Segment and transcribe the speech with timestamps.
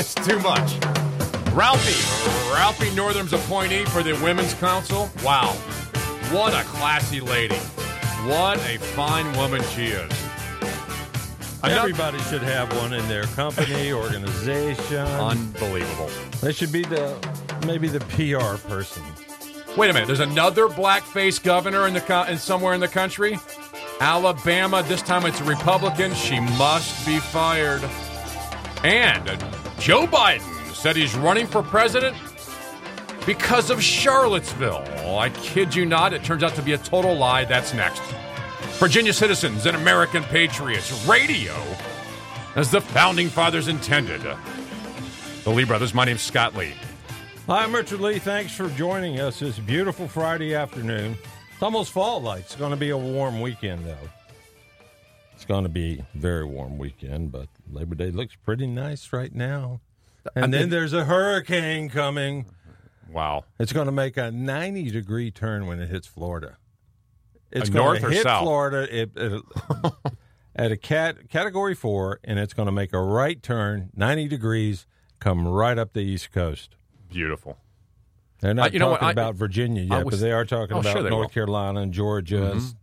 [0.00, 0.72] it's too much.
[1.52, 5.10] Ralphie, Ralphie Northam's appointee for the Women's Council.
[5.22, 5.52] Wow,
[6.32, 7.56] what a classy lady!
[8.26, 10.10] What a fine woman she is.
[11.62, 14.98] Everybody should have one in their company, organization.
[14.98, 16.08] Unbelievable.
[16.40, 17.14] they should be the
[17.66, 19.02] maybe the PR person.
[19.76, 20.06] Wait a minute.
[20.06, 23.38] There's another blackface governor in the co- in somewhere in the country.
[24.00, 24.82] Alabama.
[24.82, 26.14] This time it's a Republican.
[26.14, 27.82] She must be fired.
[28.82, 29.28] And
[29.80, 32.14] Joe Biden said he's running for president
[33.24, 34.84] because of Charlottesville.
[34.98, 36.12] Oh, I kid you not.
[36.12, 37.46] It turns out to be a total lie.
[37.46, 38.02] That's next.
[38.78, 41.06] Virginia citizens and American patriots.
[41.06, 41.54] Radio
[42.56, 44.20] as the founding fathers intended.
[45.44, 45.94] The Lee brothers.
[45.94, 46.74] My name's Scott Lee.
[47.46, 48.18] Hi, I'm Richard Lee.
[48.18, 51.16] Thanks for joining us this beautiful Friday afternoon.
[51.54, 52.40] It's almost fall like.
[52.40, 53.96] It's going to be a warm weekend, though.
[55.40, 59.34] It's going to be a very warm weekend, but Labor Day looks pretty nice right
[59.34, 59.80] now.
[60.36, 62.44] And then there's a hurricane coming.
[63.10, 63.44] Wow.
[63.58, 66.58] It's going to make a 90 degree turn when it hits Florida.
[67.50, 68.42] It's Uh, going north to or hit south?
[68.42, 69.42] Florida it, it-
[70.56, 74.84] at a cat category four, and it's going to make a right turn, 90 degrees,
[75.20, 76.76] come right up the East Coast.
[77.08, 77.56] Beautiful.
[78.40, 80.32] They're not Uh, you know what, talking I- about Virginia I yet, was- but they
[80.32, 81.28] are talking Oh, about they North will.
[81.30, 82.74] Carolina and Georgia, s-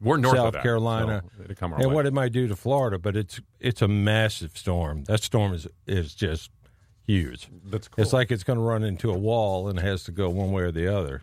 [0.00, 1.94] We're north South of that, Carolina, so it'll come our and way.
[1.94, 2.98] what it might do to Florida.
[2.98, 5.04] But it's it's a massive storm.
[5.04, 6.50] That storm is is just
[7.06, 7.48] huge.
[7.64, 8.02] That's cool.
[8.02, 10.52] It's like it's going to run into a wall and it has to go one
[10.52, 11.22] way or the other,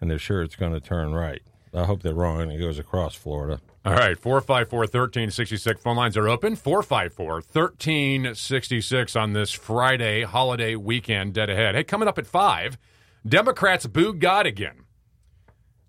[0.00, 1.42] and they're sure it's going to turn right.
[1.74, 3.60] I hope they're wrong and it goes across Florida.
[3.84, 5.80] All right, 454 1366.
[5.80, 6.56] Phone lines are open.
[6.56, 11.74] 454 1366 on this Friday holiday weekend dead ahead.
[11.74, 12.78] Hey, coming up at 5,
[13.28, 14.85] Democrats boo God again.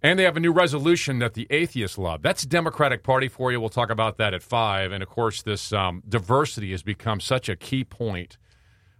[0.03, 2.22] And they have a new resolution that the atheists love.
[2.22, 3.60] That's Democratic Party for you.
[3.60, 4.92] We'll talk about that at 5.
[4.92, 8.38] And of course, this um, diversity has become such a key point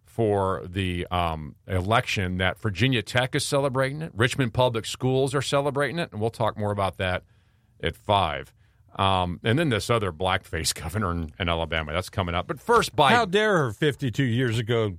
[0.06, 4.12] for the um, election that Virginia Tech is celebrating it.
[4.16, 6.12] Richmond Public Schools are celebrating it.
[6.12, 7.24] And we'll talk more about that
[7.84, 8.52] at 5.
[8.96, 11.94] Um, and then this other blackface governor in, in Alabama.
[11.94, 12.48] That's coming up.
[12.48, 13.12] But first, Biden.
[13.12, 14.98] How dare her 52 years ago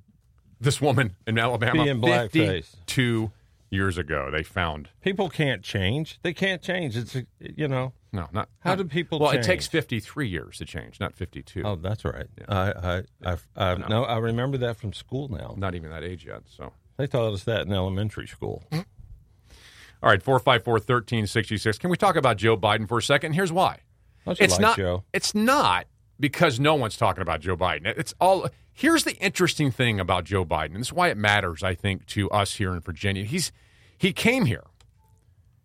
[0.61, 2.77] this woman in Alabama, Be in blackface.
[2.77, 3.31] 52
[3.71, 4.89] years ago, they found.
[5.03, 6.19] people can't change.
[6.23, 6.97] They can't change.
[6.97, 7.93] It's you know.
[8.13, 8.49] No, not.
[8.61, 11.63] How not- do people Well, it takes 53 years to change, not 52.
[11.65, 12.27] Oh, that's right.
[12.49, 15.55] I I I, I no, I remember that from school now.
[15.57, 16.43] Not even that age yet.
[16.47, 16.73] So.
[16.97, 18.65] They taught us that in elementary school.
[18.73, 18.81] Hmm.
[20.03, 21.79] All right, 454 1366.
[21.79, 23.33] Can we talk about Joe Biden for a second?
[23.33, 23.81] Here's why.
[24.27, 25.05] It's like not Joe?
[25.13, 25.87] it's not
[26.21, 27.87] because no one's talking about Joe Biden.
[27.87, 30.67] It's all here's the interesting thing about Joe Biden.
[30.67, 33.25] And this is why it matters, I think, to us here in Virginia.
[33.25, 33.51] He's
[33.97, 34.65] he came here.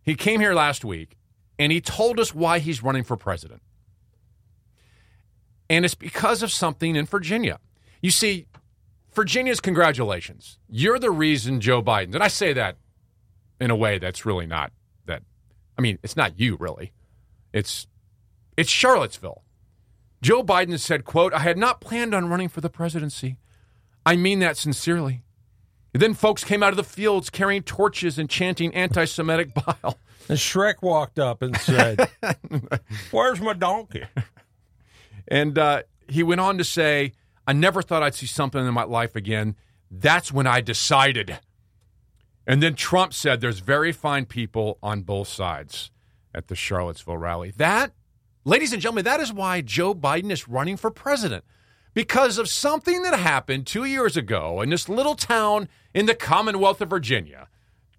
[0.01, 1.15] He came here last week
[1.59, 3.61] and he told us why he's running for president.
[5.69, 7.59] And it's because of something in Virginia.
[8.01, 8.47] You see,
[9.13, 10.57] Virginia's congratulations.
[10.67, 12.77] You're the reason Joe Biden, and I say that
[13.61, 14.71] in a way that's really not
[15.05, 15.21] that
[15.77, 16.91] I mean, it's not you really.
[17.53, 17.85] It's
[18.57, 19.42] it's Charlottesville.
[20.23, 23.37] Joe Biden said, quote, I had not planned on running for the presidency.
[24.05, 25.23] I mean that sincerely.
[25.91, 29.99] Then folks came out of the fields carrying torches and chanting anti Semitic bile.
[30.29, 32.09] And Shrek walked up and said,
[33.11, 34.03] "Where's my donkey?"
[35.27, 37.11] And uh, he went on to say,
[37.45, 39.55] I never thought I'd see something in my life again.
[39.91, 41.39] That's when I decided.
[42.47, 45.91] And then Trump said, There's very fine people on both sides
[46.33, 47.51] at the Charlottesville rally.
[47.57, 47.91] That,
[48.45, 51.43] ladies and gentlemen, that is why Joe Biden is running for president.
[51.93, 56.81] Because of something that happened two years ago in this little town in the Commonwealth
[56.81, 57.47] of Virginia,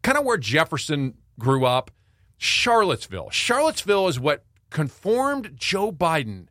[0.02, 1.92] kind of where Jefferson grew up,
[2.36, 3.30] Charlottesville.
[3.30, 6.48] Charlottesville is what conformed Joe Biden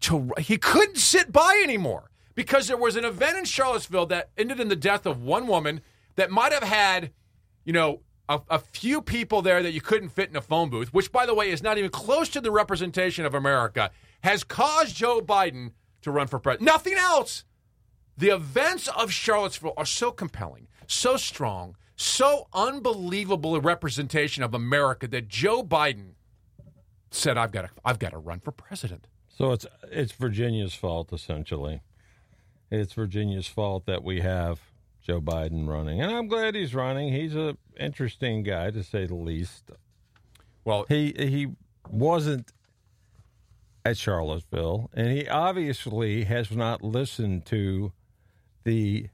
[0.00, 4.60] to he couldn't sit by anymore because there was an event in Charlottesville that ended
[4.60, 5.80] in the death of one woman
[6.16, 7.10] that might have had,
[7.64, 10.92] you know, a, a few people there that you couldn't fit in a phone booth,
[10.92, 13.90] which by the way is not even close to the representation of America,
[14.22, 15.72] has caused Joe Biden
[16.02, 16.66] to run for president.
[16.66, 17.44] Nothing else.
[18.16, 25.08] The events of Charlottesville are so compelling, so strong, so unbelievable a representation of America
[25.08, 26.14] that Joe Biden
[27.10, 31.12] said, "I've got to, I've got to run for president." So it's it's Virginia's fault
[31.12, 31.82] essentially.
[32.70, 34.60] It's Virginia's fault that we have
[35.04, 37.12] Joe Biden running, and I'm glad he's running.
[37.12, 39.70] He's an interesting guy to say the least.
[40.64, 41.48] Well, He he
[41.90, 42.52] wasn't
[43.84, 47.92] at Charlottesville, and he obviously has not listened to
[48.64, 49.08] the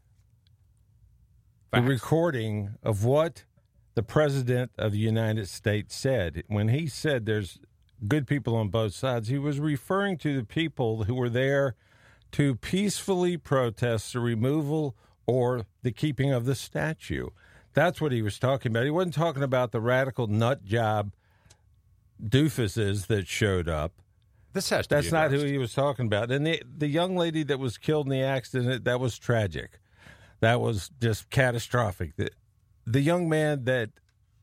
[1.72, 3.44] the recording of what
[3.94, 7.58] the president of the United States said when he said there's
[8.06, 9.28] good people on both sides.
[9.28, 11.74] He was referring to the people who were there
[12.32, 14.96] to peacefully protest the removal
[15.30, 17.28] or the keeping of the statue.
[17.72, 18.84] That's what he was talking about.
[18.84, 21.12] He wasn't talking about the radical nut job
[22.22, 23.92] doofuses that showed up.
[24.52, 26.32] This has That's not who he was talking about.
[26.32, 29.78] And the the young lady that was killed in the accident, that was tragic.
[30.40, 32.16] That was just catastrophic.
[32.16, 32.30] The,
[32.84, 33.90] the young man that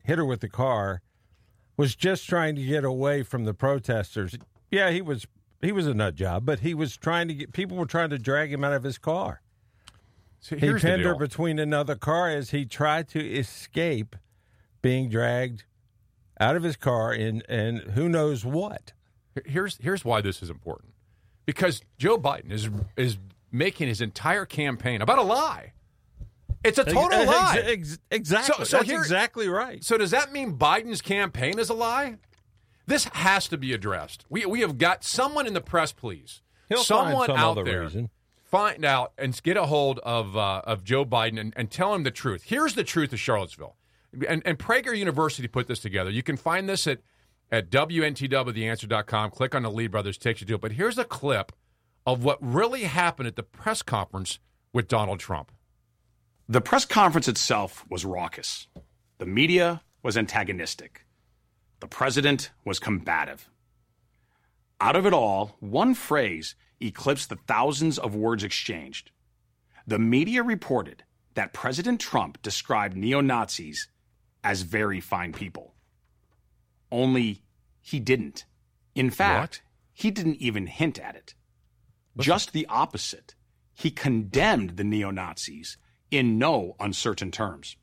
[0.04, 1.02] hit her with the car
[1.76, 4.36] was just trying to get away from the protesters.
[4.70, 5.26] Yeah, he was
[5.60, 8.18] he was a nut job, but he was trying to get people were trying to
[8.18, 9.42] drag him out of his car.
[10.40, 14.16] So He pinned her between another car as he tried to escape
[14.82, 15.64] being dragged
[16.40, 18.92] out of his car in and who knows what.
[19.44, 20.92] Here's here's why this is important.
[21.46, 23.18] Because Joe Biden is is
[23.50, 25.72] making his entire campaign about a lie.
[26.64, 27.62] It's a total Ex- lie.
[27.64, 28.54] ex- exactly.
[28.56, 29.82] So- so That's here- exactly right.
[29.82, 32.16] So does that mean Biden's campaign is a lie?
[32.86, 34.24] This has to be addressed.
[34.28, 36.42] We we have got someone in the press, please.
[36.68, 38.10] He'll someone find some out there reason.
[38.48, 42.02] Find out and get a hold of uh, of Joe Biden and, and tell him
[42.02, 42.44] the truth.
[42.44, 43.76] Here's the truth of Charlottesville.
[44.26, 46.10] And, and Prager University put this together.
[46.10, 47.00] You can find this at
[47.50, 49.30] at WNTWTheAnswer.com.
[49.30, 50.60] Click on the Lee Brothers, takes you to it.
[50.60, 51.52] But here's a clip
[52.06, 54.38] of what really happened at the press conference
[54.72, 55.52] with Donald Trump.
[56.48, 58.68] The press conference itself was raucous.
[59.18, 61.04] The media was antagonistic.
[61.80, 63.48] The president was combative.
[64.80, 69.10] Out of it all, one phrase eclipsed the thousands of words exchanged.
[69.86, 71.04] The media reported
[71.34, 73.88] that President Trump described neo Nazis
[74.44, 75.74] as very fine people.
[76.90, 77.42] Only
[77.80, 78.44] he didn't.
[78.94, 81.34] In fact, he didn't even hint at it.
[82.18, 83.34] Just the opposite.
[83.74, 85.76] He condemned the neo Nazis
[86.10, 87.76] in no uncertain terms.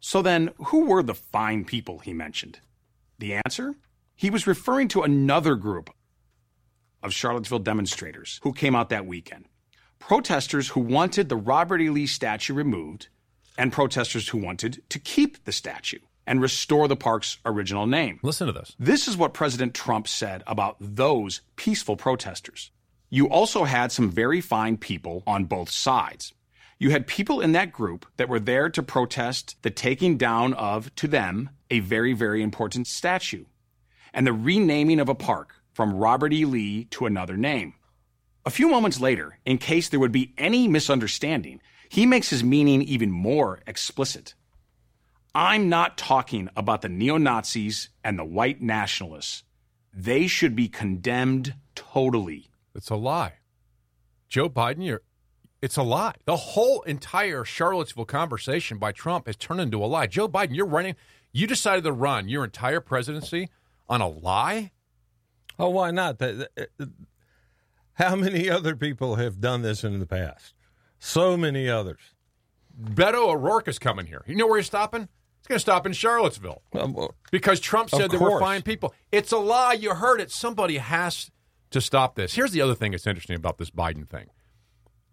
[0.00, 2.60] So then, who were the fine people he mentioned?
[3.18, 3.74] The answer?
[4.14, 5.90] He was referring to another group
[7.04, 9.46] of Charlottesville demonstrators who came out that weekend.
[9.98, 11.90] Protesters who wanted the Robert E.
[11.90, 13.08] Lee statue removed,
[13.56, 18.18] and protesters who wanted to keep the statue and restore the park's original name.
[18.22, 18.74] Listen to this.
[18.78, 22.70] This is what President Trump said about those peaceful protesters.
[23.10, 26.32] You also had some very fine people on both sides.
[26.78, 30.92] You had people in that group that were there to protest the taking down of,
[30.96, 33.44] to them, a very, very important statue
[34.14, 36.44] and the renaming of a park from Robert E.
[36.44, 37.74] Lee to another name.
[38.46, 42.82] A few moments later, in case there would be any misunderstanding, he makes his meaning
[42.82, 44.34] even more explicit.
[45.34, 49.42] I'm not talking about the neo Nazis and the white nationalists.
[49.92, 52.48] They should be condemned totally.
[52.74, 53.34] It's a lie.
[54.28, 55.02] Joe Biden, you're,
[55.60, 56.14] it's a lie.
[56.24, 60.06] The whole entire Charlottesville conversation by Trump has turned into a lie.
[60.06, 60.94] Joe Biden, you're running,
[61.32, 63.48] you decided to run your entire presidency
[63.88, 64.72] on a lie?
[65.58, 66.20] Oh, why not?
[67.94, 70.54] How many other people have done this in the past?
[70.98, 72.00] So many others.
[72.80, 74.22] Beto O'Rourke is coming here.
[74.26, 75.02] You know where he's stopping?
[75.02, 76.96] He's going to stop in Charlottesville Um,
[77.30, 78.94] because Trump said there were fine people.
[79.12, 79.74] It's a lie.
[79.74, 80.30] You heard it.
[80.30, 81.30] Somebody has
[81.70, 82.34] to stop this.
[82.34, 84.30] Here's the other thing that's interesting about this Biden thing.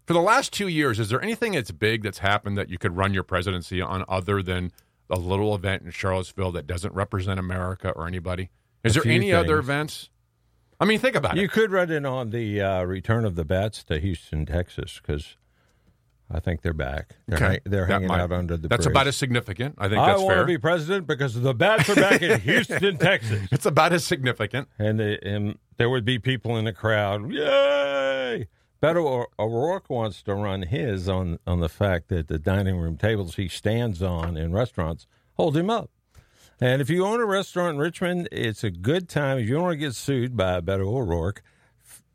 [0.07, 2.95] For the last two years, is there anything that's big that's happened that you could
[2.95, 4.71] run your presidency on other than
[5.09, 8.49] a little event in Charlottesville that doesn't represent America or anybody?
[8.83, 10.09] Is A there any other events?
[10.81, 11.43] I mean, think about You it.
[11.43, 15.37] You could run in on the uh, return of the bats to Houston, Texas, because
[16.29, 17.17] I think they're back.
[17.27, 18.93] They're, hang- they're hanging might- out under the That's bridge.
[18.93, 19.75] about as significant.
[19.77, 22.97] I think I that's want to be president because the bats are back in Houston,
[22.97, 23.47] Texas.
[23.51, 24.67] it's about as significant.
[24.79, 27.31] And, they, and there would be people in the crowd.
[27.31, 28.47] Yay!
[28.81, 32.97] Beto O- O'Rourke wants to run his on, on the fact that the dining room
[32.97, 35.91] tables he stands on in restaurants hold him up.
[36.61, 39.39] And if you own a restaurant in Richmond, it's a good time.
[39.39, 41.41] If you don't want to get sued by Beto O'Rourke,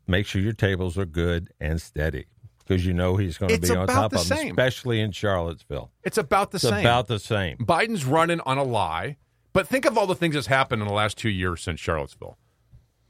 [0.07, 2.27] make sure your tables are good and steady
[2.59, 4.47] because you know he's going to It's be on top the of them, same.
[4.51, 5.91] especially in Charlottesville.
[6.03, 6.79] It's about the It's same.
[6.79, 7.57] about the same.
[7.57, 9.17] Biden's running on a lie,
[9.51, 12.37] but think of all the things that's happened in the last two years since Charlottesville.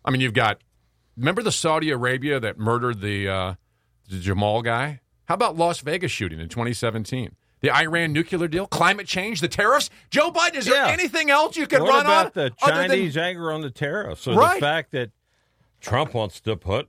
[0.03, 0.61] I mean, you've got
[1.15, 3.53] remember the Saudi Arabia that murdered the, uh,
[4.09, 5.01] the Jamal guy.
[5.25, 7.35] How about Las Vegas shooting in 2017?
[7.61, 9.89] The Iran nuclear deal, climate change, the tariffs.
[10.11, 10.91] Joe Biden, is there Yeah.
[10.91, 12.31] anything else you could what run about on?
[12.35, 14.55] the other than- Chinese anger on the tariffs or Right.
[14.55, 15.09] the fact that
[15.81, 16.87] Trump wants to put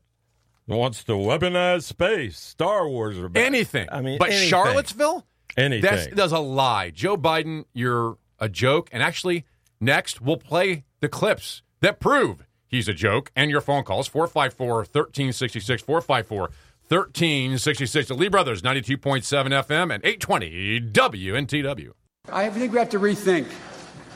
[0.66, 2.38] wants to weaponize space?
[2.38, 3.44] Star Wars or back.
[3.44, 3.88] anything.
[3.90, 4.48] I mean, but anything.
[4.50, 5.90] Charlottesville, anything.
[5.90, 6.90] that's that's a lie.
[6.90, 8.90] Joe Biden, you're a joke.
[8.92, 9.46] And actually,
[9.80, 14.84] next we'll play the clips that prove he's a joke and your phone calls 454
[14.84, 16.50] 1366 454
[16.88, 18.08] 1366.
[18.08, 21.90] The Lee Brothers, 92.7 FM and 820 WNTW.
[22.32, 23.46] I think we have to rethink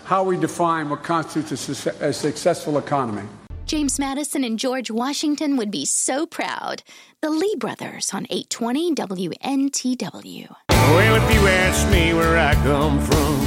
[0.05, 3.23] how we define what constitutes a, suc- a successful economy.
[3.67, 6.83] James Madison and George Washington would be so proud.
[7.23, 10.55] The Lee brothers on 820 WNTW.
[10.69, 13.41] Well, if you ask me where I come from,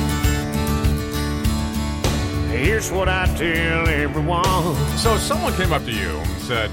[2.49, 4.75] here's what I tell everyone.
[4.97, 6.71] So someone came up to you and said,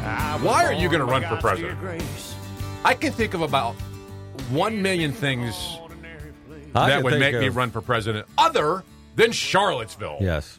[0.00, 1.78] Why are you going to run for president?
[2.84, 3.74] I can think of about
[4.50, 5.78] one million things
[6.74, 8.84] I that would make me run for president other
[9.16, 10.18] than Charlottesville.
[10.20, 10.58] Yes.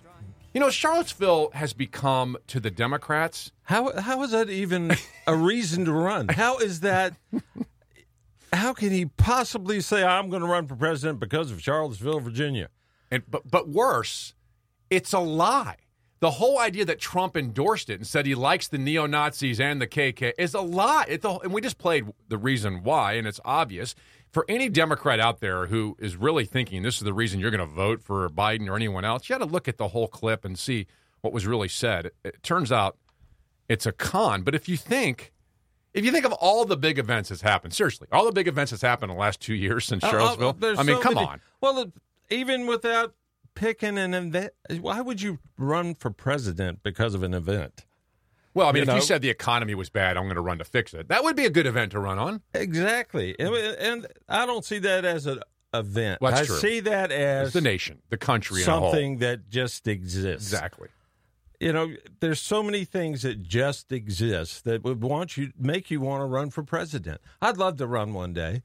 [0.54, 3.52] You know, Charlottesville has become to the Democrats.
[3.64, 4.92] How how is that even
[5.28, 6.28] a reason to run?
[6.28, 7.16] How is that?
[8.54, 12.70] How can he possibly say I'm going to run for president because of Charlottesville, Virginia?
[13.10, 14.34] And but but worse,
[14.90, 15.78] it's a lie.
[16.22, 19.82] The whole idea that Trump endorsed it and said he likes the neo Nazis and
[19.82, 21.06] the KK is a lie.
[21.08, 23.96] It's a, and we just played the reason why, and it's obvious
[24.30, 27.60] for any Democrat out there who is really thinking this is the reason you're going
[27.60, 29.28] to vote for Biden or anyone else.
[29.28, 30.86] You got to look at the whole clip and see
[31.22, 32.06] what was really said.
[32.06, 32.98] It, it turns out
[33.68, 34.44] it's a con.
[34.44, 35.34] But if you think.
[35.94, 38.72] If you think of all the big events that's happened, seriously, all the big events
[38.72, 41.02] that's happened in the last two years since Uh, uh, Charlottesville, there's I mean, so
[41.02, 41.42] come many- on.
[41.60, 41.86] Well, uh,
[42.30, 43.14] even without
[43.56, 47.86] picking an event, why would you run for president because of an event?
[48.54, 48.96] Well, I mean, You if know?
[48.96, 51.08] you said the economy was bad, I'm going to run to fix it.
[51.08, 52.42] That would be a good event to run on.
[52.54, 55.40] Exactly, and, and I don't see that as an
[55.74, 56.20] event.
[56.22, 56.58] Well, I true.
[56.58, 60.52] see that As as the nation, the country, something that just exists.
[60.52, 60.90] Exactly.
[61.62, 66.02] you know, there's so many things that just exist that would want you make you
[66.02, 67.22] want to run for president.
[67.42, 68.64] I'd love to run one day.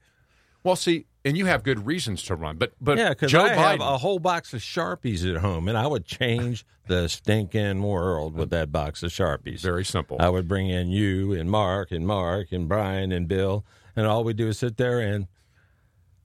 [0.63, 3.49] Well, see, and you have good reasons to run, but but yeah, because Joe I
[3.49, 7.81] have Biden, a whole box of sharpies at home, and I would change the stinking
[7.83, 9.61] world with that box of sharpies.
[9.61, 10.17] very simple.
[10.19, 13.65] I would bring in you and Mark and Mark and Brian and Bill,
[13.95, 15.27] and all we do is sit there and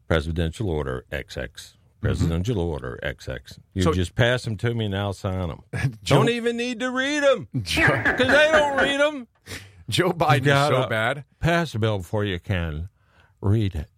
[0.09, 1.75] presidential order XX.
[2.01, 2.73] Presidential mm-hmm.
[2.73, 3.59] order XX.
[3.75, 5.63] You So- just pass them to me and I'll sign them.
[6.05, 7.77] don't even need to read them because
[8.19, 9.29] they don't read them.
[9.89, 11.25] Joe Biden is so bad.
[11.41, 12.89] Pass the bill before you can
[13.41, 13.89] read it.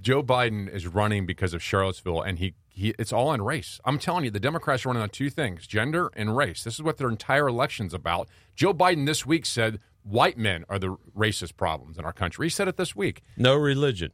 [0.00, 3.80] Joe Biden is running because of Charlottesville, and he, he it's all on race.
[3.84, 6.64] I'm telling you, the Democrats are running on two things: gender and race.
[6.64, 8.28] This is what their entire election's about.
[8.54, 12.46] Joe Biden this week said white men are the racist problems in our country.
[12.46, 13.22] He said it this week.
[13.36, 14.12] No religion.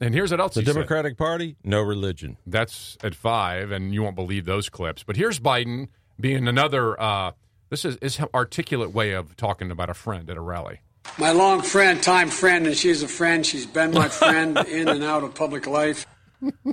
[0.00, 0.72] And here's what else The he said.
[0.72, 2.38] Democratic Party, no religion.
[2.46, 5.02] That's at five, and you won't believe those clips.
[5.02, 7.00] But here's Biden being another.
[7.00, 7.32] Uh,
[7.68, 10.80] this is is articulate way of talking about a friend at a rally.
[11.18, 13.44] My long friend, time friend, and she's a friend.
[13.44, 16.06] She's been my friend in and out of public life.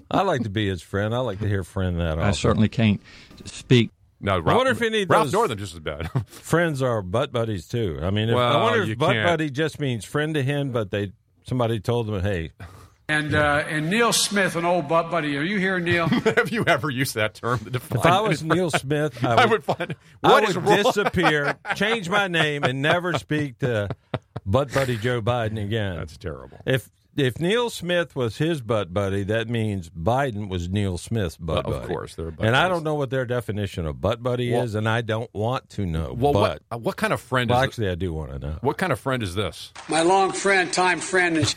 [0.10, 1.14] I like to be his friend.
[1.14, 2.24] I like to hear friend that often.
[2.24, 3.02] I certainly can't
[3.46, 3.90] speak.
[4.22, 6.10] No, Ralph, wonder if any of Ralph those- Northam just as bad.
[6.28, 8.00] Friends are butt buddies too.
[8.02, 10.90] I mean, if, I wonder if butt can't- buddy just means friend to him, but
[10.90, 11.12] they
[11.46, 12.52] somebody told them, hey,
[13.10, 15.38] And uh, and Neil Smith, an old butt buddy.
[15.38, 16.08] Are you here, Neil?
[16.10, 18.00] Have you ever used that term to define?
[18.00, 20.84] if I was Neil Smith, I would, I would find I what would is wrong.
[20.84, 23.88] disappear, change my name, and never speak to
[24.46, 25.96] butt buddy Joe Biden again.
[25.96, 26.60] That's terrible.
[26.66, 31.66] If if Neil Smith was his butt buddy, that means Biden was Neil Smith's butt
[31.66, 34.52] Well, of course, they're butt and I don't know what their definition of butt buddy
[34.52, 36.12] Well- is, and I don't want to know.
[36.14, 38.58] Well, but what what kind of friend well, is actually, I do want to know.
[38.60, 39.72] what kind of friend is this?
[39.88, 41.56] my long friend, time friend,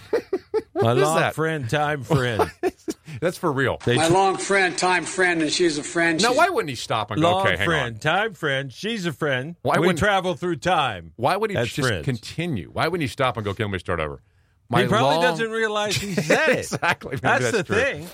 [0.74, 1.34] and My long that?
[1.34, 2.50] friend, time friend.
[3.20, 3.78] That's for real.
[3.84, 6.20] They my tr- long friend, time friend, and she's a friend.
[6.22, 7.30] now, She's- why wouldn't he stop and go?
[7.30, 8.00] long Okay, hang friend, on.
[8.00, 8.72] time friend.
[8.72, 9.56] She's a friend.
[9.62, 11.12] Why we wouldn't- travel through time.
[11.16, 12.04] Why would he just friends.
[12.04, 12.70] continue?
[12.72, 13.50] Why wouldn't he stop and go?
[13.50, 14.22] Okay, let me start over.
[14.70, 16.58] he probably long- doesn't realize he said it.
[16.60, 17.10] exactly.
[17.12, 17.76] Maybe That's, the true.
[17.76, 18.08] thing.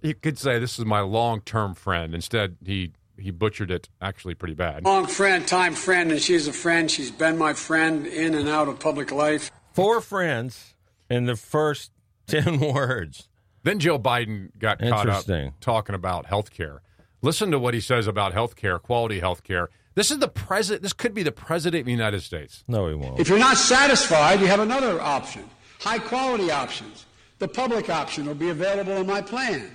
[0.00, 2.14] He could say this is my long-term friend.
[2.14, 4.84] Instead, he he butchered it actually pretty bad.
[4.84, 6.90] long friend, time friend, and she's a friend.
[6.90, 9.50] She's been my friend in and out of public life.
[9.74, 10.71] Four friends
[11.12, 11.90] in the first
[12.26, 13.28] ten words.
[13.64, 15.54] Then Joe Biden got caught up Interesting.
[15.60, 16.82] talking about health care.
[17.20, 19.68] Listen to what he says about health care, quality health care.
[19.94, 20.82] This is the president.
[20.82, 22.64] This could be the president of the United States.
[22.66, 23.20] No, he won't.
[23.20, 25.48] If you're not satisfied, you have another option.
[25.80, 27.06] High quality options.
[27.38, 29.70] The public option will be available in my plan.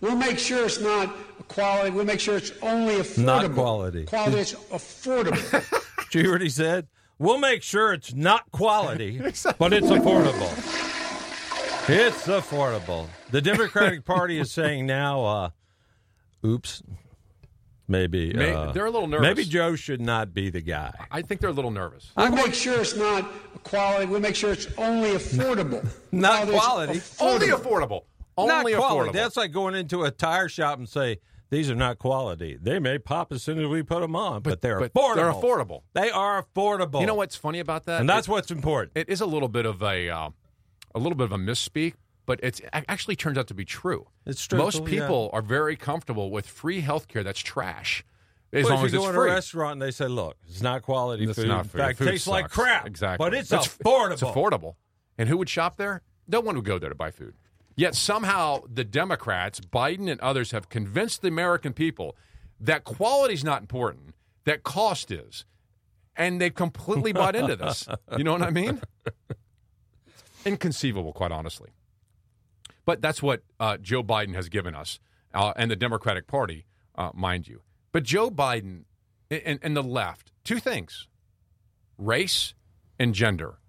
[0.00, 1.14] We'll make sure it's not
[1.48, 1.90] quality.
[1.90, 3.24] We'll make sure it's only affordable.
[3.24, 4.04] Not quality.
[4.04, 6.08] Quality is affordable.
[6.10, 6.86] Did you heard he said?
[7.18, 9.18] We'll make sure it's not quality,
[9.58, 10.52] but it's affordable.
[11.90, 13.06] It's affordable.
[13.30, 15.50] The Democratic Party is saying now, uh,
[16.46, 16.82] oops,
[17.88, 19.26] maybe May- uh, they're a little nervous.
[19.26, 20.92] Maybe Joe should not be the guy.
[21.10, 22.12] I think they're a little nervous.
[22.16, 23.24] We'll make sure it's not
[23.64, 24.06] quality.
[24.06, 25.86] We'll make sure it's only affordable.
[26.12, 27.50] Not Quality is quality.
[27.52, 28.02] Only affordable.
[28.36, 28.46] affordable.
[28.46, 29.10] not Only quality.
[29.10, 29.12] affordable.
[29.14, 31.18] That's like going into a tire shop and say
[31.50, 32.58] these are not quality.
[32.60, 35.14] They may pop as soon as we put them on, but, they're but affordable.
[35.16, 35.82] they're affordable.
[35.94, 37.00] They are affordable.
[37.00, 38.00] you know what's funny about that?
[38.00, 38.92] And that's It- what's important.
[38.96, 40.30] it is a little bit of a uh,
[40.94, 41.94] a little bit of a misspeak,
[42.26, 44.06] but it's it actually turns out to be true.
[44.26, 44.58] It's true.
[44.58, 45.02] Most truthful, yeah.
[45.02, 48.04] people are very comfortable with free health care that's trash.
[48.52, 49.30] as Well, long if as you it's go in free.
[49.30, 51.48] a restaurant and they say, "Look, it's not quality It's food.
[51.48, 52.86] not In fact, Food it tastes like crap.
[52.86, 53.22] Exactly.
[53.24, 54.12] but it's That's- affordable.
[54.12, 54.74] It's affordable.
[55.18, 56.02] And who would shop there?
[56.26, 57.34] No one would go there to buy food.
[57.78, 62.16] Yet somehow the Democrats, Biden and others, have convinced the American people
[62.58, 64.16] that quality is not important,
[64.46, 65.44] that cost is.
[66.16, 67.86] And they've completely bought into this.
[68.16, 68.80] You know what I mean?
[70.44, 71.70] Inconceivable, quite honestly.
[72.84, 74.98] But that's what uh, Joe Biden has given us
[75.32, 76.66] uh, and the Democratic Party,
[76.96, 77.60] uh, mind you.
[77.92, 78.86] But Joe Biden
[79.30, 81.06] and, and the left, two things
[81.96, 82.54] race
[82.98, 83.60] and gender.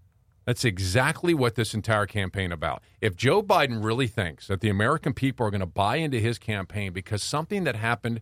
[0.50, 2.82] That's exactly what this entire campaign about.
[3.02, 6.40] If Joe Biden really thinks that the American people are going to buy into his
[6.40, 8.20] campaign because something that happened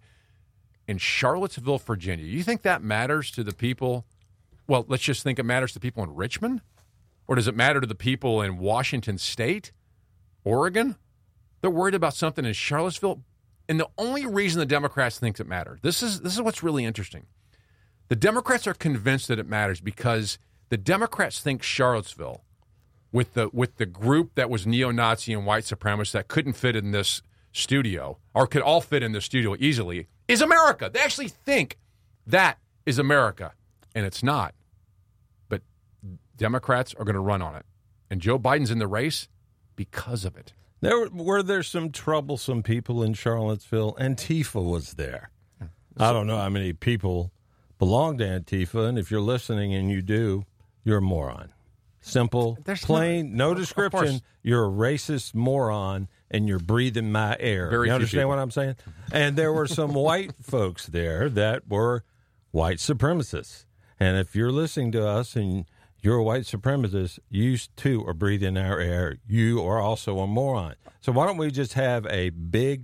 [0.90, 4.06] in Charlottesville, Virginia, you think that matters to the people?
[4.68, 6.64] Well, let's just think it matters to people in Richmond?
[7.30, 9.72] Or does it matter to the people in Washington State,
[10.44, 10.98] Oregon?
[11.62, 13.22] They're worried about something in Charlottesville.
[13.70, 16.84] And the only reason the Democrats think it matters, this is this is what's really
[16.84, 17.28] interesting.
[18.10, 20.38] The Democrats are convinced that it matters because
[20.70, 22.44] the Democrats think Charlottesville,
[23.12, 26.92] with the with the group that was neo-Nazi and white supremacist that couldn't fit in
[26.92, 27.22] this
[27.54, 30.90] studio, or could all fit in this studio easily, is America.
[30.94, 31.78] They actually think
[32.26, 33.54] that is America,
[33.96, 34.54] and it's not.
[35.50, 35.62] But
[36.36, 37.66] Democrats are going to run on it,
[38.10, 39.30] and Joe Biden's in the race
[39.76, 40.54] because of it.
[40.82, 43.96] There were, were there some troublesome people in Charlottesville.
[44.00, 45.32] Antifa was there.
[45.98, 47.32] I don't know how many people
[47.80, 50.46] belong to Antifa, and if you're listening and you do,
[50.88, 51.50] you're a moron.
[52.00, 54.22] Simple, There's plain, no- no description.
[54.42, 57.70] You're a racist moron, and you're breathing my air.
[57.70, 58.30] Very you understand people.
[58.30, 58.76] what I'm saying?
[59.12, 62.06] And there were some white folks there that were
[62.52, 63.66] white supremacists.
[64.00, 65.66] And if you're listening to us and
[66.02, 69.18] you're a white supremacist, you too are breathing our air.
[69.28, 70.76] You are also a moron.
[71.02, 72.84] So why don't we just have a big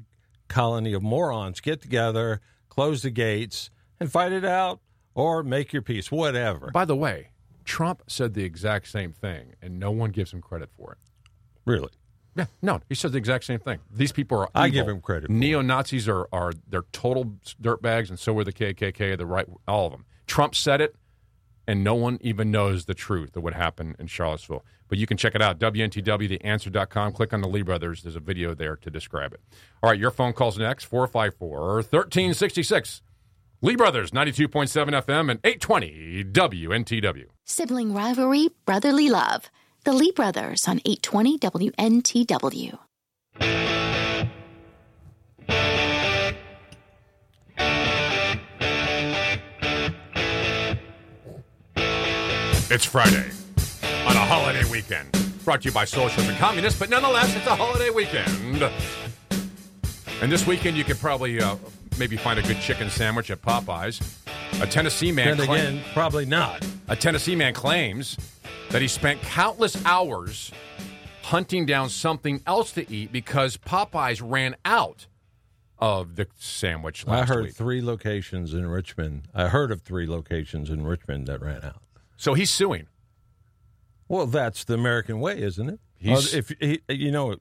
[0.50, 3.70] colony of morons get together, close the gates,
[4.02, 4.82] and fight it out,
[5.16, 6.72] or make your peace, whatever.
[6.72, 7.30] By the way,
[7.66, 10.98] Trump said the exact same thing, and no one gives him credit for it.
[11.66, 11.92] Really.
[12.36, 13.80] Yeah, no, he said the exact same thing.
[13.92, 14.50] These people are.
[14.56, 15.30] I give him credit.
[15.30, 19.86] Neo Nazis are are they're total dirtbags, and so are the KKK, the right, all
[19.86, 20.06] of them.
[20.26, 20.96] Trump said it,
[21.68, 24.66] and no one even knows the truth of what happened in Charlottesville.
[24.88, 27.14] But you can check it out, WNTW, theanswer.com.
[27.14, 28.02] Click on the Lee Brothers.
[28.02, 29.42] There's a video there to describe it.
[29.84, 33.03] All right, your phone calls next, 454 1366.
[33.64, 37.28] Lee Brothers, 92.7 FM and 820 WNTW.
[37.46, 39.50] Sibling rivalry, brotherly love.
[39.86, 42.78] The Lee Brothers on 820 WNTW.
[52.70, 53.32] It's Friday
[54.06, 55.10] on a holiday weekend.
[55.46, 58.62] Brought to you by Socialists and Communists, but nonetheless, it's a holiday weekend.
[60.24, 61.58] And this weekend, you could probably uh,
[62.00, 64.02] maybe find a good chicken sandwich at Popeyes.
[64.62, 66.66] A Tennessee man, cla- again, probably not.
[66.88, 68.16] a Tennessee man claims
[68.70, 70.50] that he spent countless hours
[71.24, 75.08] hunting down something else to eat because Popeyes ran out
[75.78, 77.04] of the sandwich.
[77.06, 77.56] I heard week.
[77.56, 79.28] three locations in Richmond.
[79.36, 81.82] I heard of three locations in Richmond that ran out.
[82.16, 82.88] So he's suing.
[84.08, 85.82] Well, that's the American way, isn't it?
[85.98, 87.36] He's- if he, you know,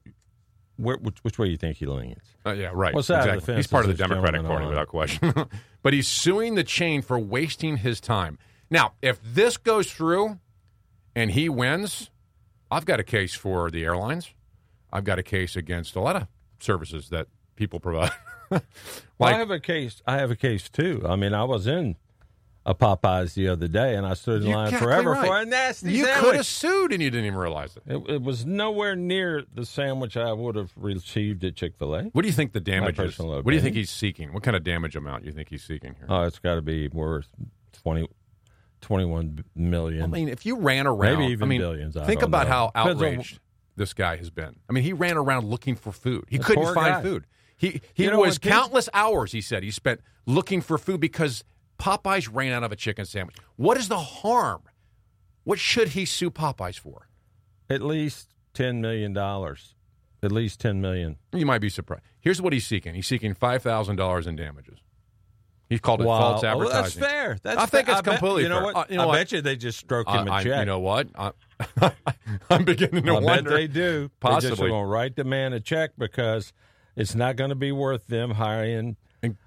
[0.77, 2.21] where, which, which way do you think he leans?
[2.45, 2.93] Uh, yeah, right.
[2.93, 3.45] What side exactly.
[3.45, 4.69] fence He's part of the Democratic Party on?
[4.69, 5.33] without question.
[5.83, 8.37] but he's suing the chain for wasting his time.
[8.69, 10.39] Now, if this goes through
[11.15, 12.09] and he wins,
[12.71, 14.33] I've got a case for the airlines.
[14.91, 16.27] I've got a case against a lot of
[16.59, 18.11] services that people provide.
[19.17, 20.01] Well, I have a case.
[20.05, 21.03] I have a case too.
[21.07, 21.95] I mean, I was in
[22.65, 25.27] a Popeyes the other day, and I stood in You're line forever right.
[25.27, 27.83] for a nasty you could have sued and you didn't even realize it.
[27.85, 32.03] It, it was nowhere near the sandwich I would have received at Chick Fil A.
[32.05, 33.15] What do you think the damage is?
[33.15, 34.31] personal What do you think he's seeking?
[34.33, 36.05] What kind of damage amount do you think he's seeking here?
[36.07, 37.27] Oh, it's got to be worth
[37.83, 38.07] 20,
[38.81, 40.03] 21 million.
[40.03, 42.47] I mean, if you ran around, Maybe even I mean, billions, I think don't about
[42.47, 42.53] know.
[42.53, 43.39] how on- outraged
[43.75, 44.55] this guy has been.
[44.69, 46.25] I mean, he ran around looking for food.
[46.29, 47.01] He couldn't find guy.
[47.01, 47.25] food.
[47.57, 49.31] He he You know was countless hours.
[49.31, 51.43] He said he spent looking for food because
[51.83, 53.35] Popeyes ran out of a chicken sandwich.
[53.57, 54.61] What is the harm?
[55.43, 57.07] What should he sue Popeyes for?
[57.69, 59.75] at least ten million dollars.
[60.21, 61.17] At least ten million.
[61.33, 62.03] You might be surprised.
[62.21, 62.93] Here's what he's seeking.
[62.93, 64.79] He's seeking five thousand dollars in damages.
[65.69, 66.19] He's called it Wow.
[66.39, 67.37] false Oh, well, that's fair.
[67.41, 67.97] That's I think fair.
[67.97, 68.63] it's completely You know fair.
[68.65, 68.75] what?
[68.75, 69.13] Uh, you know I what?
[69.15, 70.59] bet you they just stroke him I, a I- check.
[70.59, 71.07] you know what?
[71.17, 71.31] I,
[72.49, 73.49] I'm beginning to I wonder.
[73.49, 74.09] bet they do.
[74.19, 74.67] Possibly They just Possibly.
[74.67, 76.53] are going to write the man a check because
[76.95, 78.97] it's not going to be worth them hiring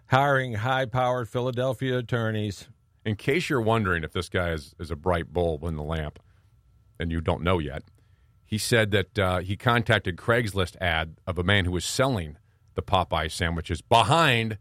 [0.08, 2.68] Hiring high-powered Philadelphia attorneys.
[3.04, 6.18] in case you're wondering if this guy is, is a bright bulb in the lamp
[6.98, 7.82] and you don't know yet,
[8.44, 12.36] he said that uh, he contacted Craigslist ad of a man who was selling
[12.74, 14.58] the Popeye sandwiches behind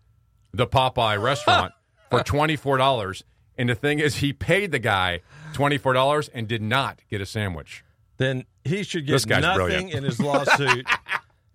[0.54, 1.73] the Popeye restaurant
[2.10, 3.23] for twenty four dollars.
[3.58, 5.21] And the thing is, he paid the guy
[5.54, 7.84] twenty four dollars and did not get a sandwich.
[8.17, 9.93] Then he should get This nothing brilliant.
[9.93, 10.88] in his lawsuit.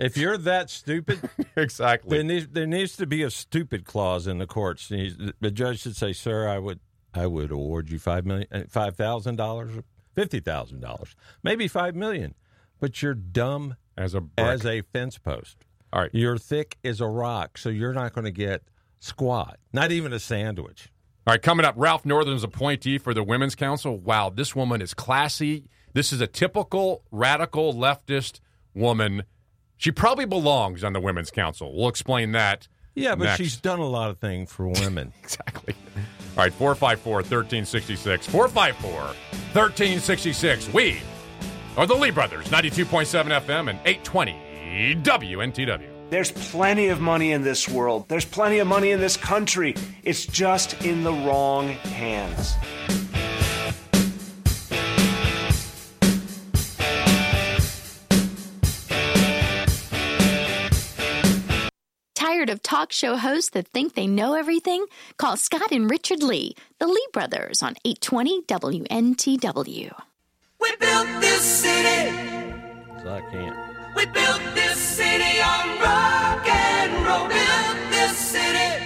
[0.00, 1.20] if you're that stupid,
[1.56, 2.16] exactly.
[2.16, 4.88] there needs, there needs to be a stupid clause in the courts.
[4.88, 6.80] The judge should say, "Sir, I would
[7.14, 9.70] I would award you five million, uh, five thousand dollars,
[10.14, 12.34] fifty thousand dollars, maybe five million,
[12.80, 14.46] but you're dumb As a brick.
[14.46, 15.58] as a fence post.
[15.92, 16.10] All right.
[16.12, 18.62] You're thick as a rock, so you're not going to get
[19.00, 20.88] squat, not even a sandwich.
[21.26, 23.98] All right, coming up, Ralph Northam's appointee for the Women's Council.
[23.98, 25.64] Wow, this woman is classy.
[25.92, 28.40] This is a typical radical leftist
[28.72, 29.24] woman.
[29.80, 31.74] She probably belongs on the Women's Council.
[31.74, 32.68] We'll explain that.
[32.94, 33.38] Yeah, but next.
[33.38, 35.14] she's done a lot of things for women.
[35.22, 35.74] Exactly.
[36.36, 38.26] All right, 454 1366.
[38.26, 40.74] 454 1366.
[40.74, 41.00] We
[41.78, 46.10] are the Lee Brothers, 92.7 FM and 820 WNTW.
[46.10, 48.06] There's plenty of money in this world.
[48.08, 49.74] There's plenty of money in this country.
[50.02, 52.52] It's just in the wrong hands.
[62.50, 64.84] Tired of talk show hosts that think they know everything?
[65.18, 69.92] Call Scott and Richard Lee, the Lee brothers, on 820 WNTW.
[70.60, 72.10] We built this city.
[73.02, 73.56] So I can't.
[73.94, 77.28] We built this city on rock and roll.
[77.28, 78.84] Built this city.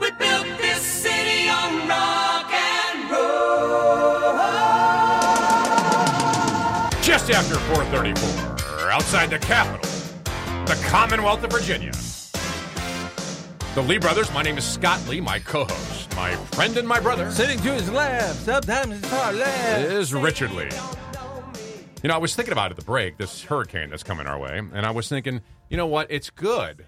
[0.00, 4.32] We built this city on rock and roll.
[7.00, 9.88] Just after 434, outside the capital,
[10.66, 11.92] the Commonwealth of Virginia.
[13.76, 17.30] The Lee Brothers, my name is Scott Lee, my co-host, my friend and my brother
[17.30, 19.92] Sitting to his left, sometimes it's far left.
[19.92, 20.68] is Richard Lee.
[22.02, 24.58] You know, I was thinking about at the break, this hurricane that's coming our way,
[24.58, 26.10] and I was thinking, you know what?
[26.10, 26.86] It's good.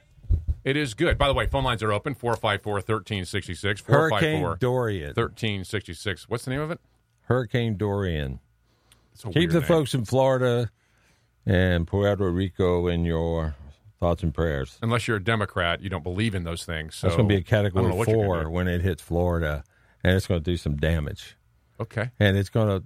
[0.65, 1.17] It is good.
[1.17, 3.83] By the way, phone lines are open 454 1366.
[3.87, 5.09] Hurricane Dorian.
[5.09, 6.29] 1366.
[6.29, 6.81] What's the name of it?
[7.23, 8.41] Hurricane Dorian.
[9.33, 9.69] Keep the name.
[9.69, 10.71] folks in Florida
[11.47, 13.55] and Puerto Rico in your
[14.01, 14.79] thoughts and prayers.
[14.83, 16.95] Unless you're a Democrat, you don't believe in those things.
[16.95, 19.65] So That's going to be a category what you're gonna four when it hits Florida,
[20.05, 21.37] and it's going to do some damage.
[21.81, 22.11] Okay.
[22.21, 22.85] And it's going to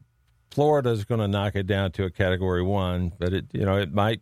[0.50, 3.92] Florida's going to knock it down to a category one, but it you know it
[3.92, 4.20] might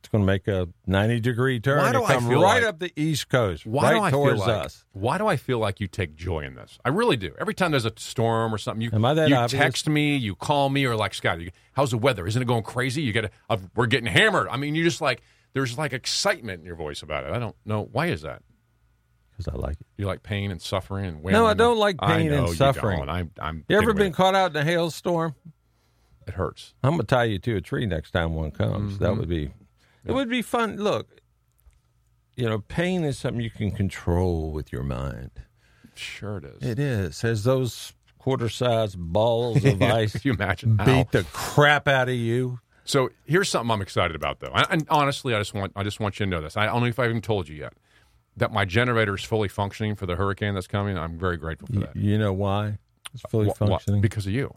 [0.00, 2.64] it's going to make a ninety degree turn Why do and I feel right like-
[2.64, 4.84] up the East Coast, Why right do I towards feel like, us.
[4.92, 6.78] Why do I feel like you take joy in this?
[6.84, 7.34] I really do.
[7.40, 9.58] Every time there's a storm or something, you Am I that you obvious?
[9.62, 12.26] text me, you call me, or like Scott, you, how's the weather?
[12.26, 13.00] Isn't it going crazy?
[13.00, 14.48] You get a, a, we're getting hammered.
[14.50, 15.22] I mean, you just like
[15.54, 17.32] there's like excitement in your voice about it.
[17.32, 18.42] I don't know why is that.
[19.30, 19.86] Because I like it.
[19.96, 22.54] You like pain and suffering and No, I don't like I pain and know you
[22.54, 22.98] suffering.
[23.00, 23.08] don't.
[23.08, 25.34] I'm, I'm You ever been with caught out in a hailstorm?
[26.26, 26.74] It hurts.
[26.82, 28.94] I'm gonna tie you to a tree next time one comes.
[28.94, 29.04] Mm-hmm.
[29.04, 29.50] That would be,
[30.04, 30.76] it would be fun.
[30.76, 31.08] Look,
[32.36, 35.30] you know, pain is something you can control with your mind.
[35.94, 36.62] Sure, it is.
[36.62, 37.24] It is.
[37.24, 40.80] As those quarter-sized balls of ice you imagine?
[40.80, 40.84] Ow.
[40.84, 42.58] beat the crap out of you.
[42.84, 44.52] So here's something I'm excited about, though.
[44.54, 46.56] And and honestly, I just want I just want you to know this.
[46.56, 47.72] I don't know if I even told you yet
[48.36, 50.98] that my generator is fully functioning for the hurricane that's coming.
[50.98, 51.96] I'm very grateful for that.
[51.96, 52.78] You know why?
[53.14, 54.00] It's fully Wh- wh- functioning.
[54.00, 54.52] because of you,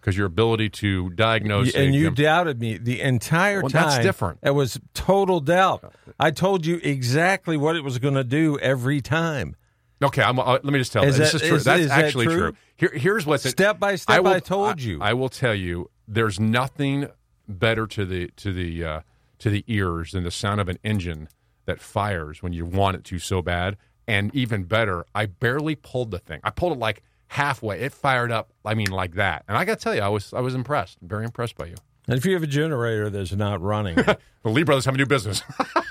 [0.00, 3.88] because your ability to diagnose Y- and you doubted me the entire Well, time.
[3.90, 4.38] that's different.
[4.44, 5.92] It was total doubt.
[6.20, 9.56] I told you exactly what it was going to do every time.
[10.02, 11.08] Okay, I'm, uh, let me just tell you.
[11.08, 11.56] Is This is true.
[11.56, 12.52] is- That's is that actually true?
[12.76, 14.98] Here, here's what's Step by step, will- I told you.
[15.02, 15.90] I, will tell you.
[16.06, 17.08] There's nothing
[17.48, 19.00] better to the to the uh,
[19.38, 21.28] to the ears than the sound of an engine
[21.66, 23.76] that fires when you want it to so bad.
[24.08, 26.40] And even better, I barely pulled the thing.
[26.44, 27.80] I pulled it like halfway.
[27.80, 28.52] It fired up.
[28.64, 29.44] I mean, like that.
[29.48, 30.98] And I got to tell you, I was I was impressed.
[31.02, 31.74] Very impressed by you.
[32.08, 33.96] And if you have a generator that's not running,
[34.42, 35.42] The Lee brothers have a new business.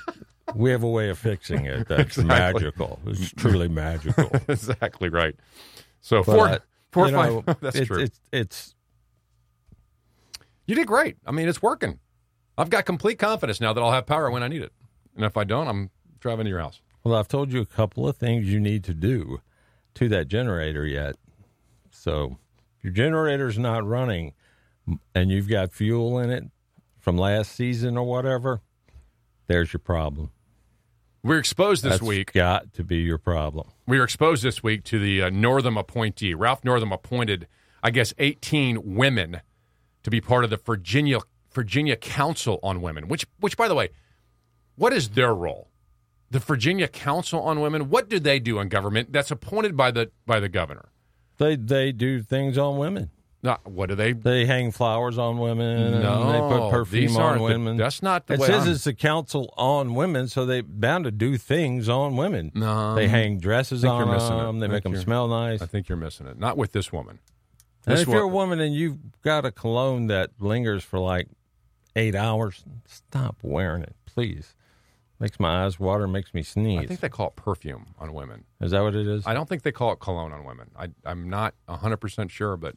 [0.55, 1.89] we have a way of fixing it.
[1.89, 2.23] That's Exactly.
[2.63, 2.99] magical.
[3.07, 4.31] It's truly magical.
[4.47, 5.35] exactly right.
[5.99, 7.31] So But, four, four, five.
[7.47, 7.99] know, that's it- true.
[8.03, 8.74] It's, it's
[10.65, 11.17] You did great.
[11.25, 11.99] I mean, it's working.
[12.57, 14.71] I've got complete confidence now that I'll have power when I need it.
[15.15, 16.81] And if I don't, I'm driving to your house.
[17.03, 17.15] well.
[17.15, 19.41] I've told you a couple of things you need to do
[19.95, 21.15] to that generator yet.
[21.91, 22.37] So
[22.81, 24.33] your generator's not running,
[25.13, 26.45] and you've got fuel in it
[26.99, 28.61] from last season or whatever,
[29.47, 30.31] there's your problem.
[31.23, 32.33] We're exposed this That's week.
[32.33, 33.69] got to be your problem.
[33.87, 36.33] We were exposed this week to the uh, Northam appointee.
[36.33, 37.47] Ralph Northam appointed,
[37.83, 39.41] I guess, 18 women
[40.05, 41.19] to be part of the Virginia
[41.51, 43.07] Virginia Council on Women.
[43.07, 43.89] Which, which, by the way,
[44.75, 45.69] what is their role?
[46.31, 47.89] The Virginia Council on Women.
[47.89, 49.11] What do they do in government?
[49.11, 50.89] That's appointed by the by the governor.
[51.37, 53.09] They they do things on women.
[53.41, 54.11] No, what do they?
[54.13, 55.93] They hang flowers on women.
[55.93, 58.71] and No, they put perfume on aren't the- that's not the It way says I'm-
[58.71, 62.51] it's a council on women, so they bound to do things on women.
[62.55, 64.19] No, they hang dresses on you're it.
[64.19, 64.59] them.
[64.59, 65.61] They I make them you're- smell nice.
[65.61, 66.39] I think you're missing it.
[66.39, 67.19] Not with this woman.
[67.87, 71.27] And if you're a woman and you've got a cologne that lingers for like
[71.95, 74.55] eight hours, stop wearing it, please.
[75.19, 76.81] Makes my eyes water, makes me sneeze.
[76.81, 78.43] I think they call it perfume on women.
[78.59, 79.25] Is that what it is?
[79.25, 80.71] I don't think they call it cologne on women.
[80.77, 82.75] I, I'm not 100% sure, but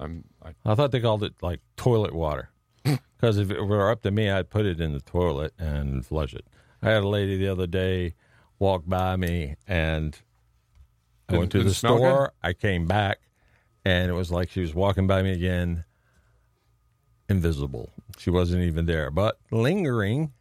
[0.00, 0.24] I'm.
[0.42, 2.50] I, I thought they called it like toilet water.
[3.18, 6.34] Because if it were up to me, I'd put it in the toilet and flush
[6.34, 6.46] it.
[6.80, 8.14] I had a lady the other day
[8.60, 10.16] walk by me, and
[11.28, 12.32] I went to the store.
[12.44, 13.18] I came back,
[13.84, 15.84] and it was like she was walking by me again,
[17.28, 17.90] invisible.
[18.18, 20.32] She wasn't even there, but lingering.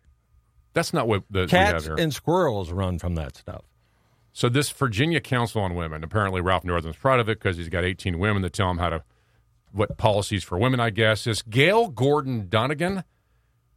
[0.73, 1.95] that's not what the, we have Cats here.
[1.95, 3.63] and squirrels run from that stuff.
[4.33, 7.83] So this Virginia Council on Women, apparently Ralph Northam's proud of it because he's got
[7.83, 9.03] 18 women that tell him how to,
[9.71, 13.03] what policies for women, I guess, is Gail Gordon Donegan.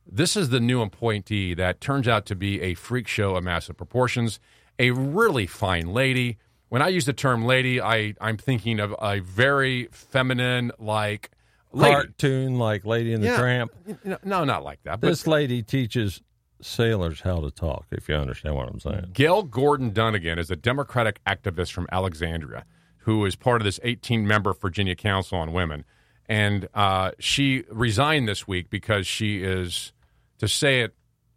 [0.07, 3.77] This is the new appointee that turns out to be a freak show of massive
[3.77, 4.38] proportions,
[4.79, 6.37] a really fine lady.
[6.70, 11.30] When I use the term lady, I, I'm thinking of a very feminine, like,
[11.72, 11.94] lady.
[11.94, 13.38] Cartoon like Lady in the Yeah.
[13.38, 13.72] Tramp.
[14.04, 15.00] No, no, not like that.
[15.00, 16.22] This lady teaches
[16.62, 19.11] sailors how to talk, if you understand what I'm saying.
[19.12, 22.64] Gail Gordon Donegan is a Democratic activist from Alexandria
[23.04, 25.85] who is part of this 18 member Virginia Council on Women.
[26.28, 29.92] And uh, she resigned this week because she is,
[30.38, 30.94] to say it,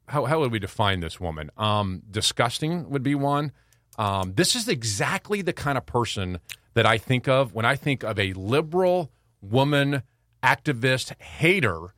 [0.10, 1.50] how, how would we define this woman?
[1.58, 3.52] Um, disgusting would be one.
[3.98, 6.40] Um, this is exactly the kind of person
[6.74, 10.02] that I think of when I think of a liberal woman
[10.42, 11.94] activist hater,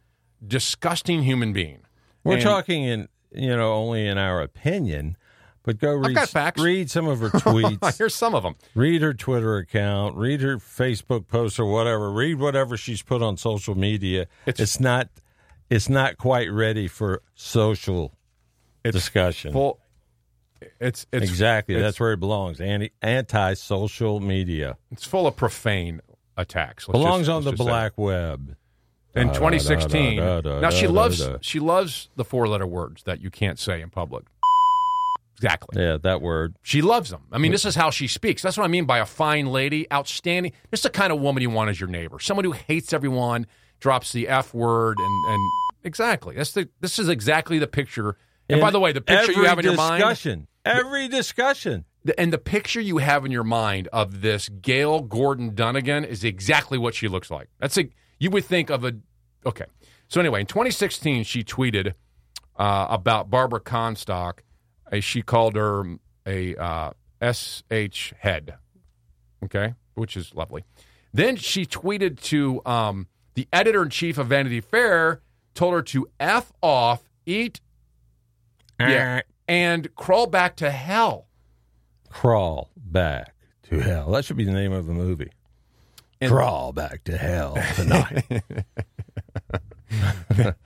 [0.46, 1.80] disgusting human being.
[2.24, 5.16] We're And- talking in you know only in our opinion,
[5.64, 6.18] but go read
[6.58, 8.56] read some of her tweets, Here's some of them.
[8.76, 12.12] read her Twitter account, read her Facebook posts or whatever.
[12.12, 14.28] Read whatever she's put on social media.
[14.46, 15.10] It's- It's, not
[15.70, 18.14] it's not quite ready for social
[18.84, 19.54] discussion.
[19.54, 19.80] Full,
[20.80, 22.60] it's, it's exactly, it's- that's where it belongs.
[22.62, 26.02] Anti anti social media It's full of profane
[26.38, 26.88] attacks.
[26.88, 28.56] Let's belongs just- on the black web.
[29.16, 33.04] In Da, da, 2016, da, da, now she loves she loves the four letter words
[33.04, 34.26] that you can't say in public.
[35.38, 35.82] Exactly.
[35.82, 36.56] Yeah, that word.
[36.62, 37.24] She loves them.
[37.32, 38.42] I mean, this is how she speaks.
[38.42, 40.54] That's what I mean by a fine lady, outstanding.
[40.72, 42.20] This is the kind of woman you want as your neighbor.
[42.20, 43.46] Someone who hates everyone,
[43.82, 45.52] drops the f word, and and
[45.84, 46.36] exactly.
[46.36, 46.70] That's the.
[46.80, 48.18] This is exactly the picture.
[48.50, 50.04] And by the way, the picture you have in your mind,
[50.66, 51.86] every discussion.
[52.18, 56.78] And the picture you have in your mind of this Gail Gordon Donegan is exactly
[56.78, 57.50] what she looks like.
[57.60, 58.96] That's a you would think of a
[59.46, 59.66] okay.
[60.08, 61.94] So anyway, in 2016, she tweeted
[62.58, 64.44] uh, about Barbara Comstock.
[64.92, 65.98] Uh, she called her
[66.28, 66.92] a uh,
[67.32, 68.56] sh head,
[69.44, 70.64] okay, which is lovely.
[71.14, 75.22] Then she tweeted to um, the editor in chief of Vanity Fair,
[75.54, 77.62] told her to f off, eat,
[78.80, 81.28] yeah, and crawl back to hell.
[82.10, 84.12] Crawl back to hell.
[84.12, 85.32] That should be the name of the movie.
[86.26, 88.44] Crawl back to hell tonight.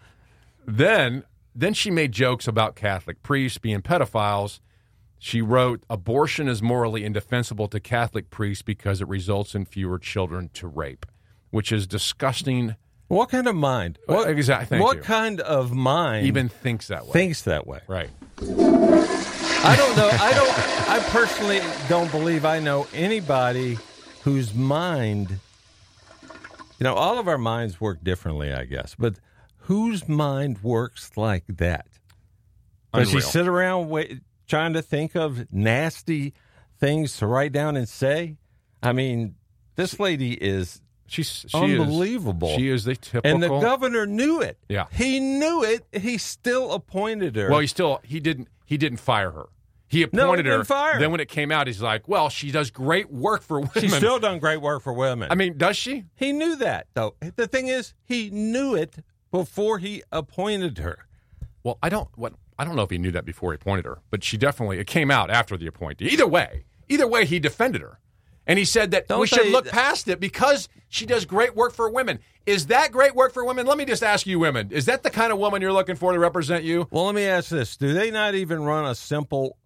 [0.69, 1.23] Then,
[1.55, 4.59] then she made jokes about Catholic priests being pedophiles.
[5.17, 10.51] She wrote, "Abortion is morally indefensible to Catholic priests because it results in fewer children
[10.53, 11.07] to rape,"
[11.49, 12.75] which is disgusting.
[13.09, 13.99] What kind of mind?
[14.05, 14.79] What, exactly.
[14.79, 15.03] What you.
[15.03, 17.11] kind of mind Even thinks that way.
[17.11, 17.81] thinks that way?
[17.87, 18.09] right.
[19.61, 20.09] I don't know.
[20.09, 20.89] I don't.
[20.89, 23.77] I personally don't believe I know anybody
[24.23, 25.31] whose mind.
[26.79, 29.15] You know, all of our minds work differently, I guess, but
[29.57, 31.87] whose mind works like that?
[32.93, 36.33] Does she sit around wait, trying to think of nasty
[36.79, 38.37] things to write down and say?
[38.81, 39.35] I mean,
[39.75, 42.49] this lady is She's she unbelievable.
[42.49, 43.31] Is, she is the typical.
[43.31, 44.57] and the governor knew it.
[44.69, 44.85] Yeah.
[44.91, 45.85] he knew it.
[45.91, 47.49] He still appointed her.
[47.49, 49.47] Well, he still he didn't he didn't fire her.
[49.87, 50.63] He No, he appointed her.
[50.63, 50.99] fire her.
[50.99, 53.95] Then when it came out, he's like, "Well, she does great work for women." She's
[53.95, 55.29] still done great work for women.
[55.31, 56.05] I mean, does she?
[56.15, 57.15] He knew that, though.
[57.35, 58.97] The thing is, he knew it
[59.31, 61.07] before he appointed her.
[61.63, 63.99] Well, I don't what I don't know if he knew that before he appointed her,
[64.11, 66.05] but she definitely it came out after the appointee.
[66.09, 67.99] Either way, either way, he defended her,
[68.49, 71.71] and he said that Don't we should look past it because she does great work
[71.71, 72.17] for women.
[72.47, 73.67] Is that great work for women?
[73.67, 76.11] Let me just ask you, women, is that the kind of woman you're looking for
[76.11, 76.87] to represent you?
[76.89, 79.57] Well, let me ask this: Do they not even run a simple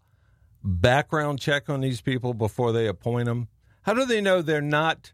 [0.62, 3.48] background check on these people before they appoint them?
[3.84, 5.14] How do they know they're not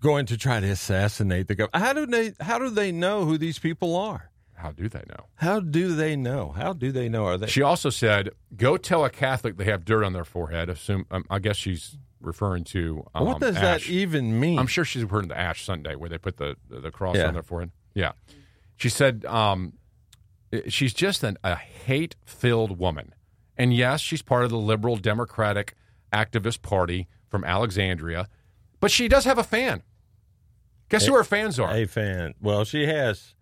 [0.00, 1.84] going to try to assassinate the government?
[1.84, 2.32] How do they?
[2.40, 4.30] How do they know who these people are?
[4.54, 5.26] How do they know?
[5.34, 6.52] How do they know?
[6.52, 7.26] How do they know?
[7.26, 7.48] Are they?
[7.48, 11.26] She also said, "Go tell a Catholic they have dirt on their forehead." Assume, um,
[11.28, 13.04] I guess she's referring to.
[13.14, 13.84] Um, what does Ash.
[13.86, 14.58] that even mean?
[14.58, 17.26] I'm sure she's referring to Ash Sunday, where they put the the, cross Yeah.
[17.28, 17.70] on their forehead.
[17.94, 18.12] Yeah,
[18.76, 19.74] she said um,
[20.68, 23.14] she's just an, a hate filled woman,
[23.56, 25.74] and yes, she's part of the liberal Democratic
[26.12, 28.28] activist party from Alexandria,
[28.80, 29.82] but she does have a fan.
[30.88, 31.72] Guess who her fans are?
[31.74, 32.34] a fan.
[32.40, 33.34] Well, she has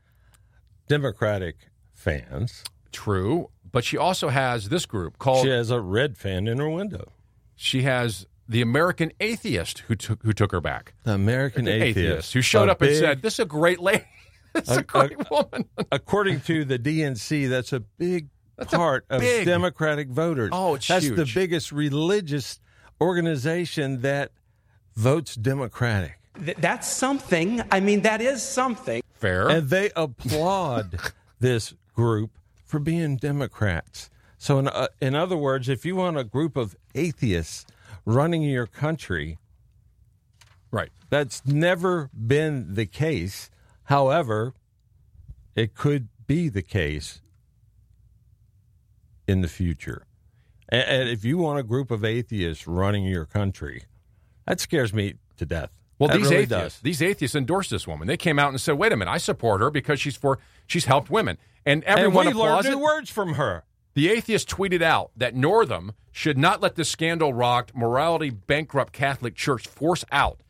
[0.89, 2.65] Democratic fans.
[2.93, 5.45] True, but she also has this group called.
[5.45, 7.13] She has a red fan in her window.
[7.55, 10.95] she has the American atheist who took who took her back.
[11.05, 14.05] The American The atheist, who showed A up and said, "This is a great lady.
[14.53, 18.77] this is a A- great woman." according to the DNC, that's a big That's a
[18.77, 20.51] part of Democratic voters.
[20.53, 22.61] Oh, it's that's the biggest religious
[23.01, 24.33] organization that
[24.97, 27.63] votes Democratic, Th- that's something.
[27.71, 29.03] I mean, that is something.
[29.15, 29.49] Fair.
[29.49, 30.99] and they applaud
[31.41, 32.31] this group
[32.65, 34.11] for being Democrats.
[34.39, 37.67] So, in, uh, in other words, if you want a group of atheists
[38.15, 39.39] running your country,
[40.71, 40.91] right.
[41.09, 43.51] That's never been the case.
[43.85, 44.55] However,
[45.57, 47.21] it could be the case
[49.27, 50.07] in the future.
[50.69, 53.83] And, if you want a group of atheists running your country,
[54.47, 55.71] that scares me to death.
[55.99, 56.83] Well, That these really atheists, does.
[56.83, 58.07] these atheists endorsed this woman.
[58.09, 60.87] They came out and said, "Wait a minute, I support her because she's for she's
[60.87, 63.65] helped women." And everyone and we learned new words from her.
[63.95, 69.35] The atheist tweeted out that Northam should not let the scandal rocked, morality bankrupt Catholic
[69.35, 70.41] Church force out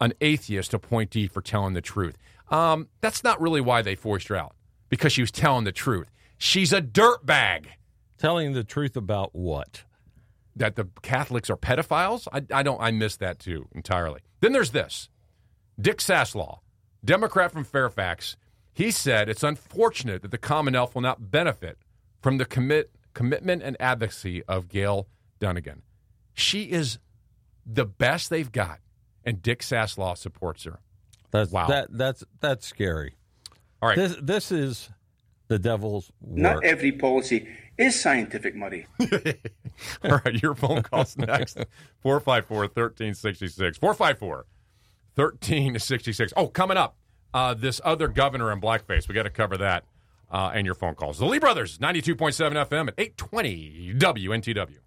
[0.00, 2.16] an atheist appointee for telling the truth.
[2.50, 4.54] Um, that's not really why they forced her out,
[4.88, 6.10] because she was telling the truth.
[6.36, 7.66] She's a dirtbag.
[8.18, 9.84] Telling the truth about what?
[10.56, 12.28] That the Catholics are pedophiles?
[12.32, 12.80] I, I don't.
[12.80, 14.20] I missed that too entirely.
[14.40, 15.08] Then there's this
[15.80, 16.58] Dick Saslaw,
[17.04, 18.36] Democrat from Fairfax.
[18.72, 21.78] He said it's unfortunate that the Commonwealth will not benefit
[22.24, 25.06] from the commit, commitment and advocacy of Gail
[25.40, 25.82] Donegan.
[26.32, 26.98] She is
[27.66, 28.80] the best they've got,
[29.26, 30.80] and Dick Saslaw supports her.
[31.30, 31.66] That's Wow.
[31.66, 33.16] that that's that's scary.
[33.82, 33.98] All right.
[33.98, 34.88] This this is
[35.48, 36.38] the devil's work.
[36.38, 38.86] Not every policy is scientific, Muddy.
[40.02, 41.58] All right, your phone calls next.
[42.00, 43.76] 454 1366.
[43.76, 44.46] 454
[45.16, 46.32] 1366.
[46.38, 46.96] Oh, coming up,
[47.34, 49.08] uh, this other governor in blackface.
[49.08, 49.84] We got to cover that
[50.34, 51.18] uh, and your phone calls.
[51.18, 54.78] The Lee Brothers, 92.7 FM at 820 WNTW.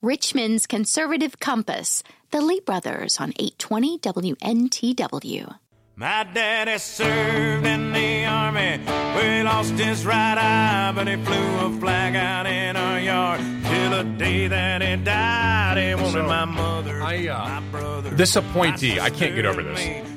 [0.00, 5.58] Richmond's Conservative Compass, the Lee Brothers on 820 WNTW.
[5.94, 8.78] My daddy served in the army.
[9.14, 13.40] where he lost his right eye, but he flew a flag out in our yard.
[13.64, 18.10] Till the day that he died, he wanted my mother, I, uh, my brother.
[18.10, 20.11] This appointee, I can't get over this.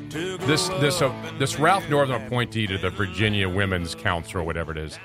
[0.45, 4.41] Sister, to grow This this uh, this Ralph Northam appointee to the Virginia Women's Council
[4.41, 4.99] or whatever it is.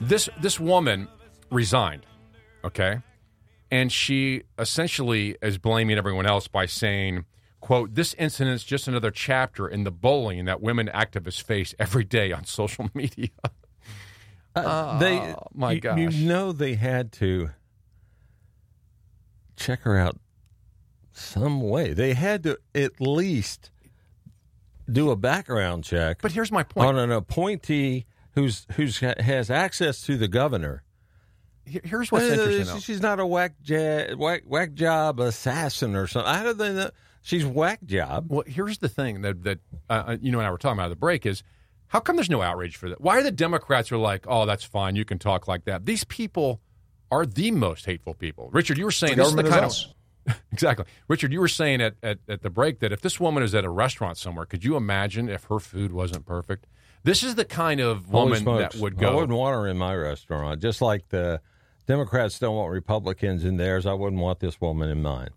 [0.00, 1.08] This this woman
[1.50, 2.06] resigned,
[2.64, 3.00] okay,
[3.70, 7.24] and she essentially is blaming everyone else by saying,
[7.60, 12.04] "quote This incident is just another chapter in the bullying that women activists face every
[12.04, 13.28] day on social media."
[14.54, 15.98] Uh, they, Oh, my you, gosh.
[15.98, 17.50] you know, they had to
[19.56, 20.18] check her out
[21.12, 21.92] some way.
[21.92, 23.70] They had to at least
[24.92, 26.18] do a background check.
[26.22, 26.88] But here's my point.
[26.88, 30.82] on an appointee who's who's has access to the governor.
[31.64, 32.64] Here's what's Uh, interesting.
[32.66, 32.80] though.
[32.80, 36.32] She's not a whack, ja- whack whack job assassin or something.
[36.32, 36.90] How do they know?
[37.22, 38.26] She's whack job.
[38.28, 40.90] Well, here's the thing that that uh, you know and I were talking about at
[40.90, 41.42] the break is
[41.88, 43.00] how come there's no outrage for that?
[43.00, 45.86] Why are the Democrats are like, oh, that's fine, you can talk like that?
[45.86, 46.60] These people
[47.10, 48.48] are the most hateful people.
[48.52, 49.74] Richard, you were saying The this is the kind of
[50.52, 50.84] exactly.
[51.08, 53.64] Richard, you were saying at, at at the break that if this woman is at
[53.64, 56.66] a restaurant somewhere, could you imagine if her food wasn't perfect?
[57.02, 59.14] This is the kind of woman that would I go.
[59.16, 60.60] wouldn't want her in my restaurant.
[60.60, 61.40] Just like the
[61.86, 65.30] Democrats don't want Republicans in theirs, I wouldn't want this woman in mine.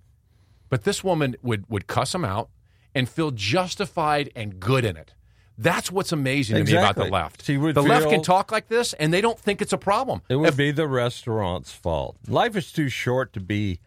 [0.70, 2.50] But this woman would would cuss them out
[2.94, 5.14] and feel justified and good in it.
[5.58, 7.46] That's what's amazing to me about the left.
[7.46, 10.22] The left can talk like this, and they don't think it's a problem.
[10.28, 12.18] It would If- be the restaurant's fault.
[12.28, 13.80] Life is too short to be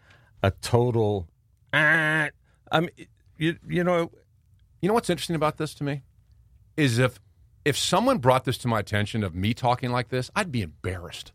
[0.43, 1.27] a total.
[1.73, 2.29] "Ah."
[2.71, 2.89] I mean,
[3.37, 4.11] you you know,
[4.81, 6.03] You know what's interesting about this to me
[6.75, 7.19] is if
[7.65, 11.33] if someone brought this to my attention of me talking like this, I'd be embarrassed.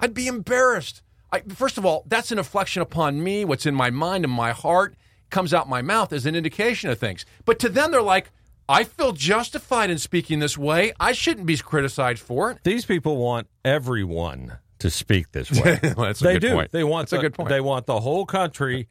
[0.00, 1.02] I'd be embarrassed.
[1.32, 3.44] I, first of all, that's an inflection upon me.
[3.44, 4.96] What's in my mind and my heart
[5.30, 7.24] comes out my mouth as an indication of things.
[7.44, 8.30] But to them, they're like,
[8.68, 10.92] I feel justified in speaking this way.
[10.98, 12.58] I shouldn't be criticized for it.
[12.64, 15.78] these people want everyone to speak this way.
[15.96, 16.52] Well, that's a they good do.
[16.54, 16.72] point.
[16.72, 17.48] They want That's a the- good point.
[17.48, 18.88] They want the whole country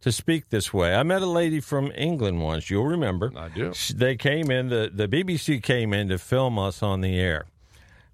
[0.00, 0.94] to speak this way.
[0.94, 2.68] I met a lady from England once.
[2.70, 3.30] You'll remember.
[3.36, 3.72] I do.
[3.94, 4.68] They came in.
[4.68, 7.44] The the BBC came in to film us on the air.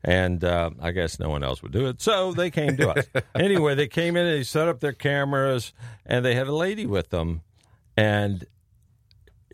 [0.04, 3.04] And uh, I guess no one else would do it, so they came to us.
[3.34, 5.72] anyway, they came in and they set up their cameras,
[6.06, 7.40] and they had a lady with them,
[7.96, 8.46] and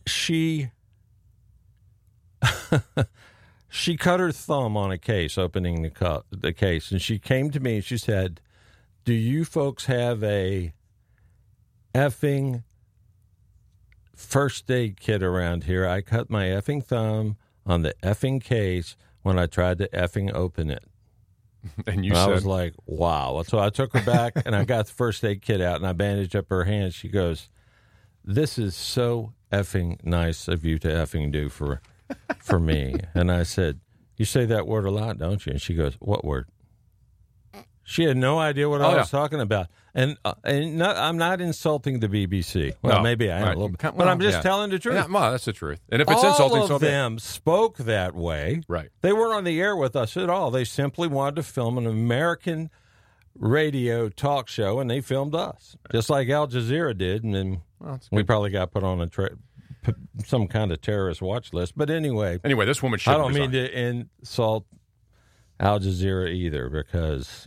[0.07, 0.69] she
[3.75, 7.51] she cut her thumb on a case opening the cu- the case and she came
[7.51, 8.41] to me and she said
[9.05, 10.73] do you folks have a
[11.93, 12.63] effing
[14.15, 19.39] first aid kit around here i cut my effing thumb on the effing case when
[19.41, 20.85] i tried to effing open it
[21.87, 23.43] And you and I was like, wow.
[23.47, 25.95] So I took her back and I got the first aid kit out and I
[25.95, 26.93] bandaged up her hand.
[26.93, 27.49] She goes,
[28.23, 31.81] This is so effing nice of you to effing do for
[32.39, 32.97] for me.
[33.15, 33.81] And I said,
[34.17, 35.53] You say that word a lot, don't you?
[35.53, 36.49] And she goes, What word?
[37.87, 38.97] She had no idea what Oh, I yeah.
[39.01, 42.73] was talking about, and uh, and not, I'm not insulting the BBC.
[42.81, 43.03] Well, No.
[43.03, 43.57] maybe I am Right.
[43.57, 44.43] a little bit, but I'm just yeah.
[44.43, 44.95] telling the truth.
[44.95, 45.81] Yeah, well, that's the truth.
[45.93, 48.63] And if it's all insulting, of so them spoke that way.
[48.69, 48.89] Right.
[49.03, 50.51] They weren't on the air with us at all.
[50.51, 52.71] They simply wanted to film an American
[53.39, 57.23] radio talk show, and they filmed us, just like Al Jazeera did.
[57.23, 59.37] And then Well, we probably got put on a tra-
[60.25, 61.75] some kind of terrorist watch list.
[61.77, 63.51] But anyway, Anyway, this woman should I don't resign.
[63.51, 63.81] mean to
[64.21, 64.67] insult
[65.61, 67.47] Al Jazeera either, because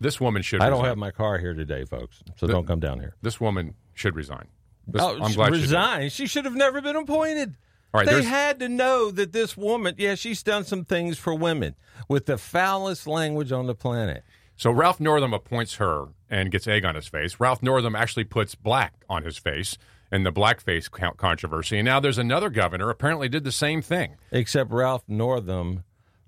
[0.00, 0.62] This woman should.
[0.62, 2.22] I don't have my car here today, folks.
[2.36, 3.16] So The- don't come down here.
[3.22, 4.48] This woman should resign.
[4.86, 6.08] This, Oh, I'm glad she resign.
[6.10, 7.56] She should have never been appointed.
[7.92, 11.34] All right, they had to know that this woman, yeah, she's done some things for
[11.34, 11.74] women
[12.08, 14.22] with the foulest language on the planet.
[14.56, 17.40] So Ralph Northam appoints her and gets egg on his face.
[17.40, 19.76] Ralph Northam actually puts black on his face
[20.12, 21.78] in the blackface controversy.
[21.78, 24.16] And now there's another governor apparently did the same thing.
[24.32, 25.84] Except Ralph Northam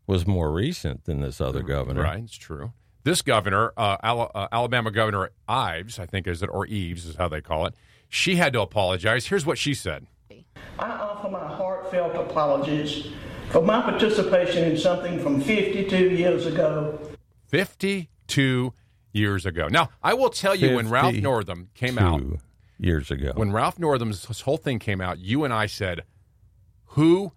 [0.06, 2.02] was more recent than this other governor.
[2.02, 2.72] Right, it's true.
[3.04, 7.16] This governor, uh, Ala- uh, Alabama Governor Ives, I think is it, or Eves is
[7.16, 7.74] how they call it.
[8.08, 9.26] She had to apologize.
[9.26, 10.06] Here's what she said.
[10.78, 13.08] I offer my heartfelt apologies
[13.50, 16.98] for my participation in something from 52 years ago.
[17.48, 18.72] 52
[19.12, 19.68] years ago.
[19.68, 22.22] Now, I will tell you when Ralph Northam came out,
[22.82, 23.32] years ago.
[23.34, 26.02] when Ralph Northam's whole thing came out, you and I said,
[26.88, 27.32] "Who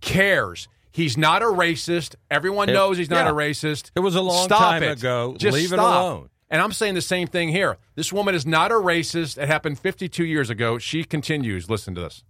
[0.00, 0.68] cares?
[0.92, 2.16] He's not a racist.
[2.30, 3.30] Everyone It- knows he's not yeah.
[3.30, 3.90] a racist.
[3.94, 4.98] It was a long Stop time it.
[4.98, 5.34] ago.
[5.38, 6.30] Just Leave it alone.
[6.52, 7.76] And I'm saying the same thing here.
[7.94, 9.38] This woman is not a racist.
[9.40, 10.78] It happened 52 years ago.
[10.78, 11.70] She continues.
[11.70, 12.24] Listen to this.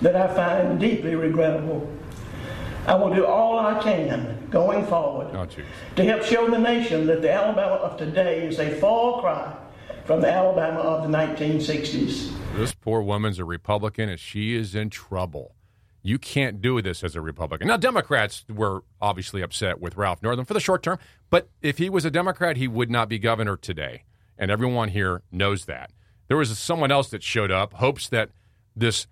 [0.00, 1.88] that I find deeply regrettable.
[2.86, 5.46] I will do all I can going forward Oh,
[5.96, 9.54] to help show the nation that the Alabama of today is a far cry
[10.08, 12.32] from the Alabama of the 1960s.
[12.56, 15.54] This poor woman's a Republican, and she is in trouble.
[16.02, 17.68] You can't do this as a Republican.
[17.68, 20.98] Now, Democrats were obviously upset with Ralph Northam for the short term,
[21.28, 24.04] but if he was a Democrat, he would not be governor today.
[24.38, 25.92] And everyone here knows that.
[26.28, 28.30] There was someone else that showed up, hopes that
[28.74, 29.08] this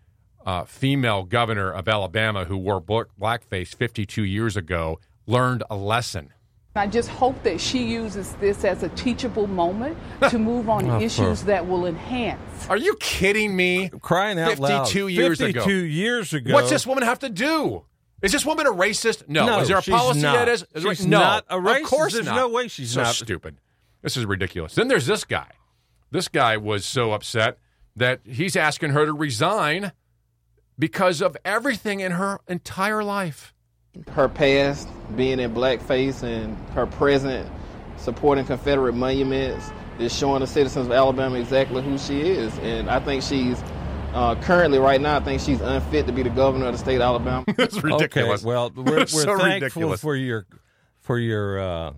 [0.46, 6.32] uh, female governor of Alabama who wore blackface 52 years ago learned a lesson.
[6.78, 9.96] I just hope that she uses this as a teachable moment
[10.30, 12.68] to move on Oh, issues for- that will enhance.
[12.68, 13.88] Are you kidding me?
[14.02, 14.62] Crying out 52
[15.04, 15.10] loud.
[15.12, 15.60] years ago.
[15.60, 16.54] 52 years ago.
[16.54, 17.84] What's this woman have to do?
[18.22, 19.28] Is this woman a racist?
[19.28, 19.46] No.
[19.46, 20.34] No, is there a she's policy not.
[20.36, 20.64] that is?
[20.74, 21.18] is there- She's no.
[21.18, 22.34] not a Of course There's not.
[22.36, 23.14] no way she's so not.
[23.14, 23.58] stupid.
[24.02, 24.74] This is ridiculous.
[24.74, 25.50] Then there's this guy.
[26.10, 27.58] This guy was so upset
[27.94, 29.92] that he's asking her to resign
[30.78, 33.52] because of everything in her entire life.
[34.10, 37.48] Her past being in blackface and her present
[37.96, 42.56] supporting Confederate monuments is showing the citizens of Alabama exactly who she is.
[42.58, 43.62] And I think she's
[44.12, 46.96] uh, currently, right now, I think she's unfit to be the governor of the state
[46.96, 47.44] of Alabama.
[47.56, 48.42] That's ridiculous.
[48.42, 50.00] Okay, well, we're, we're so thankful ridiculous.
[50.00, 50.46] for your
[51.00, 51.92] for your uh,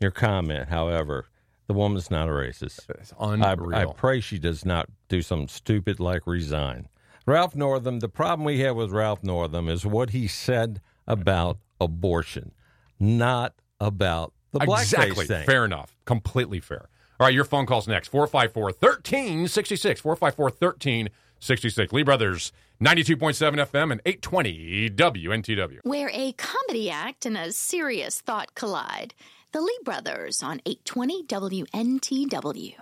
[0.00, 0.68] your comment.
[0.68, 1.26] However,
[1.68, 2.90] the woman's not a racist.
[2.90, 3.74] It's I, unreal.
[3.76, 6.88] I pray she does not do something stupid like resign.
[7.26, 8.00] Ralph Northam.
[8.00, 12.52] The problem we have with Ralph Northam is what he said about abortion,
[12.98, 15.26] not about the blackface exactly.
[15.26, 15.46] thing.
[15.46, 15.96] Fair enough.
[16.04, 16.88] Completely fair.
[17.18, 18.08] All right, your phone call's next.
[18.08, 20.00] 454 1366.
[20.00, 21.92] 454 1366.
[21.92, 22.52] Lee Brothers,
[22.82, 25.78] 92.7 FM and 820 WNTW.
[25.82, 29.14] Where a comedy act and a serious thought collide.
[29.52, 32.74] The Lee Brothers on 820 WNTW.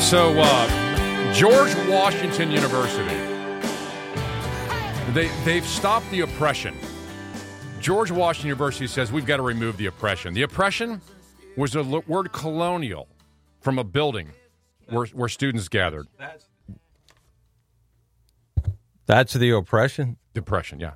[0.00, 3.16] So, uh, George Washington University,
[5.14, 6.74] they, they've stopped the oppression.
[7.80, 10.34] George Washington University says we've got to remove the oppression.
[10.34, 11.00] The oppression
[11.56, 13.08] was the l- word colonial
[13.60, 14.30] from a building
[14.88, 16.06] where, where students gathered.
[19.06, 20.16] That's the oppression.
[20.34, 20.94] Depression, yeah.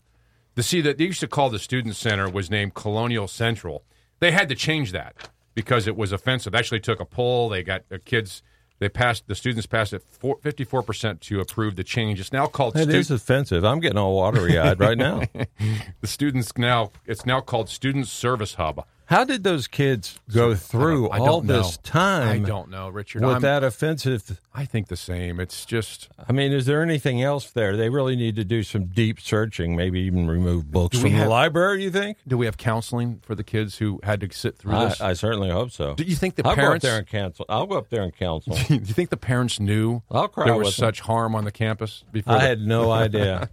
[0.57, 3.85] The see that they used to call the student center was named Colonial Central.
[4.19, 6.53] They had to change that because it was offensive.
[6.53, 7.49] They actually took a poll.
[7.49, 8.43] They got the kids.
[8.81, 9.29] They passed.
[9.29, 10.03] The students passed it
[10.43, 12.19] fifty-four percent to approve the change.
[12.19, 12.77] It's now called.
[12.77, 13.63] It stu- is offensive.
[13.65, 15.23] I'm getting all watery eyed right now.
[16.01, 16.91] the students now.
[17.07, 18.85] It's now called Student Service Hub.
[19.11, 21.63] How did those kids go through I all don't know.
[21.63, 22.45] this time?
[22.45, 23.23] I don't know, Richard.
[23.23, 25.41] With I'm- that offensive, I think the same.
[25.41, 27.77] It's just I mean, is there anything else there?
[27.77, 31.29] They really need to do some deep searching, maybe even remove books from have- the
[31.29, 31.83] library.
[31.83, 32.19] You think?
[32.29, 35.01] Do we have counseling for the kids who had to sit through I, this?
[35.01, 35.95] I certainly hope so.
[35.95, 36.85] Do you think the I'll parents?
[36.85, 37.47] go up there and counsel.
[37.49, 38.55] I'll go up there and counsel.
[38.69, 40.87] do you think the parents knew I'll cry there was them.
[40.87, 42.35] such harm on the campus before?
[42.35, 43.49] I the- had no idea,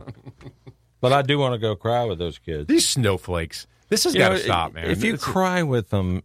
[1.02, 2.68] but I do want to go cry with those kids.
[2.68, 3.66] These snowflakes.
[3.90, 4.90] This has got to stop, man.
[4.90, 6.24] If you It's- cry with them,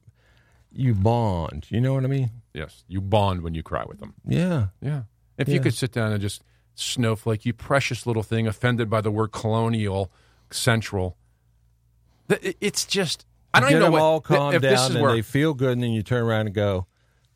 [0.73, 1.67] you bond.
[1.71, 2.31] You know what I mean?
[2.55, 4.15] yes, you bond when you cry with them.
[4.27, 4.69] Yeah.
[4.81, 5.03] Yeah.
[5.39, 6.43] If you could sit down and just
[6.75, 10.11] snowflake, you precious little thing, offended by the word colonial
[10.51, 11.17] central.
[12.29, 14.21] It's just I don't know them what all
[14.55, 16.55] if this down is and where they feel good, and then you turn around and
[16.55, 16.87] go,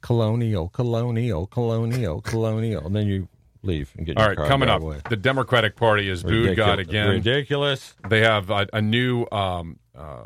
[0.01, 3.29] colonial, colonial, colonial, colonial, and then you
[3.67, 5.01] leave and get All right, coming up, away.
[5.09, 7.09] the Democratic Party has booed God again.
[7.09, 7.95] Ridiculous.
[8.09, 10.23] They have a, a new um, uh,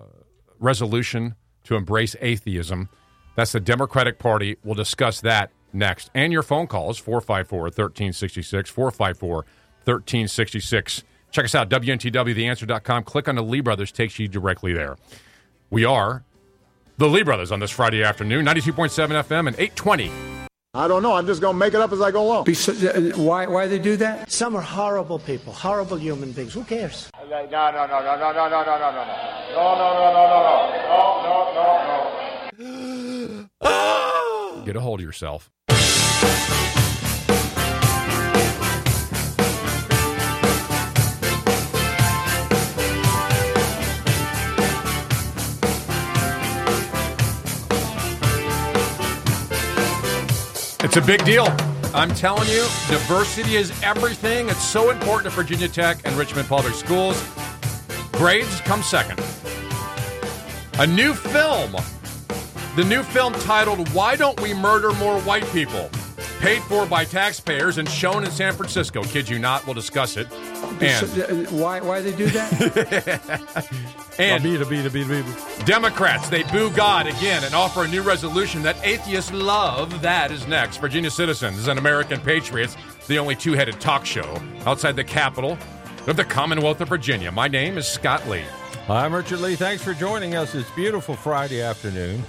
[0.58, 1.34] resolution
[1.64, 2.88] to embrace atheism.
[3.36, 4.56] That's the Democratic Party.
[4.64, 6.10] We'll discuss that next.
[6.14, 9.34] And your phone calls 454 1366, 454
[9.84, 11.04] 1366.
[11.30, 13.04] Check us out, WNTWTheAnswer.com.
[13.04, 14.96] Click on the Lee Brothers, takes you directly there.
[15.70, 16.24] We are
[16.98, 18.90] the Lee Brothers on this Friday afternoon, 92.7
[19.24, 20.10] FM and 820.
[20.72, 21.14] I don't know.
[21.14, 22.46] I'm just going to make it up as I go along.
[23.16, 24.30] Why, why they do that?
[24.30, 26.54] Some are horrible people, horrible human beings.
[26.54, 27.10] Who cares?
[27.28, 30.46] No, no, no, no, no, no, no, no, no, no, no, no, no, no, no,
[30.46, 31.68] no, no, no,
[32.58, 33.48] no.
[33.62, 34.64] no.
[34.64, 35.50] Get a hold of yourself.
[50.82, 51.46] It's a big deal.
[51.92, 54.48] I'm telling you, diversity is everything.
[54.48, 57.22] It's so important at Virginia Tech and Richmond Public Schools.
[58.12, 59.20] Grades come second.
[60.78, 61.72] A new film.
[62.76, 65.90] The new film titled Why Don't We Murder More White People?
[66.40, 69.02] Paid for by taxpayers and shown in San Francisco.
[69.02, 70.26] Kid you not, we'll discuss it.
[70.80, 73.68] And uh, Why, why they do that?
[74.18, 74.42] and
[75.66, 80.00] Democrats, they boo God again and offer a new resolution that atheists love.
[80.00, 80.78] That is next.
[80.78, 82.74] Virginia Citizens and American Patriots,
[83.06, 85.58] the only two headed talk show outside the capital
[86.06, 87.30] of the Commonwealth of Virginia.
[87.30, 88.44] My name is Scott Lee.
[88.88, 89.56] I'm Richard Lee.
[89.56, 90.54] Thanks for joining us.
[90.54, 92.24] It's beautiful Friday afternoon.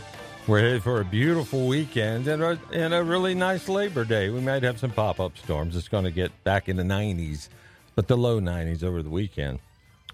[0.47, 4.29] We're headed for a beautiful weekend and a, and a really nice Labor Day.
[4.29, 5.75] We might have some pop up storms.
[5.75, 7.47] It's going to get back in the 90s,
[7.95, 9.59] but the low 90s over the weekend.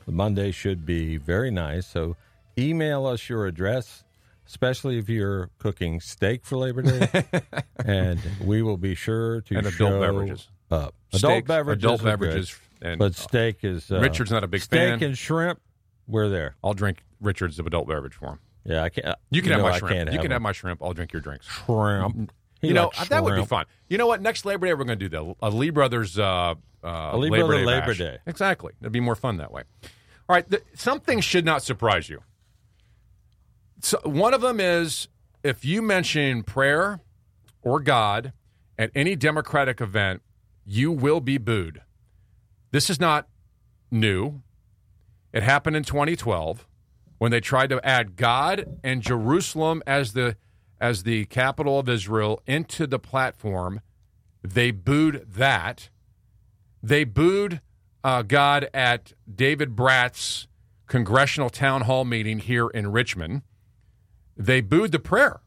[0.05, 1.88] The Monday should be very nice.
[1.88, 2.17] So
[2.57, 4.03] email us your address,
[4.47, 7.23] especially if you're cooking steak for Labor Day,
[7.86, 10.49] and we will be sure to And adult beverages.
[10.69, 10.93] up.
[11.09, 14.61] Steaks, adult beverages, adult good, beverages, and- but steak is uh, Richard's not a big
[14.61, 15.03] steak fan.
[15.09, 15.61] and shrimp.
[16.05, 16.55] We're there.
[16.63, 18.39] I'll drink Richard's of adult beverage for him.
[18.68, 19.15] Yeah, I can't.
[19.30, 20.11] You can you have my shrimp.
[20.11, 20.32] You can them.
[20.32, 20.84] have my shrimp.
[20.84, 21.47] I'll drink your drinks.
[21.47, 22.34] shrimp.
[22.61, 23.65] He you know likes that would be fun.
[23.88, 24.22] You know what?
[24.22, 27.30] Next Labor Day we're going to do the a Lee Brothers uh, uh, A Lee
[27.30, 27.97] Labor Brother Day Labor bash.
[27.97, 28.18] Day.
[28.26, 28.74] Exactly.
[28.82, 29.63] It'd be more fun that way.
[30.28, 30.49] All right.
[30.49, 32.22] The, something should not surprise you.
[33.82, 35.07] So one of them is
[35.43, 37.01] if you mention prayer
[37.61, 38.34] or God
[38.78, 40.22] at any Democratic event,
[40.65, 41.82] you will be booed.
[42.72, 43.30] This is not
[43.89, 44.41] new.
[45.32, 46.66] It happened in 2012
[47.18, 50.36] when they tried to add God and Jerusalem as the
[50.80, 53.82] as the capital of Israel into the platform.
[54.43, 55.89] They booed that.
[56.84, 57.61] They booed
[58.03, 60.47] uh, God at David Brat's
[60.86, 63.41] congressional town hall meeting here in Richmond.
[64.38, 65.41] They booed the prayer.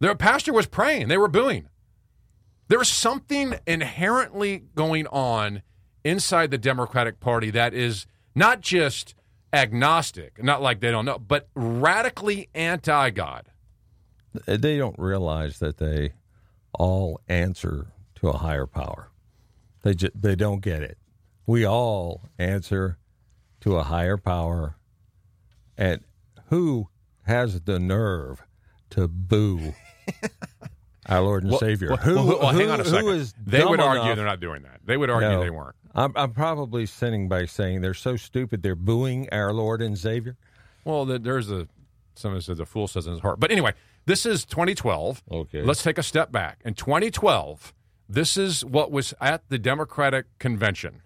[0.00, 1.08] Their pastor was praying.
[1.08, 1.68] They were booing.
[2.68, 5.62] There's something inherently going on
[6.04, 9.14] inside the Democratic Party that is not just
[9.52, 13.46] agnostic, not like they don't know, but radically anti God.
[14.46, 16.12] They don't realize that they
[16.72, 19.10] all answer to a higher power.
[19.82, 20.96] They just, they don't get it.
[21.46, 22.98] We all answer
[23.60, 24.76] to a higher power,
[25.76, 26.00] and
[26.48, 26.88] who
[27.26, 28.42] has the nerve
[28.90, 29.74] to boo
[31.08, 31.88] our Lord and Well, Savior?
[31.90, 32.14] well, who?
[32.38, 33.08] well, hang on a second.
[33.16, 34.80] is They would argue enough- they're not doing that.
[34.84, 35.40] They would argue No.
[35.40, 35.76] they weren't.
[35.94, 40.36] I'm, I'm probably sinning by saying they're so stupid they're booing our Lord and Savior.
[40.84, 41.68] Well, there's a
[42.14, 43.40] someone says a fool says in his heart.
[43.40, 43.72] But anyway,
[44.06, 45.22] this is 2012.
[45.30, 45.62] Okay.
[45.62, 46.60] Let's take a step back.
[46.64, 47.72] In 2012,
[48.08, 51.02] this is what was at the Democratic convention.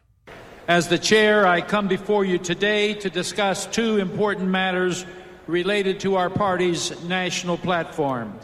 [0.68, 5.06] As the chair, I come before you today to discuss two important matters
[5.46, 8.36] related to our party's national platform.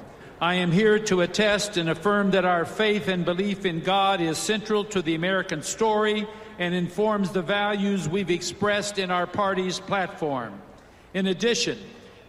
[0.43, 4.36] I am here to attest and affirm that our faith and belief in God is
[4.36, 6.26] central to the American story
[6.59, 10.61] and informs the values we've expressed in our party's platform.
[11.14, 11.78] In addition,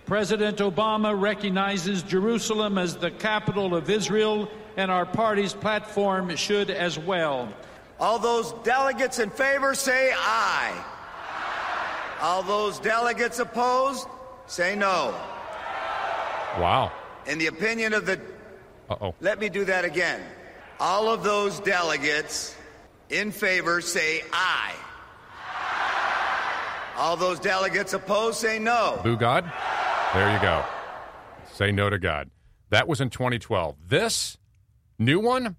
[0.06, 4.48] President Obama recognizes Jerusalem as the capital of Israel,
[4.78, 7.52] and our party's platform should as well.
[8.00, 10.86] All those delegates in favor say aye.
[12.22, 14.08] All those delegates opposed
[14.46, 15.20] say no.
[16.60, 16.92] Wow.
[17.28, 18.20] In the opinion of the.
[18.90, 19.16] Uh oh.
[19.22, 20.22] Let me do that again.
[20.80, 22.56] All of those delegates
[23.10, 24.74] in favor say aye.
[26.98, 29.00] All those delegates opposed say no.
[29.04, 29.52] Boo God?
[30.14, 30.64] There you go.
[31.52, 32.30] Say no to God.
[32.70, 33.76] That was in 2012.
[33.88, 34.38] This
[35.00, 35.56] new one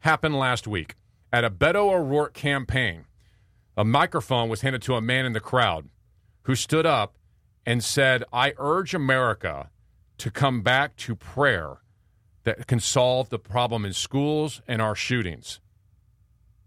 [0.00, 0.94] happened last week
[1.32, 3.04] at a Beto O'Rourke campaign.
[3.76, 5.88] A microphone was handed to a man in the crowd
[6.42, 7.16] who stood up
[7.64, 9.70] and said, I urge America
[10.18, 11.78] to come back to prayer
[12.44, 15.60] that can solve the problem in schools and our shootings.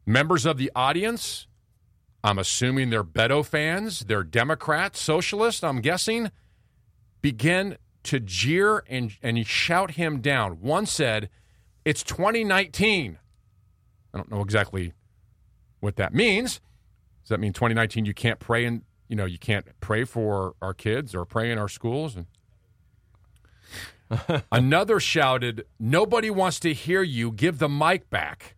[0.05, 1.47] Members of the audience,
[2.23, 6.31] I'm assuming they're Beto fans, they're Democrats, socialists, I'm guessing,
[7.21, 10.59] begin to jeer and, and shout him down.
[10.61, 11.29] One said,
[11.85, 13.17] It's 2019.
[14.13, 14.93] I don't know exactly
[15.79, 16.59] what that means.
[17.23, 20.73] Does that mean 2019 you can't pray and you know you can't pray for our
[20.73, 22.15] kids or pray in our schools?
[22.15, 22.25] And
[24.51, 27.31] another shouted, "Nobody wants to hear you.
[27.31, 28.55] Give the mic back."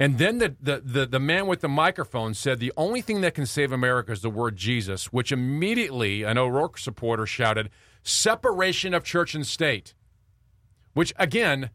[0.00, 3.34] And then the, the, the, the, man with the microphone said the only thing that
[3.34, 7.68] can save America is the word Jesus, which immediately an O'Rourke supporter shouted,
[8.04, 9.94] separation of church and state,
[10.94, 11.70] which again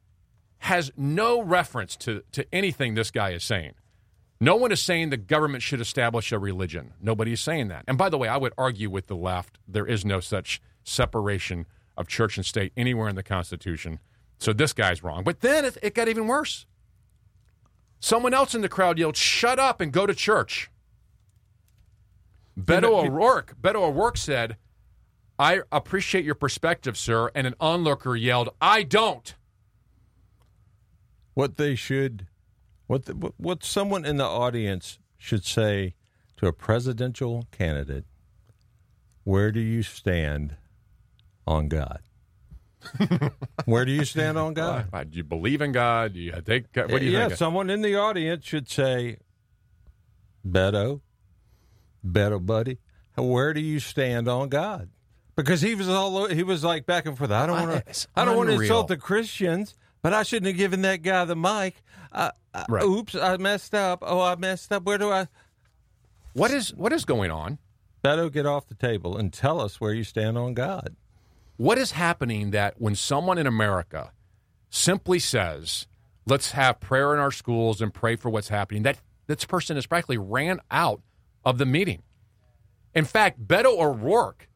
[0.59, 3.73] has no reference to, to anything this guy is saying.
[4.39, 6.93] No one is saying the government should establish a religion.
[7.01, 7.83] Nobody is saying that.
[7.87, 11.65] And by the way, I would argue with the left there is no such separation
[11.97, 13.99] of church and state anywhere in the Constitution.
[14.39, 15.23] So this guy's wrong.
[15.23, 16.65] But then it, it got even worse.
[17.99, 20.69] Someone else in the crowd yelled, Shut up and go to church.
[22.59, 24.57] Beto O'Rourke, Beto O'Rourke said,
[25.39, 27.31] I appreciate your perspective, sir.
[27.33, 29.33] And an onlooker yelled, I don't.
[31.33, 32.27] What they should,
[32.87, 35.95] what, the, what someone in the audience should say
[36.37, 38.05] to a presidential candidate,
[39.23, 40.57] where do you stand
[41.47, 41.99] on God?
[43.65, 44.87] Where do you stand on God?
[44.91, 46.13] Uh, do you believe in God?
[46.13, 46.67] Do you think?
[46.73, 47.37] What do you yeah, think?
[47.37, 49.17] someone in the audience should say,
[50.45, 51.01] Beto,
[52.05, 52.79] Beto, buddy,
[53.15, 54.89] where do you stand on God?
[55.35, 57.31] Because he was all he was like back and forth.
[57.31, 58.07] I don't want to.
[58.15, 61.35] I don't want to insult the Christians, but I shouldn't have given that guy the
[61.35, 61.81] mic.
[62.11, 62.31] Uh,
[62.69, 62.83] Right.
[62.83, 64.03] Oops, I messed up.
[64.03, 64.83] Oh, I messed up.
[64.83, 65.27] Where do I?
[66.33, 67.57] What is what is going on?
[68.03, 70.95] Beto, get off the table and tell us where you stand on God.
[71.57, 74.11] What is happening that when someone in America
[74.69, 75.87] simply says,
[76.25, 79.85] let's have prayer in our schools and pray for what's happening, that this person has
[79.85, 81.01] practically ran out
[81.45, 82.01] of the meeting.
[82.95, 84.49] In fact, Beto O'Rourke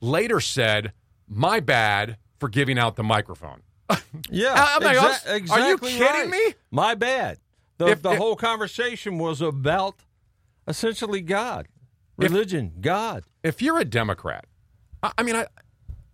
[0.00, 0.92] later said,
[1.28, 3.62] my bad for giving out the microphone.
[4.30, 6.28] Yeah, I'm like, exa- are you kidding right.
[6.30, 6.54] me?
[6.70, 7.38] My bad.
[7.78, 9.96] The, If- the if- whole conversation was about
[10.68, 11.66] essentially God,
[12.18, 13.24] If- religion, God.
[13.42, 14.46] If you're a Democrat,
[15.02, 15.46] I, I mean, I,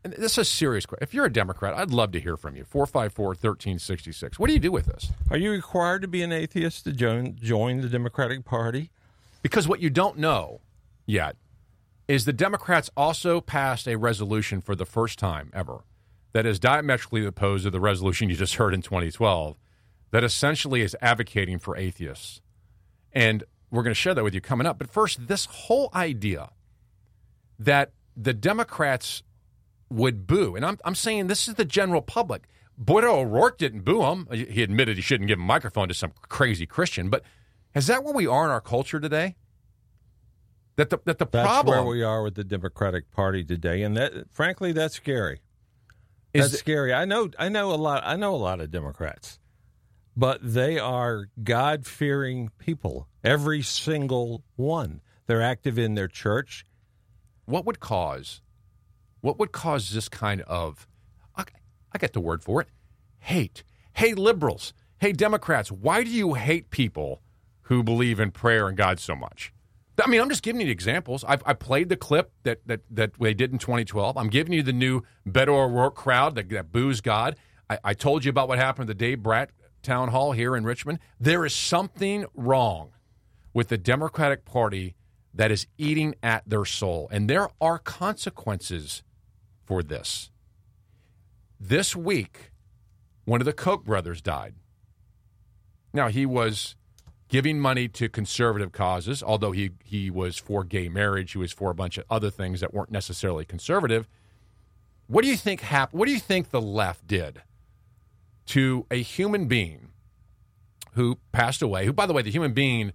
[0.03, 1.03] and this is a serious question.
[1.03, 2.65] If you're a Democrat, I'd love to hear from you.
[2.65, 4.39] 454 1366.
[4.39, 5.13] What do you do with this?
[5.31, 8.91] Are you required to be an atheist to join join the Democratic Party?
[9.43, 10.61] Because what you don't know
[11.07, 11.37] yet
[12.09, 15.85] is the Democrats also passed a resolution for the first time ever
[16.33, 19.57] that is diametrically opposed to the resolution you just heard in 2012
[20.11, 22.41] that essentially is advocating for atheists.
[23.13, 24.79] And we're going to share that with you coming up.
[24.79, 26.51] But first, this whole idea
[27.59, 29.23] that the Democrats
[29.91, 32.45] would boo, and I'm, I'm saying this is the general public.
[32.83, 34.27] Beto O'Rourke didn't boo him.
[34.33, 37.11] He admitted he shouldn't give a microphone to some crazy Christian.
[37.11, 37.23] But
[37.75, 39.37] is that where we are in our culture today?
[40.77, 43.97] That the that the That's problem where we are with the Democratic Party today, and
[43.97, 45.41] that frankly, that's scary.
[46.33, 46.95] That's the- scary.
[46.95, 47.29] I know.
[47.39, 48.03] I know a lot.
[48.07, 49.39] I know a lot of Democrats,
[50.17, 53.09] but they are God fearing people.
[53.23, 55.03] Every single one.
[55.27, 56.65] They're active in their church.
[57.45, 58.41] what would cause
[59.21, 60.87] what would cause this kind of
[61.37, 61.45] I,
[61.93, 62.69] I get the word for it
[63.21, 63.63] hate?
[63.95, 64.73] Hey liberals.
[64.99, 65.71] Hey democrats.
[65.71, 67.23] Why do you hate people
[67.63, 69.53] who believe in prayer and god so much?
[70.03, 71.25] I mean i'm just giving you examples.
[71.25, 74.63] I've I played the clip that, that that they did in 2012 i'm giving you
[74.63, 77.37] the new beto o'rourke crowd that, that boos god.
[77.69, 79.51] I, I told you about what happened at the dave brat
[79.83, 80.99] town hall here in richmond.
[81.19, 82.91] There is something wrong
[83.53, 84.95] with the Democratic Party
[85.35, 87.09] that is eating at their soul.
[87.13, 89.03] And there are consequences
[89.71, 90.33] for this.
[91.61, 92.51] This week,
[93.25, 94.57] one of the Koch brothers died.
[95.93, 96.75] Now, he was
[97.29, 101.71] giving money to conservative causes, although he, he was for gay marriage, he was for
[101.71, 104.09] a bunch of other things that weren't necessarily conservative.
[105.07, 107.43] What do you think hap- What do you think the left did
[108.47, 109.91] to a human being
[110.95, 111.87] who passed away?
[111.87, 112.93] Who, by the way, the human being,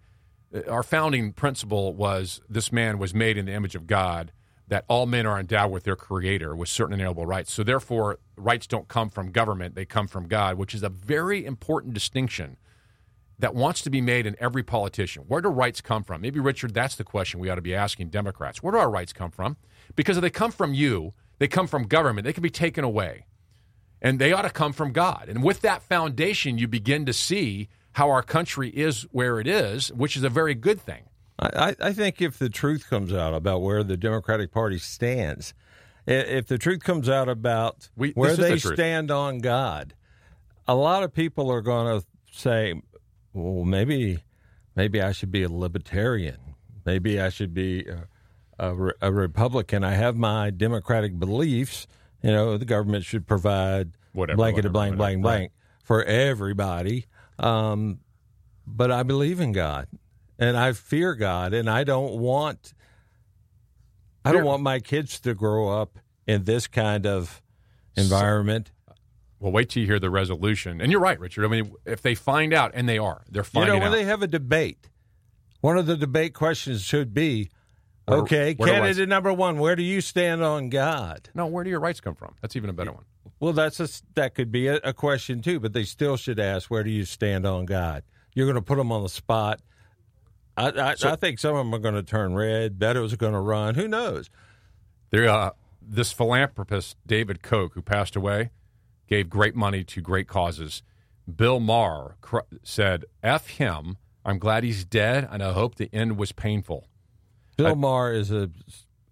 [0.54, 4.34] uh, our founding principle was this man was made in the image of God,
[4.68, 7.54] that all men are endowed with their creator with certain inalienable rights.
[7.54, 11.46] So therefore, rights don't come from government, they come from God, which is a very
[11.46, 12.58] important distinction
[13.38, 15.24] that wants to be made in every politician.
[15.28, 16.22] Where do rights come from?
[16.22, 18.64] Maybe, Richard, that's the question we ought to be asking Democrats.
[18.64, 19.58] Where do our rights come from?
[19.96, 23.26] Because if they come from you, they come from government, they can be taken away.
[24.02, 25.26] And they ought to come from God.
[25.28, 29.92] And with that foundation, you begin to see how our country is where it is,
[29.92, 31.04] which is a very good thing.
[31.38, 35.54] I, I think if the truth comes out about where the Democratic Party stands,
[36.08, 39.94] if the truth comes out about We- where they the stand on God,
[40.68, 42.82] a lot of people are going to say,
[43.34, 44.20] "Well, maybe,
[44.76, 46.38] maybe I should be a libertarian.
[46.86, 48.08] Maybe I should be a,
[48.58, 49.84] a, a Republican.
[49.84, 51.88] I have my democratic beliefs.
[52.24, 54.98] You know, the government should provide Whatever, blanket whatever, blank whatever.
[54.98, 55.52] blank blank
[55.84, 57.08] for everybody."
[57.40, 58.00] Um,
[58.66, 59.88] but I believe in God
[60.40, 62.74] and I fear God and I don't want
[64.24, 67.42] I don't want my kids to grow up in this kind of
[67.96, 68.72] environment.
[69.40, 70.82] Well, wait till you hear the resolution.
[70.82, 71.46] And you're right, Richard.
[71.46, 73.74] I mean, if they find out, and they are, they're finding out.
[73.76, 73.96] You know, when out.
[73.96, 74.90] they have a debate,
[75.62, 77.52] one of the debate questions should be
[78.06, 81.30] Where- okay, where candidate number 1, where do you stand on God?
[81.36, 82.34] no, where do your rights come from?
[82.42, 83.04] That's even a better one.
[83.40, 86.72] Well, that's a, that could be a, a question too, but they still should ask,
[86.72, 89.62] "Where do you stand on God?" You're going to put them on the spot.
[90.58, 92.80] I, I, So- I think some of them are going to turn red.
[92.80, 93.76] Beto's going to run.
[93.76, 94.30] Who knows?
[95.12, 95.52] There, uh,
[95.82, 98.52] this philanthropist David Koch, who passed away,
[99.08, 100.82] gave great money to great causes.
[101.34, 103.98] Bill Maher cr- said, "F him.
[104.24, 106.88] I'm glad he's dead, and I hope the end was painful."
[107.58, 108.50] Bill A- Maher is a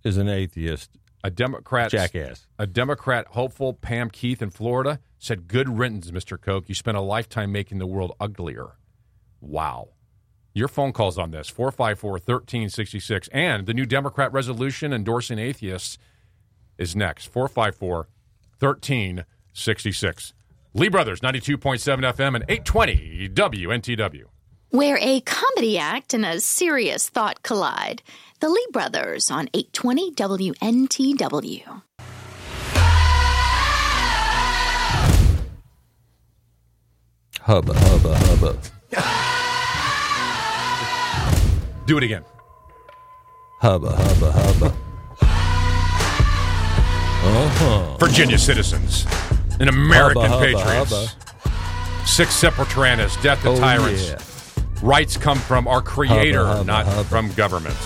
[0.04, 0.92] is an atheist.
[1.24, 2.48] A Democrat Jackass.
[2.60, 6.40] A Democrat hopeful, Pam Keith in Florida, said, "Good riddance, Mr.
[6.42, 6.68] Koch.
[6.68, 8.72] You spent a lifetime making the world uglier."
[9.40, 9.90] Wow.
[10.54, 13.28] Your phone calls on this 454 1366.
[13.30, 15.98] And the new Democrat resolution endorsing atheists
[16.78, 18.08] is next 454
[18.60, 20.34] 1366.
[20.76, 21.80] Lee Brothers, 92.7
[22.14, 24.26] FM and 820 WNTW.
[24.70, 28.02] Where a comedy act and a serious thought collide.
[28.40, 31.82] The Lee Brothers on 820 WNTW.
[37.42, 39.43] Hubba hubba hubba.
[41.86, 42.24] Do it again.
[43.60, 44.74] Hubba hubba hubba.
[47.26, 47.98] Uh-huh.
[48.00, 49.06] Virginia citizens
[49.60, 51.16] and American Hubba, hubba, patriots.
[52.06, 54.10] Six separatists, death to Oh, tyrants.
[54.10, 54.18] yeah.
[54.82, 57.04] Rights come from our creator, Hubba, hubba, not hubba.
[57.06, 57.78] from government.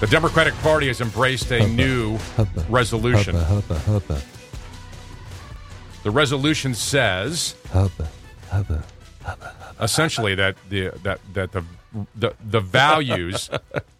[0.00, 2.18] The Democratic Party has embraced a new
[2.68, 3.34] resolution.
[3.36, 4.22] Hubba hubba hubba.
[6.02, 8.08] The resolution says Hubba
[8.50, 8.84] hubba.
[9.80, 11.62] essentially that the that that the
[12.14, 13.50] the, the values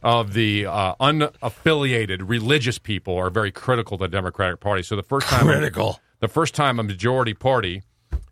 [0.03, 4.82] of the uh, unaffiliated religious people are very critical to the Democratic Party.
[4.82, 6.01] So the first time Critical.
[6.20, 7.82] the first time a majority party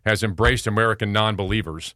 [0.05, 1.95] has embraced American non-believers.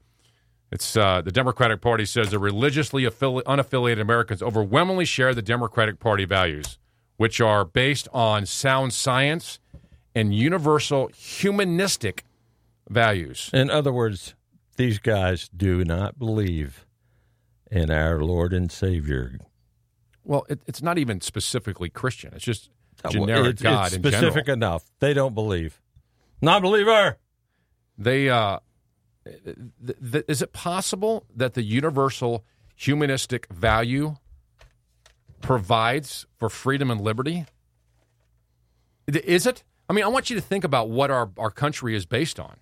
[0.72, 6.00] It's uh, the Democratic Party says the religiously affili- unaffiliated Americans overwhelmingly share the Democratic
[6.00, 6.78] Party values,
[7.18, 9.60] which are based on sound science
[10.16, 12.24] and universal humanistic
[12.90, 13.50] values.
[13.54, 14.36] In other words,
[14.78, 16.86] these guys do not believe
[17.72, 19.40] in our Lord and Savior.
[20.24, 22.34] Well, it, it's not even specifically Christian.
[22.34, 22.70] It's just
[23.04, 24.54] Uh, generic it's, God it's in specific general.
[24.72, 24.84] enough.
[25.00, 25.82] They don't believe.
[26.42, 27.18] Non-believer.
[27.98, 28.60] They uh,
[29.26, 32.44] th- th- is it possible that the universal
[32.76, 34.16] humanistic value
[35.42, 37.46] provides for freedom and liberty?
[39.08, 39.64] Is it?
[39.90, 42.58] I mean, I want you to think about what our, our country is based on.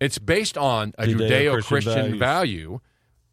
[0.00, 2.80] It's based on a Judeo-Christian Judeo Christian value,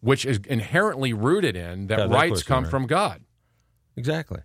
[0.02, 2.72] which is inherently rooted in that Yeah, rights come there.
[2.72, 3.24] from God.
[3.96, 4.42] Exactly.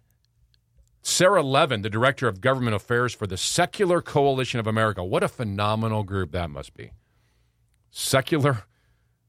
[1.02, 5.04] Sarah Levin, the director of government affairs for the Secular Coalition of America.
[5.04, 6.90] What a phenomenal group that must be.
[7.90, 8.64] Secular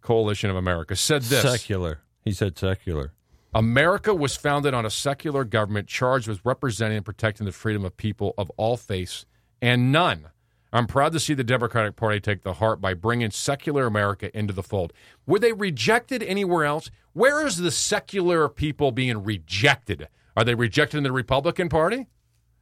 [0.02, 2.02] Coalition of America said this Secular.
[2.24, 3.14] He said secular.
[3.54, 7.96] America was founded on a secular government charged with representing and protecting the freedom of
[7.96, 9.26] people of all faiths
[9.62, 10.28] and none.
[10.74, 14.54] I'm proud to see the Democratic Party take the heart by bringing secular America into
[14.54, 14.92] the fold.
[15.26, 16.92] Were they rejected anywhere else?
[17.14, 20.08] Where is the secular people being rejected?
[20.36, 22.08] Are they rejected in the Republican Party?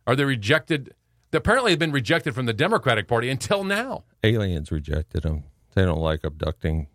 [0.07, 0.93] Are they rejected?
[1.31, 4.03] They apparently have been rejected from the Democratic Party until now.
[4.23, 5.43] Aliens rejected them.
[5.73, 6.87] They don't like abducting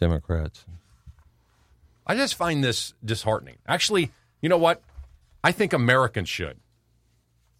[0.00, 0.64] Democrats.
[2.06, 3.58] I just find this disheartening.
[3.66, 4.82] Actually, you know what?
[5.44, 6.58] I think Americans should.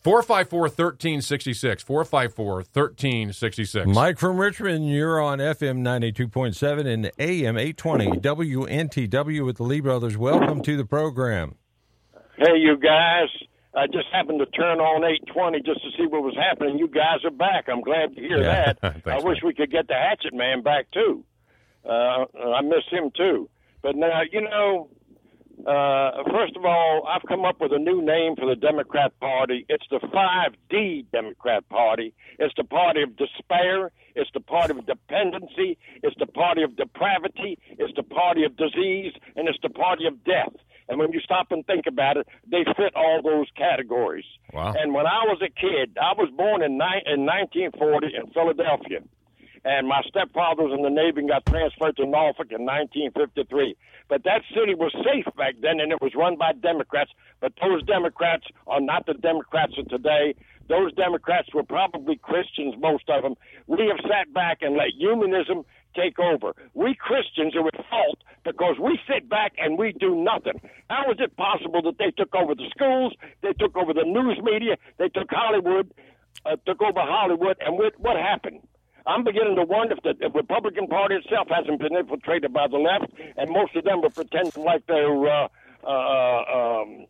[0.06, 1.82] 454 1366.
[1.82, 3.86] 454 1366.
[3.88, 10.16] Mike from Richmond, you're on FM 92.7 and AM 820 WNTW with the Lee Brothers.
[10.16, 11.56] Welcome to the program.
[12.38, 13.26] Hey, you guys.
[13.74, 16.78] I just happened to turn on 820 just to see what was happening.
[16.78, 17.64] You guys are back.
[17.68, 18.74] I'm glad to hear Yeah.
[18.80, 18.80] that.
[19.02, 21.24] Thanks, I wish we could get the Hatchet Man back, too.
[21.84, 23.48] Uh, I miss him, too.
[23.82, 24.88] But now, you know,
[25.64, 29.64] uh, first of all, I've come up with a new name for the Democrat Party.
[29.68, 32.12] It's the 5D Democrat Party.
[32.38, 33.90] It's the party of despair.
[34.14, 35.78] It's the party of dependency.
[36.02, 37.58] It's the party of depravity.
[37.78, 39.12] It's the party of disease.
[39.34, 40.52] And it's the party of death.
[40.88, 44.24] And when you stop and think about it, they fit all those categories.
[44.52, 44.74] Wow.
[44.76, 49.00] And when I was a kid, I was born in, ni- in 1940 in Philadelphia.
[49.64, 53.76] And my stepfather was in the Navy and got transferred to Norfolk in 1953.
[54.08, 57.10] But that city was safe back then, and it was run by Democrats.
[57.40, 60.34] But those Democrats are not the Democrats of today.
[60.68, 63.34] Those Democrats were probably Christians, most of them.
[63.66, 66.54] We have sat back and let humanism take over.
[66.74, 70.60] We Christians are at fault because we sit back and we do nothing.
[70.88, 74.38] How is it possible that they took over the schools, they took over the news
[74.42, 75.92] media, they took Hollywood,
[76.44, 78.60] uh, took over Hollywood, and what, what happened?
[79.06, 82.78] I'm beginning to wonder if the, the Republican Party itself hasn't been infiltrated by the
[82.78, 85.48] left, and most of them are pretending like they're uh,
[85.86, 86.42] uh,
[86.82, 87.06] um,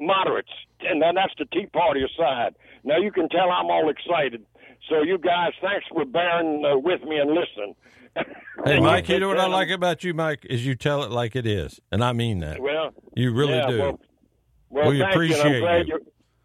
[0.00, 2.54] moderates, and then that's the Tea Party aside.
[2.84, 4.44] Now you can tell I'm all excited.
[4.88, 7.74] So you guys, thanks for bearing uh, with me and listening.
[8.62, 11.34] Hey, Mike, you know what I like about you, Mike, is you tell it like
[11.34, 11.80] it is.
[11.90, 12.60] And I mean that.
[12.60, 13.78] Well, You really yeah, do.
[13.78, 14.00] Well,
[14.68, 15.98] well We appreciate you.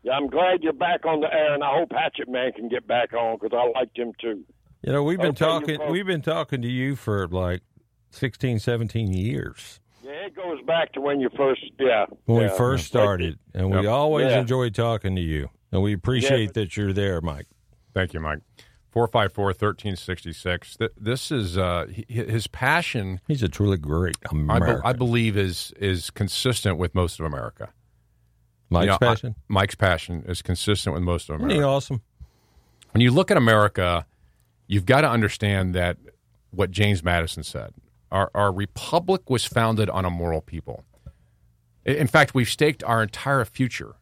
[0.06, 0.70] And I'm glad you.
[0.70, 2.70] are yeah, I'm glad you're back on the air, and I hope Hatchet Man can
[2.70, 4.44] get back on because I liked him too.
[4.84, 7.62] You know, we've been Okay, talking we've been talking to you for like
[8.12, 12.52] 16, 17 years Yeah, it goes back to when you first, yeah, when yeah.
[12.52, 14.40] we first started, and we always Yeah.
[14.40, 15.50] enjoyed talking to you.
[15.72, 17.48] And we appreciate that you're there, Mike.
[17.94, 18.40] Thank you, Mike.
[18.92, 20.78] 454 1366.
[20.98, 23.20] This is uh, his passion.
[23.28, 24.82] He's a truly great I, be- American.
[24.86, 27.74] I believe is is consistent with most of America.
[28.70, 29.36] Mike's You know, I- passion?
[29.48, 31.62] Mike's passion is consistent with most of Isn't America.
[31.62, 32.02] he awesome?
[32.92, 34.06] When you look at America,
[34.68, 35.98] you've got to understand that
[36.52, 37.74] what James Madison said.
[38.12, 40.84] Our, our republic was founded on a moral people.
[41.86, 43.96] In fact, we've staked our entire future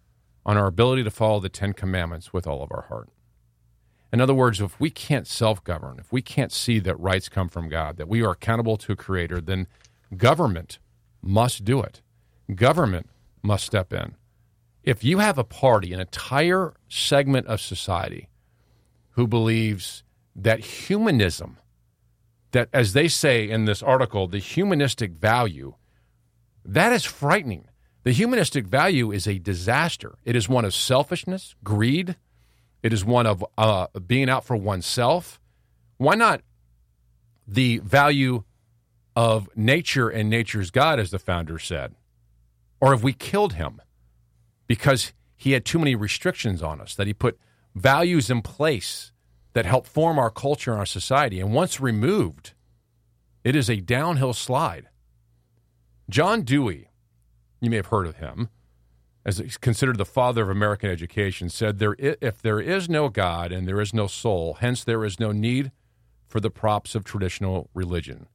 [0.46, 3.10] on our ability to follow the Ten Commandments with all of our heart.
[4.12, 7.50] In other words, if we can't self govern, if we can't see that rights come
[7.50, 9.66] from God, that we are accountable to a creator, then
[10.16, 10.78] government
[11.22, 12.02] must do it.
[12.54, 13.10] Government
[13.42, 14.16] must step in.
[14.84, 18.28] If you have a party, an entire segment of society
[19.12, 20.04] who believes
[20.36, 21.58] that humanism,
[22.52, 25.76] that as they say in this article, the humanistic value,
[26.66, 27.68] that is frightening.
[28.04, 30.16] The humanistic value is a disaster.
[30.26, 32.18] It is one of selfishness, greed.
[32.82, 35.40] It is one of uh, being out for oneself.
[35.98, 36.42] Why not
[37.48, 38.44] the value
[39.16, 41.96] of nature and nature's God, as the founder said?
[42.82, 43.82] Or have we killed him
[44.74, 47.38] because he had too many restrictions on us, that he put
[47.76, 49.12] values in place
[49.54, 51.40] that help form our culture and our society.
[51.40, 52.54] And once removed,
[53.44, 54.90] it is a downhill slide.
[56.10, 56.90] John Dewey,
[57.62, 58.50] you may have heard of him,
[59.24, 63.52] as he's considered the father of American education, said there if there is no God
[63.52, 65.72] and there is no soul, hence there is no need
[66.28, 68.26] for the props of traditional religion.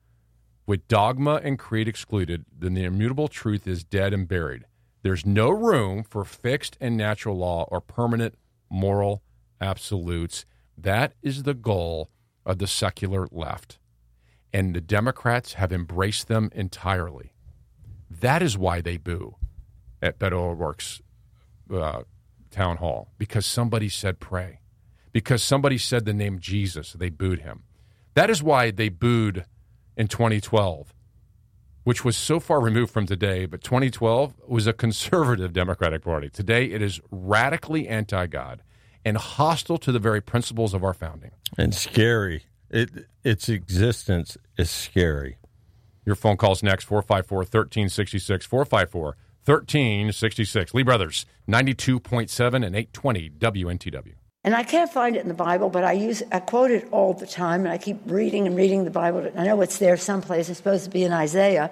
[0.69, 4.67] With dogma and creed excluded, then the immutable truth is dead and buried.
[5.03, 8.35] There's no room for fixed and natural law or permanent
[8.71, 9.23] moral
[9.61, 10.45] absolutes.
[10.77, 12.11] That is the goal
[12.45, 13.79] of the secular left.
[14.53, 17.33] And the Democrats have embraced them entirely.
[18.11, 19.37] That is why they boo
[20.01, 21.03] at Beto O'Rourke's
[21.73, 22.03] uh,
[22.51, 24.61] town hall because somebody said pray,
[25.13, 26.95] because somebody said the name Jesus.
[26.95, 27.65] They booed him.
[28.15, 29.45] That is why they booed
[29.97, 30.95] in 2012,
[31.85, 33.47] which was so far removed from today.
[33.47, 36.29] But 2012 was a conservative Democratic Party.
[36.29, 38.63] Today it is radically anti God
[39.05, 41.31] and hostile to the very principles of our founding.
[41.57, 42.45] And scary.
[42.71, 45.39] It its existence is scary.
[46.05, 50.75] Your phone calls next 454 1366 454 1366.
[50.75, 54.18] Lee Brothers, 92.7 and 820 WNTW.
[54.45, 57.13] And I can't find it in the Bible, but I use I quote it all
[57.13, 59.31] the time, and I keep reading and reading the Bible.
[59.37, 60.49] I know it's there someplace.
[60.49, 61.71] It's supposed to be in Isaiah,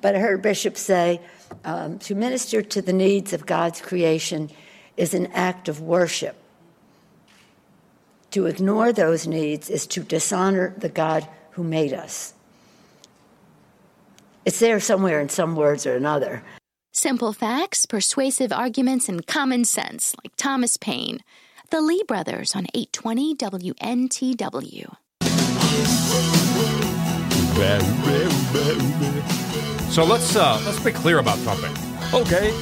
[0.00, 1.20] but I heard a bishop say
[1.64, 4.50] um, to minister to the needs of God's creation
[4.96, 6.36] is an act of worship.
[8.30, 12.34] To ignore those needs is to dishonor the God who made us.
[14.44, 16.42] It's there somewhere in some words or another.
[16.92, 21.20] Simple facts, persuasive arguments, and common sense, like Thomas Paine.
[21.70, 24.94] The Lee Brothers on 820 WNTW.
[29.90, 31.72] So let's uh, let's be clear about something.
[32.14, 32.52] Okay.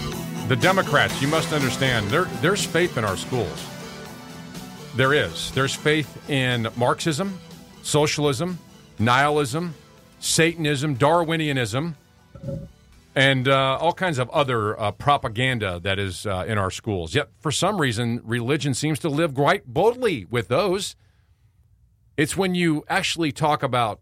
[0.49, 3.67] The Democrats, you must understand, there there's faith in our schools.
[4.97, 5.51] There is.
[5.53, 7.39] There's faith in Marxism,
[7.83, 8.59] socialism,
[8.99, 9.75] nihilism,
[10.21, 11.95] Satanism, Darwinianism,
[13.15, 17.15] and uh, all kinds of other uh, propaganda that is uh, in our schools.
[17.15, 20.97] Yet, for some reason, religion seems to live quite boldly with those.
[22.17, 24.01] It's when you actually talk about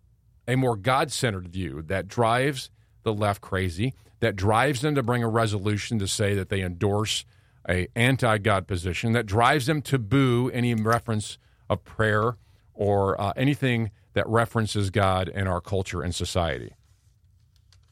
[0.49, 2.71] a more God centered view that drives
[3.03, 7.25] the left crazy, that drives them to bring a resolution to say that they endorse
[7.69, 11.39] a anti God position, that drives them to boo any reference
[11.69, 12.37] of prayer
[12.75, 16.73] or uh, anything that references God in our culture and society.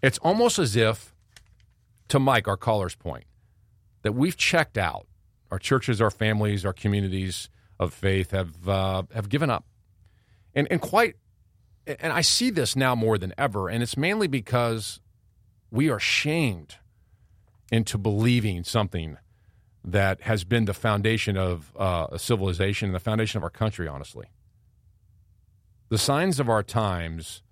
[0.02, 1.14] It's almost as if,
[2.08, 3.24] to Mike, our caller's point,
[4.02, 5.06] that we've checked out.
[5.50, 7.48] Our churches, our families, our communities
[7.78, 9.64] of faith have uh, have given up,
[10.54, 11.16] and and quite.
[11.86, 15.00] And I see this now more than ever, and it's mainly because
[15.72, 16.76] we are shamed
[17.72, 19.16] into believing something
[19.82, 23.88] that has been the foundation of uh, a civilization and the foundation of our country.
[23.88, 24.26] Honestly,
[25.88, 27.42] the signs of our times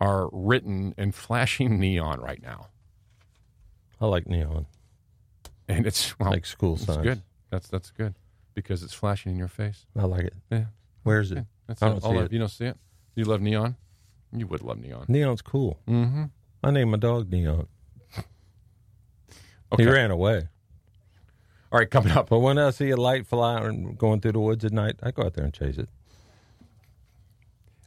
[0.00, 2.68] are written in flashing neon right now.
[4.00, 4.66] I like neon.
[5.68, 7.02] And it's well, like school signs.
[7.02, 7.22] good.
[7.50, 8.14] That's that's good
[8.54, 9.86] because it's flashing in your face.
[9.96, 10.34] I like it.
[10.50, 10.64] Yeah.
[11.02, 11.36] Where is it?
[11.36, 12.32] Yeah, that's I don't All see it.
[12.32, 12.76] You don't see it.
[13.14, 13.76] You love neon.
[14.32, 15.06] You would love neon.
[15.08, 15.80] Neon's cool.
[15.88, 16.24] Mm-hmm.
[16.62, 17.68] I named my dog Neon.
[19.72, 19.84] Okay.
[19.84, 20.48] He ran away.
[21.72, 22.28] All right, coming up.
[22.28, 25.24] But when I see a light flying going through the woods at night, I go
[25.24, 25.88] out there and chase it.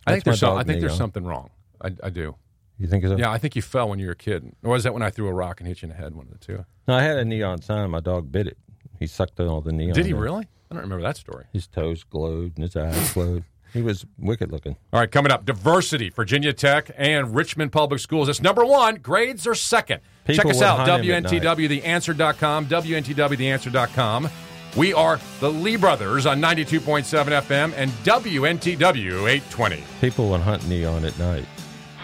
[0.06, 1.50] I think there's some, I think there's something wrong.
[1.82, 2.36] I, I do.
[2.78, 3.18] You think so?
[3.18, 4.54] Yeah, I think you fell when you were a kid.
[4.64, 6.16] Or was that when I threw a rock and hit you in the head?
[6.16, 6.66] One of the two.
[6.88, 7.90] No, I had a neon sign.
[7.92, 8.58] My dog bit it.
[9.00, 9.94] He sucked all the neon.
[9.94, 10.18] Did he in.
[10.18, 10.48] really?
[10.72, 11.46] I don't remember that story.
[11.52, 13.44] His toes glowed and his eyes glowed.
[13.74, 14.78] He was wicked looking.
[14.94, 18.28] All right, coming up, diversity, Virginia Tech and Richmond Public Schools.
[18.30, 18.96] It's number one.
[18.96, 20.02] Grades are second.
[20.26, 24.30] People Check us out, hunt him at WNTWTheAnswer.com, WNTWTheAnswer.com.
[24.78, 27.04] We are the Lee Brothers on 92.7
[27.42, 29.84] FM and WNTW 820.
[30.02, 31.46] People would hunt neon at night.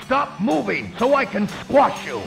[0.05, 2.21] Stop moving so I can squash you.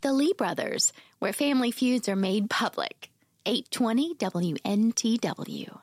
[0.00, 3.10] The Lee Brothers, where family feuds are made public.
[3.46, 5.80] 820 WNTW.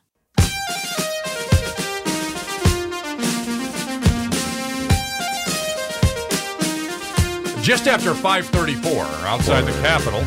[7.61, 10.23] Just after 534, outside the capital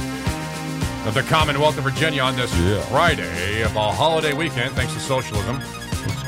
[1.08, 2.52] of the Commonwealth of Virginia on this
[2.90, 5.58] Friday of a holiday weekend, thanks to socialism,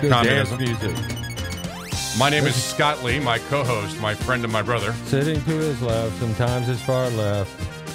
[0.09, 0.57] communism.
[0.59, 0.97] music.
[2.19, 4.95] My name is Scott Lee, my co-host, my friend and my brother.
[5.05, 7.51] Sitting to his left, sometimes his far left.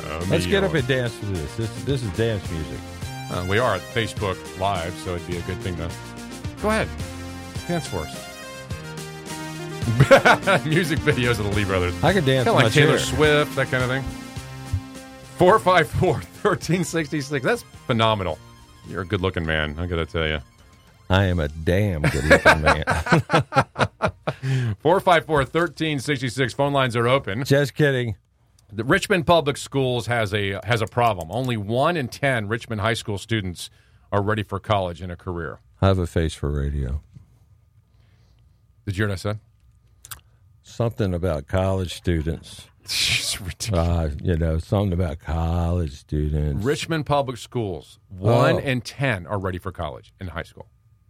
[0.06, 1.56] Oh, Let's get up and dance to this.
[1.56, 2.80] This, this is dance music.
[3.32, 5.90] Uh, we are at Facebook Live, so it'd be a good thing to
[6.62, 6.88] go ahead,
[7.68, 8.26] dance for us.
[10.66, 11.96] Music videos of the Lee Brothers.
[12.04, 13.06] I could dance Kinda like Taylor chair.
[13.06, 14.25] Swift, that kind of thing.
[15.38, 17.44] 454 1366.
[17.44, 18.38] That's phenomenal.
[18.88, 20.40] You're a good looking man, I got to tell you.
[21.10, 22.84] I am a damn good looking man.
[24.80, 26.54] 454 1366.
[26.54, 27.44] Phone lines are open.
[27.44, 28.16] Just kidding.
[28.72, 31.30] The Richmond Public Schools has a has a problem.
[31.32, 33.70] Only one in ten Richmond high school students
[34.12, 35.60] are ready for college and a career.
[35.82, 37.02] I have a face for radio.
[38.86, 39.40] Did you hear what I said?
[40.64, 42.68] Something about college students.
[43.74, 46.64] Uh, you know, something about college students.
[46.64, 48.60] Richmond Public Schools, one Oh.
[48.60, 50.68] in ten are ready for college in high school.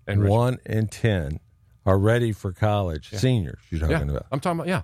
[0.07, 0.29] in Richmond.
[0.29, 1.39] One in ten
[1.85, 3.09] are ready for college.
[3.11, 4.25] Seniors, you're talking yeah, about.
[4.31, 4.83] I'm talking about yeah.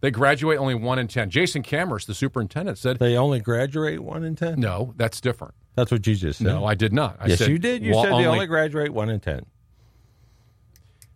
[0.00, 1.30] They graduate only one in ten.
[1.30, 4.58] Jason Kamras, the superintendent, said They only graduate one in ten.
[4.58, 4.94] no.
[4.96, 5.54] That's different.
[5.76, 6.48] That's what you just said.
[6.48, 7.16] No, I did not.
[7.20, 7.82] I yes, said you did.
[7.82, 9.46] You wa- said they only graduate one in ten.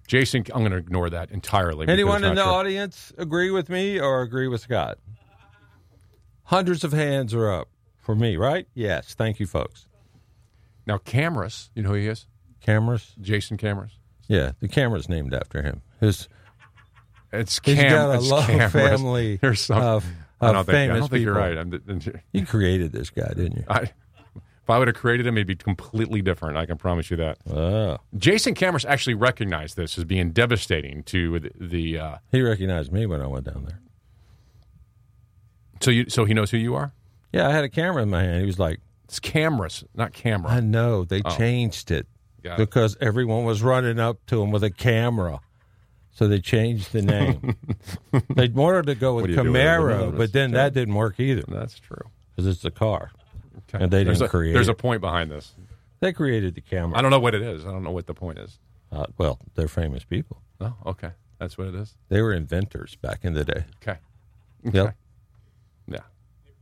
[0.07, 1.89] Jason, I'm going to ignore that entirely.
[1.89, 2.51] Anyone in the true.
[2.51, 4.99] audience agree with me or agree with Scott?
[6.45, 7.69] Hundreds of hands are up
[8.01, 8.69] for me, right?
[8.75, 9.15] Yes.
[9.15, 9.87] Thank you, folks.
[10.87, 12.27] Now, Cameras, you know who he is?
[12.61, 13.15] Cameras?
[13.21, 13.91] Jason Kamras.
[14.29, 15.83] Yeah, the camera's named after him.
[16.01, 16.29] His
[17.33, 17.91] It's He's Cam.
[17.91, 18.73] got a long Cameras.
[18.73, 20.07] family There's some, of-
[20.41, 21.49] I don't of think, I famous don't think you're people.
[21.49, 22.03] right.
[22.09, 23.65] I'm, you created this guy, didn't you?
[23.69, 23.91] I,
[24.67, 26.57] if I would have created him, he'd be completely different.
[26.57, 27.39] I can promise you that.
[27.49, 27.99] Oh.
[28.17, 31.51] Jason Kamras actually recognized this as being devastating to the.
[31.61, 33.79] the uh, He recognized me when I went down there.
[35.81, 36.93] so you, so he knows who you are.
[37.33, 38.41] Yeah, I had a camera in my hand.
[38.41, 40.51] He was like, It's cameras, not camera.
[40.51, 41.37] I know they Oh.
[41.37, 42.09] changed it
[42.43, 42.57] Got it.
[42.69, 45.39] because everyone was running up to him with a camera.
[46.11, 47.55] So they changed the name.
[48.35, 49.65] they wanted to go with What do you do with it?
[49.65, 51.45] Camaro, but then that didn't work either.
[51.47, 52.03] That's true.
[52.35, 53.13] Because it's a car.
[53.73, 55.55] And they there's didn't a, create There's a point behind this.
[56.01, 56.99] They created the camera.
[56.99, 57.65] I don't know what it is.
[57.65, 58.59] I don't know what the point is.
[58.93, 60.43] Uh, well, they're famous people.
[60.61, 61.11] Oh, okay.
[61.39, 61.97] That's what it is.
[62.09, 63.65] They were inventors back in the day.
[63.83, 63.99] Okay.
[64.65, 64.95] Yep.
[65.87, 65.99] Yeah.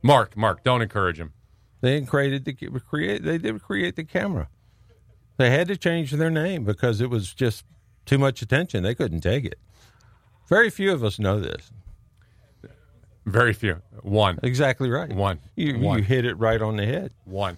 [0.01, 1.33] Mark, Mark, don't encourage him.
[1.81, 3.23] They created the create.
[3.23, 4.49] They did create the camera.
[5.37, 7.65] They had to change their name because it was just
[8.05, 8.83] too much attention.
[8.83, 9.59] They couldn't take it.
[10.47, 11.71] Very few of us know this.
[13.25, 13.81] Very few.
[14.01, 14.39] One.
[14.43, 15.11] Exactly right.
[15.11, 15.39] One.
[15.55, 15.97] You One.
[15.97, 17.11] you hit it right on the head.
[17.25, 17.57] One.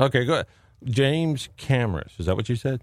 [0.00, 0.46] Okay, go ahead.
[0.84, 2.12] James Cameras.
[2.18, 2.82] Is that what you said?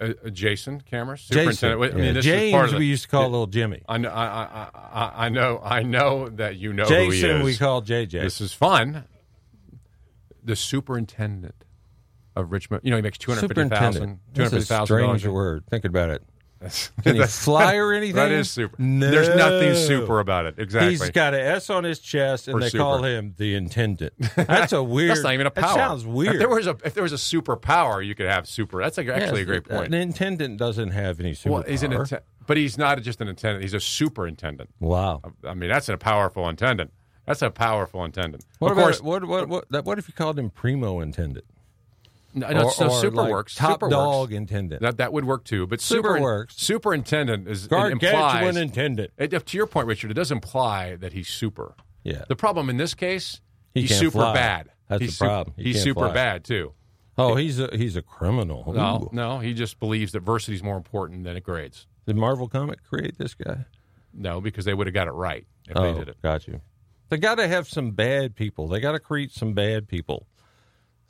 [0.00, 1.52] Uh, uh, Jason Kamras, Jason.
[1.52, 1.92] superintendent.
[1.92, 2.12] I mean, Yeah.
[2.14, 3.82] this James is part of the, we used to call little Jimmy.
[3.88, 4.08] I know.
[4.10, 5.60] I, I, I, I know.
[5.62, 7.44] I know that you know Jason who he is.
[7.44, 8.10] we call JJ.
[8.10, 9.04] This is fun.
[10.42, 11.54] The superintendent
[12.36, 12.82] of Richmond.
[12.84, 14.20] You know, he makes two hundred fifty thousand.
[14.34, 15.28] Two hundred a strange dollars.
[15.28, 15.64] word.
[15.70, 16.22] Think about it.
[16.64, 18.16] That's- Can he fly or anything?
[18.16, 18.74] That is super.
[18.80, 19.10] No.
[19.10, 20.54] There's nothing super about it.
[20.58, 20.90] Exactly.
[20.90, 22.82] He's got an S on his chest, and For they super.
[22.82, 24.14] call him the intendant.
[24.36, 25.10] That's a weird.
[25.10, 25.62] That's not even a power.
[25.62, 26.34] that sounds weird.
[26.34, 28.82] If there was a if there was a superpower, you could have super.
[28.82, 29.88] That's like actually a great uh, point.
[29.88, 31.50] An intendant doesn't have any superpower.
[31.50, 33.62] Well, he's an inten- but he's not just an intendant.
[33.62, 34.70] He's a superintendent.
[34.80, 35.22] Wow.
[35.46, 36.92] I mean, that's a powerful intendant.
[37.26, 38.44] That's a powerful intendant.
[38.58, 41.44] What of about course, what what what, that, what if you called him primo intendant?
[42.34, 43.54] No, no, Or- so or super like works.
[43.54, 44.32] Top super dog works.
[44.34, 44.82] intendant.
[44.82, 45.66] That that would work too.
[45.66, 46.56] But Super super works.
[46.56, 49.10] Superintendent is Gargantuan implies intendant.
[49.16, 51.74] It, to your point, Richard, it does imply that he's super.
[52.02, 52.24] Yeah.
[52.28, 53.40] The problem in this case,
[53.72, 54.34] He he's super fly.
[54.34, 54.68] bad.
[54.88, 55.54] That's he's the problem.
[55.56, 56.12] He he's super fly.
[56.12, 56.72] bad too.
[57.16, 58.72] Oh, he's a he's a criminal.
[58.74, 59.14] No, Ooh.
[59.14, 61.86] no, he just believes that diversity is more important than it grades.
[62.06, 63.64] Did Marvel comic create this guy?
[64.12, 66.20] No, because they would have got it right if oh, they did it.
[66.22, 66.60] got you.
[67.08, 68.66] They got to have some bad people.
[68.68, 70.26] They got to create some bad people.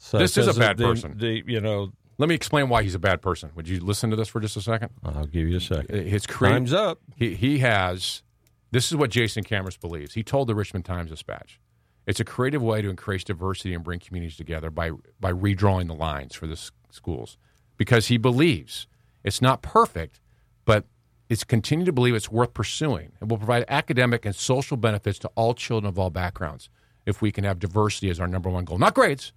[0.04, 1.16] So This is a bad the- person.
[1.16, 3.50] The, you know, Let me explain why he's a bad person.
[3.56, 4.90] Would you listen to this for just a second?
[5.02, 6.06] I'll give you a second.
[6.06, 7.00] His crea- Time's up.
[7.16, 8.22] He he has.
[8.70, 10.12] This is what Jason Kamras believes.
[10.14, 11.58] He told the Richmond Times Dispatch,
[12.06, 15.94] "It's a creative way to increase diversity and bring communities together by by redrawing the
[15.94, 17.36] lines for the s- schools,
[17.78, 18.86] because he believes
[19.24, 20.20] it's not perfect,
[20.66, 20.84] but
[21.30, 23.10] it's continue to believe it's worth pursuing.
[23.22, 26.68] It will provide academic and social benefits to all children of all backgrounds
[27.06, 29.32] if we can have diversity as our number one goal, not grades,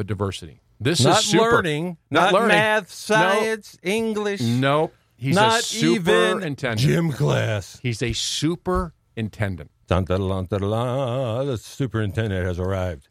[0.00, 0.62] but diversity.
[0.80, 2.48] This not is super, learning, not, learning.
[2.56, 4.40] math, science, English.
[4.40, 4.94] Nope.
[5.14, 6.78] He's Not a even superintendent.
[6.80, 7.78] gym class.
[7.82, 9.70] He's a superintendent.
[9.88, 13.08] Dun, dun, dun, dun, the superintendent has arrived.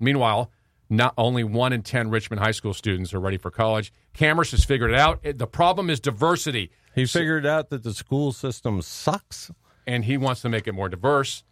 [0.00, 0.50] Meanwhile,
[0.88, 3.92] not only one in 10 Richmond high school students are ready for college.
[4.14, 5.20] Kamras has figured it out.
[5.22, 6.70] It- the problem is diversity.
[6.94, 9.50] He figured out that the school system sucks.
[9.86, 11.44] and he wants to make it more diverse.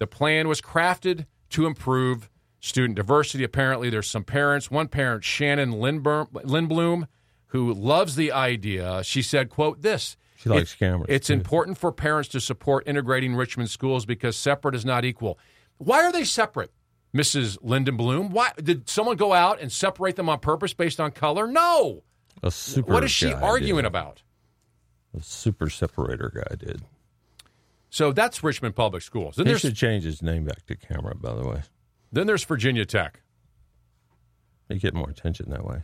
[0.00, 2.28] The plan was crafted to improve
[2.66, 3.44] student diversity.
[3.44, 4.70] Apparently, there's some parents.
[4.70, 7.06] One parent, Shannon Lindberm, Lindblom,
[7.48, 9.02] who loves the idea.
[9.04, 11.32] She said, "quote This." She likes cameras, It's too.
[11.32, 15.38] important for parents to support integrating Richmond schools because separate is not equal.
[15.78, 16.72] Why are they separate,
[17.14, 17.58] Mrs.
[17.62, 18.30] Lindenblum?
[18.30, 21.46] Why did someone go out and separate them on purpose based on color?
[21.46, 22.02] No.
[22.42, 22.92] A super.
[22.92, 23.86] what is she arguing did.
[23.86, 24.22] about?
[25.16, 26.82] A super separator guy did.
[27.88, 29.36] So that's Richmond Public Schools.
[29.36, 31.14] Then he should change his name back to camera.
[31.14, 31.62] By the way,
[32.16, 33.20] then there's Virginia Tech.
[34.68, 35.82] You get more attention that way.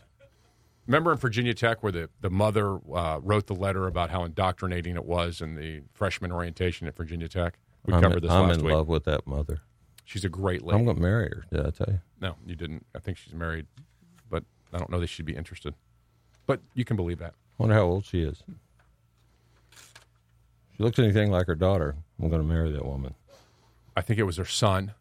[0.86, 4.96] Remember in Virginia Tech where the, the mother uh, wrote the letter about how indoctrinating
[4.96, 7.58] it was in the freshman orientation at Virginia Tech?
[7.86, 8.74] We I'm, covered this I'm last in week.
[8.74, 9.60] love with that mother.
[10.04, 10.76] She's a great lady.
[10.76, 11.44] I'm going to marry her.
[11.52, 12.00] Did I tell you?
[12.20, 12.84] No, you didn't.
[12.94, 13.66] I think she's married,
[14.28, 14.42] but
[14.72, 15.74] I don't know that she'd be interested.
[16.46, 17.34] But you can believe that.
[17.58, 18.42] Wonder how old she is.
[20.76, 21.94] She looks anything like her daughter.
[22.20, 23.14] I'm going to marry that woman.
[23.96, 24.92] I think it was her son.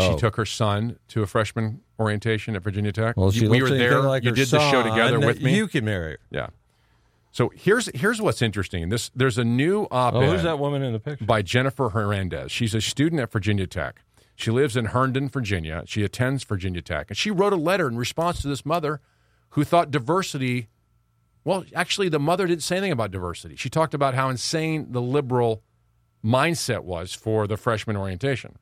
[0.00, 0.16] She Oh.
[0.16, 3.16] took her son to a freshman orientation at Virginia Tech.
[3.16, 4.00] Well, You- we were there.
[4.00, 5.54] like you did the show together with me.
[5.56, 6.18] You can marry her.
[6.30, 6.46] Yeah.
[7.30, 8.88] So here's here's what's interesting.
[8.90, 10.16] This there's a new op-ed.
[10.22, 11.24] Oh, who's that woman in the picture?
[11.24, 12.52] By Jennifer Hernandez.
[12.52, 14.02] She's a student at Virginia Tech.
[14.34, 15.82] She lives in Herndon, Virginia.
[15.86, 19.00] She attends Virginia Tech, and she wrote a letter in response to this mother
[19.50, 20.68] who thought diversity.
[21.44, 23.56] Well, actually, the mother didn't say anything about diversity.
[23.56, 25.62] She talked about how insane the liberal
[26.24, 28.56] mindset was for the freshman orientation.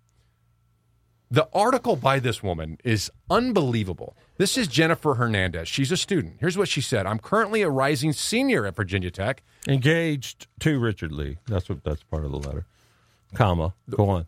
[1.32, 4.16] The article by this woman is unbelievable.
[4.36, 5.68] This is Jennifer Hernandez.
[5.68, 6.36] She's a student.
[6.40, 9.42] Here's what she said I'm currently a rising senior at Virginia Tech.
[9.68, 11.38] Engaged to Richard Lee.
[11.46, 11.84] That's what.
[11.84, 12.66] That's part of the letter.
[13.34, 13.74] Comma.
[13.88, 14.26] Go on.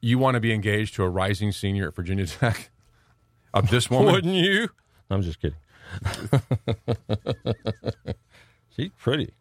[0.00, 2.70] You want to be engaged to a rising senior at Virginia Tech?
[3.54, 4.12] Of this woman?
[4.14, 4.70] Wouldn't you?
[5.10, 5.58] I'm just kidding.
[8.70, 9.34] She's pretty.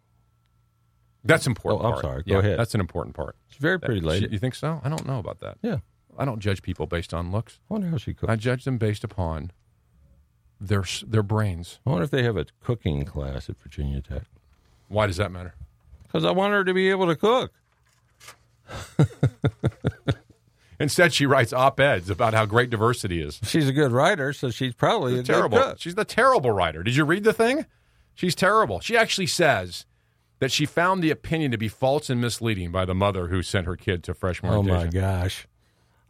[1.24, 1.84] That's important.
[1.84, 2.04] Oh, I'm part.
[2.04, 2.24] sorry.
[2.24, 2.60] Go Yeah, ahead.
[2.60, 3.38] That's an important part.
[3.48, 4.28] She's a very pretty lady.
[4.30, 4.82] You think so?
[4.84, 5.60] I don't know about that.
[5.62, 5.78] Yeah.
[6.18, 7.60] I don't judge people based on looks.
[7.70, 8.32] I wonder how she cooks.
[8.32, 9.52] I judge them based upon
[10.60, 11.80] their their brains.
[11.86, 14.24] I wonder if they have a cooking class at Virginia Tech.
[14.88, 15.56] Why does that matter?
[16.04, 17.52] Because I want her to be able to cook.
[20.80, 23.40] Instead, she writes op eds about how great diversity is.
[23.44, 25.76] She's a good writer, so she's probably a terrible.
[25.78, 26.82] She's the terrible writer.
[26.84, 27.66] Did you read the thing?
[28.16, 28.80] She's terrible.
[28.80, 29.86] She actually says
[30.40, 33.68] that she found the opinion to be false and misleading by the mother who sent
[33.68, 35.48] her kid to freshman Oh my gosh,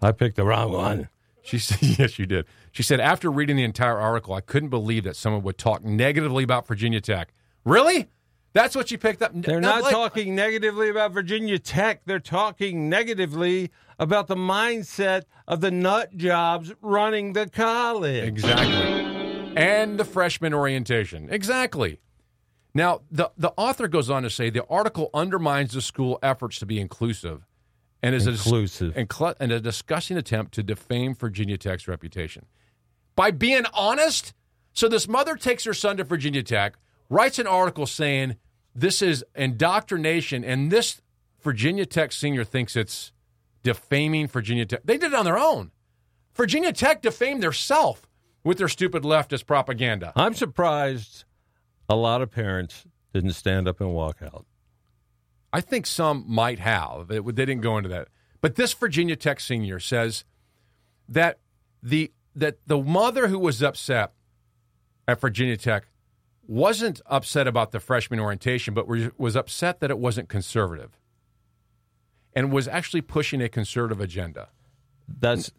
[0.02, 1.10] I picked the wrong one.
[1.44, 2.46] She said, yes, you did.
[2.72, 6.44] She said, after reading the entire article, I couldn't believe that someone would talk negatively
[6.44, 7.34] about Virginia Tech.
[7.66, 8.08] Really?
[8.54, 9.32] That's what you picked up?
[9.34, 12.02] They're Now, not like- talking negatively about Virginia Tech.
[12.06, 18.28] They're talking negatively about the mindset of the nut jobs running the college.
[18.28, 19.54] Exactly.
[19.56, 21.30] And the freshman orientation.
[21.32, 22.00] Exactly.
[22.74, 26.66] Now, the, the author goes on to say the article undermines the school efforts to
[26.66, 27.46] be inclusive
[28.04, 28.96] and is Inclusive.
[28.98, 32.46] A, and, a disgusting attempt to defame Virginia Tech's reputation.
[33.16, 34.34] By being honest,
[34.74, 36.76] so this mother takes her son to Virginia Tech,
[37.10, 38.38] writes an article saying
[38.74, 41.02] this is indoctrination, and this
[41.42, 43.12] Virginia Tech senior thinks it's
[43.64, 44.82] defaming Virginia Tech.
[44.84, 45.72] They did it on their own.
[46.34, 48.08] Virginia Tech defamed their self
[48.44, 50.14] with their stupid leftist propaganda.
[50.16, 51.26] I'm surprised
[51.90, 54.46] a lot of parents didn't stand up and walk out.
[55.54, 57.08] I think some might have.
[57.08, 58.08] They, didn't go into that.
[58.40, 60.24] But this Virginia Tech senior says
[61.08, 61.40] that
[61.84, 64.14] the that the mother who was upset
[65.08, 65.88] at Virginia Tech
[66.48, 70.98] wasn't upset about the freshman orientation, but was upset that it wasn't conservative
[72.34, 74.50] and was actually pushing a conservative agenda.
[75.08, 75.52] That's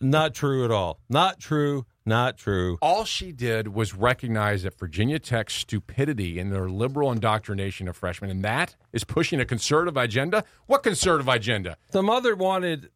[0.00, 1.00] not true at all.
[1.08, 1.84] Not true.
[2.08, 2.78] Not true.
[2.80, 8.30] All she did was recognize that Virginia Tech's stupidity in their liberal indoctrination of freshmen,
[8.30, 10.44] and that is pushing a conservative agenda.
[10.66, 11.76] What conservative agenda?
[11.90, 12.90] The mother wanted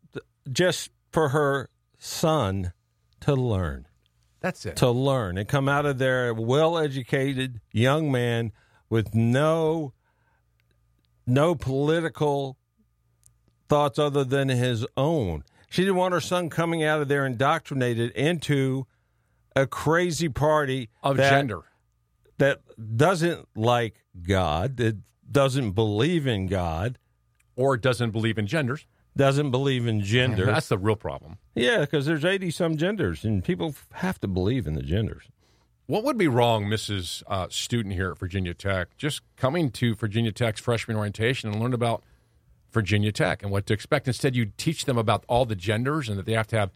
[0.50, 1.68] just for her
[1.98, 2.72] son
[3.22, 3.88] to learn.
[4.40, 4.76] That's it.
[4.76, 8.52] To learn and come out of there a well educated young man
[8.88, 9.92] with no
[11.26, 12.56] no political
[13.68, 15.44] thoughts other than his own.
[15.68, 18.86] She didn't want her son coming out of there indoctrinated into
[19.60, 21.60] a crazy party Of that- gender.
[22.38, 22.60] that
[22.96, 24.96] doesn't like God, that
[25.30, 26.98] doesn't believe in God,
[27.56, 28.86] or doesn't believe in genders.
[29.16, 30.46] Doesn't believe in gender.
[30.46, 31.38] That's the real problem.
[31.54, 35.24] Yeah, because there's 80 some genders, and people have to believe in the genders.
[35.86, 37.22] What would be wrong, Mrs.
[37.26, 41.74] Uh, student here at Virginia Tech, just coming to Virginia Tech's freshman orientation and learn
[41.74, 42.04] about
[42.70, 44.06] Virginia Tech and what to expect?
[44.06, 46.70] Instead, you teach them about all the genders and that they have to have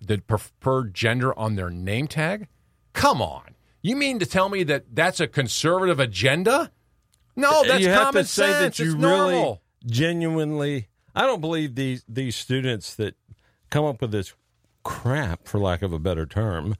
[0.00, 2.48] the preferred gender on their name tag.
[2.92, 6.70] Come on, you mean to tell me that that's a conservative agenda?
[7.36, 8.76] No, that's you have common to say sense.
[8.78, 9.62] that you it's really normal.
[9.86, 10.88] genuinely.
[11.14, 13.14] I don't believe these these students that
[13.70, 14.34] come up with this
[14.82, 16.74] crap, for lack of a better term,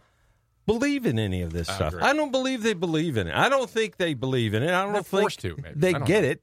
[0.67, 1.93] believe in any of this I stuff.
[1.95, 2.03] agree.
[2.09, 3.35] I don't believe they believe in it.
[3.35, 4.71] I don't think they believe in it.
[4.71, 5.75] I don't They're think forced to, maybe.
[5.79, 6.29] they I don't get know.
[6.31, 6.43] it.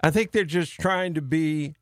[0.00, 1.74] I think they're just trying to be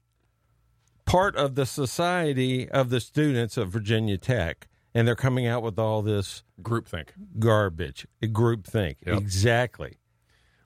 [1.07, 5.79] part of the society of the students of Virginia Tech, and they're coming out with
[5.79, 7.09] all this groupthink
[7.39, 8.07] garbage.
[8.23, 9.19] Groupthink, Yep.
[9.19, 9.97] exactly.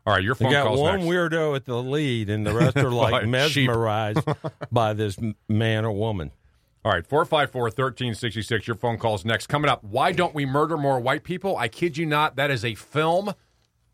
[0.06, 1.08] All right, your You phone got calls one next.
[1.10, 4.20] weirdo at the lead, and the rest are like mesmerized
[4.72, 5.16] by this
[5.48, 6.30] man or woman.
[6.82, 8.66] All right, 454 1366.
[8.66, 9.48] Your phone calls next.
[9.48, 11.56] Coming up, why don't we murder more white people?
[11.58, 13.34] I kid you not, that is a film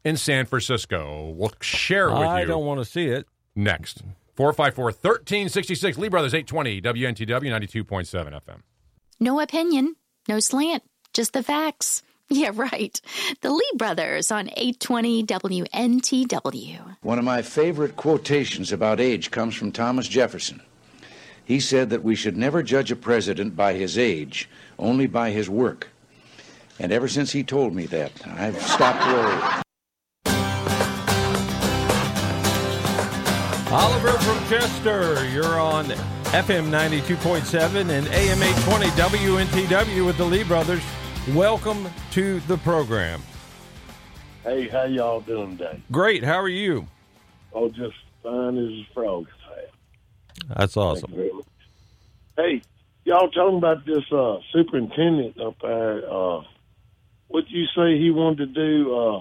[0.05, 1.31] in San Francisco.
[1.37, 3.27] We'll share it with I you I don't want to see it.
[3.57, 4.03] next.
[4.37, 5.99] 454 1366.
[5.99, 7.51] Lee Brothers 820 WNTW
[7.85, 8.61] 92.7 FM.
[9.19, 9.97] No opinion,
[10.29, 10.83] no slant,
[11.13, 12.03] just the facts.
[12.29, 13.01] Yeah, right.
[13.41, 16.97] The Lee brothers on 820 WNTW.
[17.03, 20.61] One of my favorite quotations about age comes from Thomas Jefferson.
[21.45, 25.49] He said that we should never judge a president by his age, only by his
[25.49, 25.87] work.
[26.81, 29.63] And ever since he told me that, I've stopped worrying.
[33.79, 40.83] Oliver from Chester, you're on FM 92.7 and AM 820 WNTW with the Lee Brothers.
[41.35, 43.21] Welcome to the program.
[44.45, 45.83] Hey, how y'all doing today?
[45.93, 46.25] Great.
[46.25, 46.87] How are you?
[47.53, 49.27] Oh, just fine as a frog.
[50.57, 51.11] That's awesome.
[51.11, 51.47] Thank you very much.
[52.39, 52.63] Hey,
[53.05, 56.11] y'all talking about this uh, superintendent up there?
[56.11, 56.41] Uh,
[57.29, 58.97] what you say he wanted to do?
[58.97, 59.21] Uh,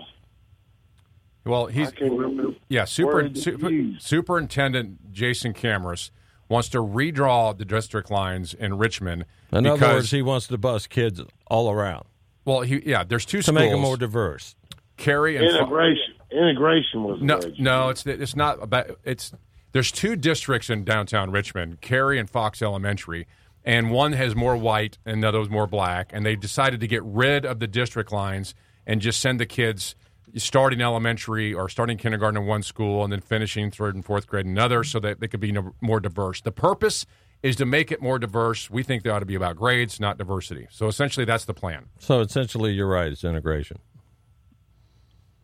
[1.46, 2.56] Well, he's I can't remember.
[2.70, 3.70] yeah, super, super
[4.00, 6.10] superintendent Jason Kamras
[6.50, 9.26] wants to redraw the district lines in Richmond.
[9.52, 12.06] In other words, he wants to bust kids all around
[12.46, 14.56] well, he yeah, there's two to schools make them more diverse.
[14.98, 16.14] Carrie and Fo- integration.
[16.32, 17.56] Integration was No, word.
[17.60, 19.34] no, it's it's not about it's.
[19.72, 23.28] There's two districts in downtown Richmond, Cary and Fox Elementary,
[23.66, 26.88] and one has more white and the other was more black, and they decided to
[26.88, 28.56] get rid of the district lines
[28.88, 29.96] and just send the kids
[30.44, 34.46] starting elementary or starting kindergarten in one school and then finishing third and fourth grade
[34.46, 36.42] in another so that they could be more diverse.
[36.42, 37.06] The purpose
[37.42, 38.70] is to make it more diverse.
[38.70, 40.68] We think they ought to be about grades, not diversity.
[40.72, 41.86] So essentially, that's the plan.
[42.00, 43.12] So essentially, you're right.
[43.12, 43.78] It's integration.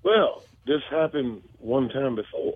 [0.04, 2.56] Well, this happened one time before.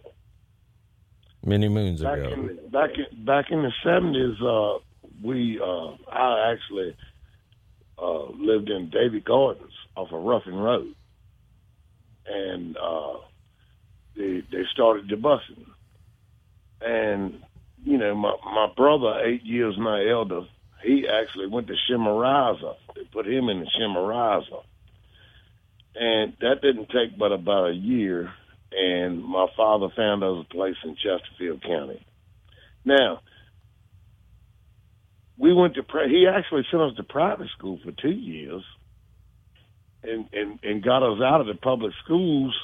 [1.46, 2.30] Many moons Back ago.
[2.30, 4.80] in back in back in the seventies, uh,
[5.24, 6.98] we uh, I actually
[8.00, 10.96] uh, lived in Davee Gardens off of Ruffin Road,
[12.28, 13.18] and uh,
[14.18, 15.66] they they started the busing,
[16.82, 17.36] and
[17.84, 20.42] you know my my brother, eight years my elder,
[20.84, 22.76] he actually went to Chimborazo.
[22.96, 24.64] They put him in the Chimborazo,
[25.96, 28.32] and that didn't take but about a year.
[28.78, 32.06] And my father found us a place in Chesterfield County.
[32.86, 33.22] Now,
[35.38, 38.64] we went to pri- he actually sent us to private school for two years
[40.08, 42.56] and, and, and got us out of the public schools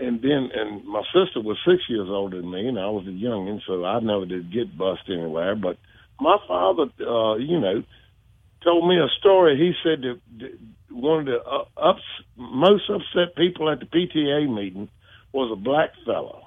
[0.00, 3.10] and then and my sister was six years older than me and I was a
[3.10, 5.54] youngin, so I never did get bussed anywhere.
[5.54, 5.76] But
[6.18, 7.82] my father uh, you know,
[8.64, 9.56] told me a story.
[9.56, 10.58] He said that that
[10.90, 12.02] one of the uh, ups,
[12.36, 14.88] most upset people at the PTA meeting
[15.32, 16.46] was a black fellow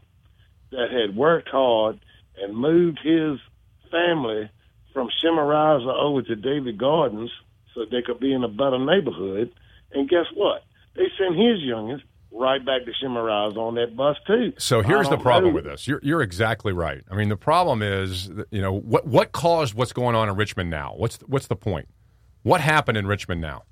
[0.72, 2.00] that had worked hard
[2.42, 3.40] and moved his
[3.92, 4.50] family
[4.94, 7.32] from Chimborazo over to David Gardens
[7.74, 9.52] so they could be in a better neighborhood.
[9.94, 10.64] And guess what?
[10.96, 12.02] They sent his youngins
[12.32, 14.54] right back to Chimborazo on that bus too.
[14.58, 15.56] So here's the problem know.
[15.56, 15.88] with this.
[15.88, 17.04] You're, you're exactly right.
[17.10, 20.70] I mean, the problem is, you know, what what caused what's going on in Richmond
[20.70, 20.94] now?
[20.98, 21.88] What's what's the point?
[22.44, 23.64] What happened in Richmond now?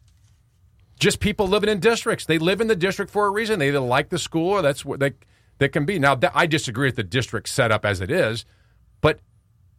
[0.99, 2.25] Just people living in districts.
[2.25, 3.59] They live in the district for a reason.
[3.59, 5.13] They either like the school or that's what they
[5.57, 5.99] they can be.
[5.99, 8.45] Now, that, I disagree with the district setup as it is,
[8.99, 9.19] but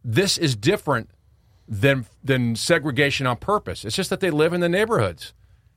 [0.03, 1.09] this is different
[1.67, 3.85] than than segregation on purpose.
[3.85, 5.33] It's just that they live in the neighborhoods.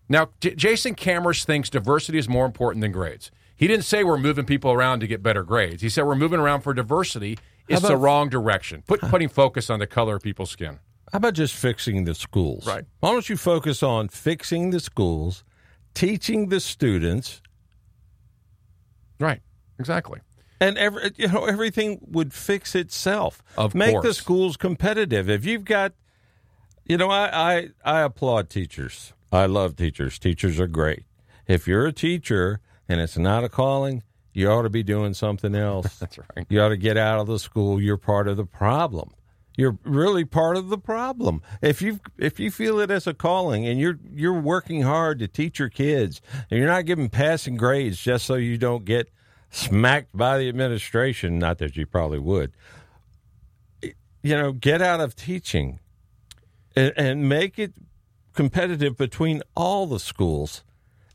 [0.09, 3.31] Now, J- Jason Kamras thinks diversity is more important than grades.
[3.57, 5.83] He didn't say we're moving people around to get better grades.
[5.83, 7.39] He said we're moving around for diversity.
[7.69, 8.83] It's How the wrong direction.
[8.87, 10.79] Put, putting focus on the color of people's skin.
[11.13, 12.67] How about just fixing the schools?
[12.67, 12.85] Right.
[13.01, 15.45] Why don't you focus on fixing the schools,
[15.95, 17.41] teaching the students,
[19.19, 19.41] Right.
[19.79, 20.21] Exactly.
[20.61, 23.43] and every, you know everything would fix itself.
[23.57, 25.29] Of Make the schools competitive.
[25.31, 25.93] If you've got,
[26.85, 29.13] you know, I, I I applaud teachers.
[29.33, 30.19] I love teachers.
[30.19, 31.05] Teachers are great.
[31.47, 35.55] If you're a teacher and it's not a calling, you ought to be doing something
[35.55, 35.99] else.
[35.99, 36.47] That's right.
[36.49, 37.81] You ought to get out of the school.
[37.81, 39.13] You're part of the problem.
[39.57, 41.41] You're really part of the problem.
[41.63, 45.29] If you if you feel it as a calling and you're you're working hard to
[45.29, 46.21] teach your kids
[46.51, 49.09] and you're not giving passing grades just so you don't get
[49.51, 52.53] smacked by the administration, not that you probably would.
[53.83, 55.81] You know, get out of teaching
[56.75, 57.73] and, and make it
[58.37, 60.63] competitive between all the schools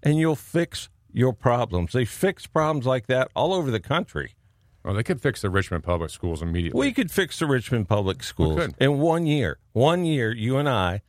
[0.03, 1.93] and you'll fix your problems.
[1.93, 4.35] They fix problems like that all over the country.
[4.83, 6.79] Well, they could fix the Richmond public schools immediately.
[6.79, 9.59] We could fix the Richmond public schools in one year.
[9.71, 11.01] One year, you and I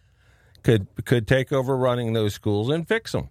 [0.62, 3.30] could could take over running those schools and fix them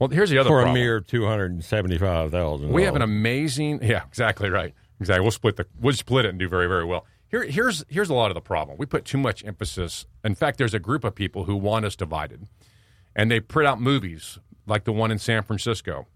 [0.00, 0.74] well, here's the other for problem.
[0.74, 2.72] a mere two hundred and seventy five thousand.
[2.72, 5.20] We have an amazing, yeah, exactly right, exactly.
[5.20, 7.04] We'll split the we'll split it and do very very well.
[7.30, 8.76] Here, here's here's a lot of the problem.
[8.76, 10.06] We put too much emphasis.
[10.24, 12.48] In fact, there's a group of people who want us divided,
[13.14, 16.06] and they print out movies like the one in San Francisco.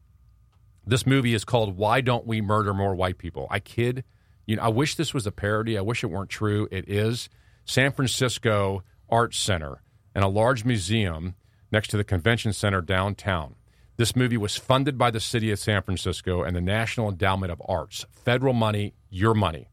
[0.87, 4.03] This movie is called "Why Don't We Murder More White People?" I kid,
[4.45, 4.63] you know.
[4.63, 5.79] I wish this was a parody.
[5.79, 6.69] I wish it weren't true.
[6.73, 7.29] It is.
[7.65, 9.83] San Francisco Arts Center
[10.15, 11.37] and a large museum
[11.71, 13.55] next to the convention center downtown.
[13.97, 17.63] This movie was funded by the city of San Francisco and the National Endowment of
[17.67, 18.05] Arts.
[18.11, 19.69] Federal money, your money.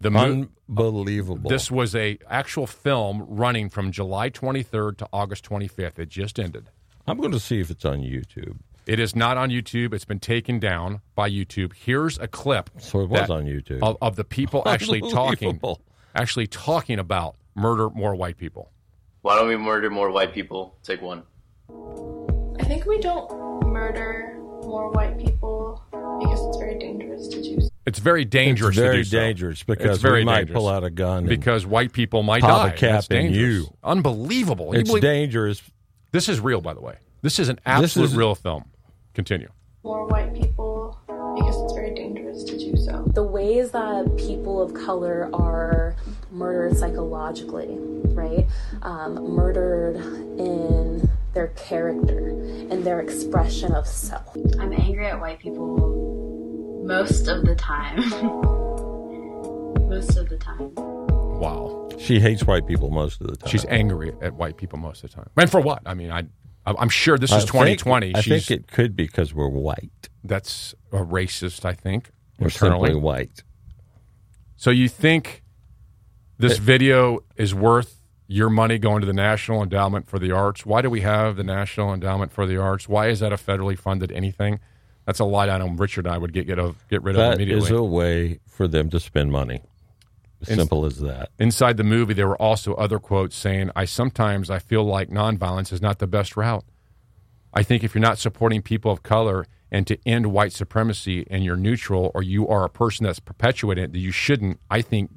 [0.00, 1.48] The mo- unbelievable.
[1.48, 5.98] this was a actual film running from July 23rd to August 25th.
[5.98, 6.68] It just ended.
[7.06, 8.58] I'm going to see if it's on YouTube.
[8.86, 9.94] It is not on YouTube.
[9.94, 11.72] It's been taken down by YouTube.
[11.74, 12.70] Here's a clip.
[12.78, 13.82] So it was on YouTube.
[13.82, 15.60] of, of the people actually talking,
[16.14, 18.70] actually talking about murder more white people.
[19.22, 20.78] Why don't we murder more white people?
[20.84, 21.22] Take one.
[22.60, 25.82] I think we don't murder more white people
[26.20, 27.60] because it's very dangerous to do.
[27.60, 27.68] so.
[27.86, 28.70] It's very dangerous.
[28.76, 29.16] It's very to do so.
[29.18, 30.56] dangerous because it's very we might dangerous.
[30.56, 32.68] pull out a gun because white people might pop die.
[32.74, 33.38] a cap That's in dangerous.
[33.66, 33.76] you.
[33.84, 34.72] Unbelievable.
[34.72, 35.62] It's believe- dangerous.
[36.12, 36.96] This is real, by the way.
[37.22, 38.64] This is an absolute is- real film.
[39.14, 39.48] Continue.
[39.84, 43.04] More white people because it's very dangerous to do so.
[43.14, 45.94] the ways that people of color are
[46.32, 47.76] murdered psychologically,
[48.14, 48.46] right?
[48.82, 54.34] Um, murdered in their character and their expression of self.
[54.58, 55.76] I'm angry at white people
[56.86, 57.96] most of the time.
[59.88, 60.72] most of the time.
[60.76, 61.88] Wow.
[61.98, 63.50] She hates white people most of the time.
[63.50, 65.28] She's angry at white people most of the time.
[65.36, 65.82] And for what?
[65.84, 66.24] I mean, I,
[66.64, 68.14] I'm sure this I is think- 2020.
[68.14, 70.08] I She's, think it could be because we're white.
[70.24, 72.10] that's a racist, I think.
[72.38, 72.88] We're internally.
[72.90, 73.42] simply white.
[74.56, 75.42] So you think
[76.38, 80.66] this video is worth your money going to the National Endowment for the Arts?
[80.66, 82.88] Why do we have the National Endowment for the Arts?
[82.88, 84.60] Why is that a federally funded anything?
[85.06, 87.34] That's a line item Richard and I would get get, of, get rid of That
[87.36, 87.64] immediately.
[87.64, 89.62] is a way for them to spend money.
[90.42, 91.30] As In- simple as that.
[91.38, 95.72] Inside the movie, there were also other quotes saying, "I sometimes I feel like nonviolence
[95.72, 96.64] is not the best route.
[97.54, 101.42] I think if you're not supporting people of color and to end white supremacy, and
[101.42, 104.60] you're neutral, or you are a person that's perpetuating it, that you shouldn't.
[104.70, 105.10] I think,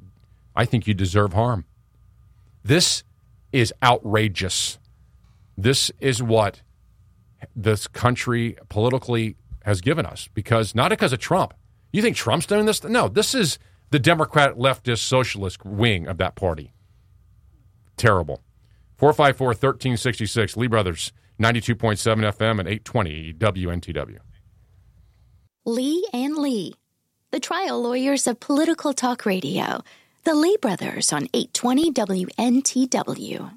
[0.56, 1.66] I think you deserve harm.
[2.64, 3.04] This
[3.52, 4.78] is outrageous.
[5.56, 6.62] This is what
[7.54, 9.36] this country politically
[9.70, 11.54] has given us because not because of Trump.
[11.92, 12.82] You think Trump's doing this?
[12.82, 13.58] No, this is
[13.90, 16.74] the Democrat leftist socialist wing of that party.
[17.96, 18.42] Terrible.
[18.96, 21.96] 454 1366, Lee Brothers, 92.7
[22.34, 24.18] FM and 820 WNTW.
[25.64, 26.74] Lee and Lee,
[27.30, 29.82] the trial lawyers of political talk radio.
[30.24, 33.52] The Lee Brothers on 820 WNTW.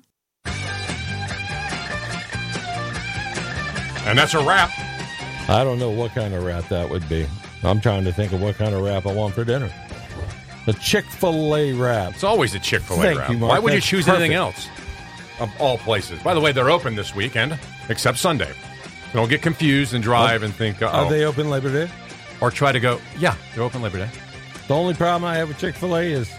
[4.06, 4.70] And that's a wrap.
[5.50, 7.28] I don't know what kind of wrap that would be.
[7.64, 9.72] I'm trying to think of what kind of wrap I want for dinner.
[10.68, 12.14] A Chick fil A wrap.
[12.14, 13.30] It's always a Chick fil A wrap.
[13.30, 13.38] you.
[13.40, 14.68] Why would you That's choose anything else?
[15.40, 16.22] Of all places.
[16.22, 17.60] By the way, they're open this weekend,
[17.90, 18.54] except Sunday.
[19.14, 21.10] Don't get confused and drive and think, Are oh.
[21.10, 21.92] they open Labor Day?
[22.42, 24.10] Or try to go, yeah, they're open Labor Day.
[24.68, 26.32] The only problem I have with Chick fil A is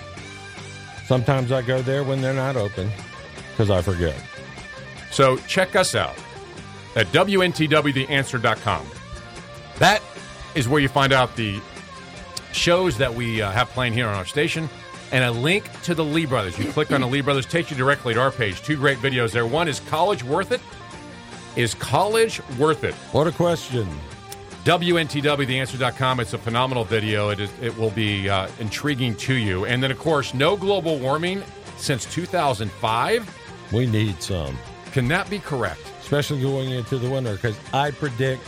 [1.07, 2.91] sometimes I go there when they're not open
[3.51, 4.17] because I forget.
[5.11, 6.17] So check us out
[6.97, 8.87] at WNTWTheAnswer.com.
[9.79, 10.03] That
[10.55, 11.61] is where you find out the
[12.53, 14.69] shows that we uh, have playing here on our station
[15.13, 16.59] and a link to the Lee Brothers.
[16.59, 18.63] You click on the Lee Brothers, takes you directly to our page.
[18.63, 19.47] Two great videos there.
[19.47, 20.61] One is College Worth It?
[21.57, 22.95] Is college worth it?
[23.13, 23.89] What a question.
[24.65, 26.21] WNTWTheAnswer.com.
[26.21, 27.29] It's a phenomenal video.
[27.29, 29.65] It, is, it will be uh, intriguing to you.
[29.67, 31.45] And then, of course, no global warming
[31.77, 33.71] since 2005.
[33.73, 34.59] We need some.
[34.91, 35.81] Can that be correct?
[36.01, 38.43] Especially going into the winter because I predict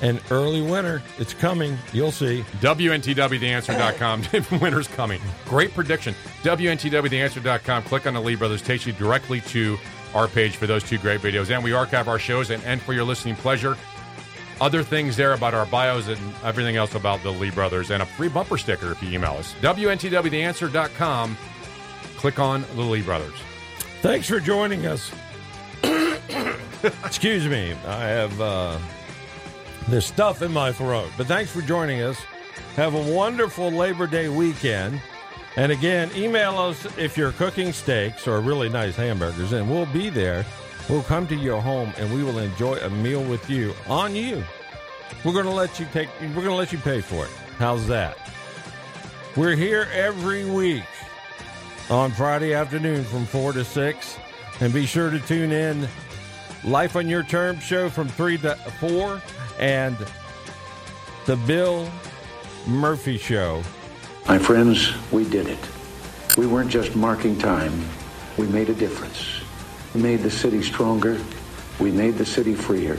[0.00, 1.02] an early winter.
[1.18, 1.78] It's coming.
[1.92, 2.44] You'll see.
[2.60, 4.50] WNTWTheAnswer.com.
[4.60, 5.20] Winter's coming.
[5.46, 6.14] Great prediction.
[6.42, 7.82] WNTWTheAnswer.com.
[7.84, 8.62] Click on the Lee Brothers.
[8.62, 9.78] Takes you directly to
[10.14, 11.54] our page for those two great videos.
[11.54, 13.76] And we archive our shows and, and for your listening pleasure.
[14.60, 17.90] Other things there about our bios and everything else about the Lee Brothers.
[17.90, 19.54] And a free bumper sticker if you email us.
[19.60, 21.36] WNTWTheAnswer.com.
[22.16, 23.34] Click on the Lee Brothers.
[24.00, 25.10] Thanks for joining us.
[27.04, 27.74] Excuse me.
[27.86, 28.78] I have uh,
[29.88, 31.10] this stuff in my throat.
[31.16, 32.18] But thanks for joining us.
[32.76, 35.00] Have a wonderful Labor Day weekend.
[35.56, 40.10] And again, email us if you're cooking steaks or really nice hamburgers, and we'll be
[40.10, 40.44] there.
[40.88, 44.44] We'll come to your home and we will enjoy a meal with you on you.
[45.24, 46.08] We're going to let you take.
[46.20, 47.30] We're going to let you pay for it.
[47.58, 48.18] How's that?
[49.36, 50.84] We're here every week
[51.88, 54.18] on Friday afternoon from 4 to 6.
[54.60, 55.88] And be sure to tune in
[56.62, 59.22] Life on Your Terms show from 3 to 4
[59.58, 59.96] and
[61.26, 61.90] the Bill
[62.66, 63.62] Murphy show.
[64.26, 65.58] My friends, we did it.
[66.36, 67.72] We weren't just marking time,
[68.36, 69.40] we made a difference.
[69.94, 71.20] We made the city stronger,
[71.78, 72.98] we made the city freer.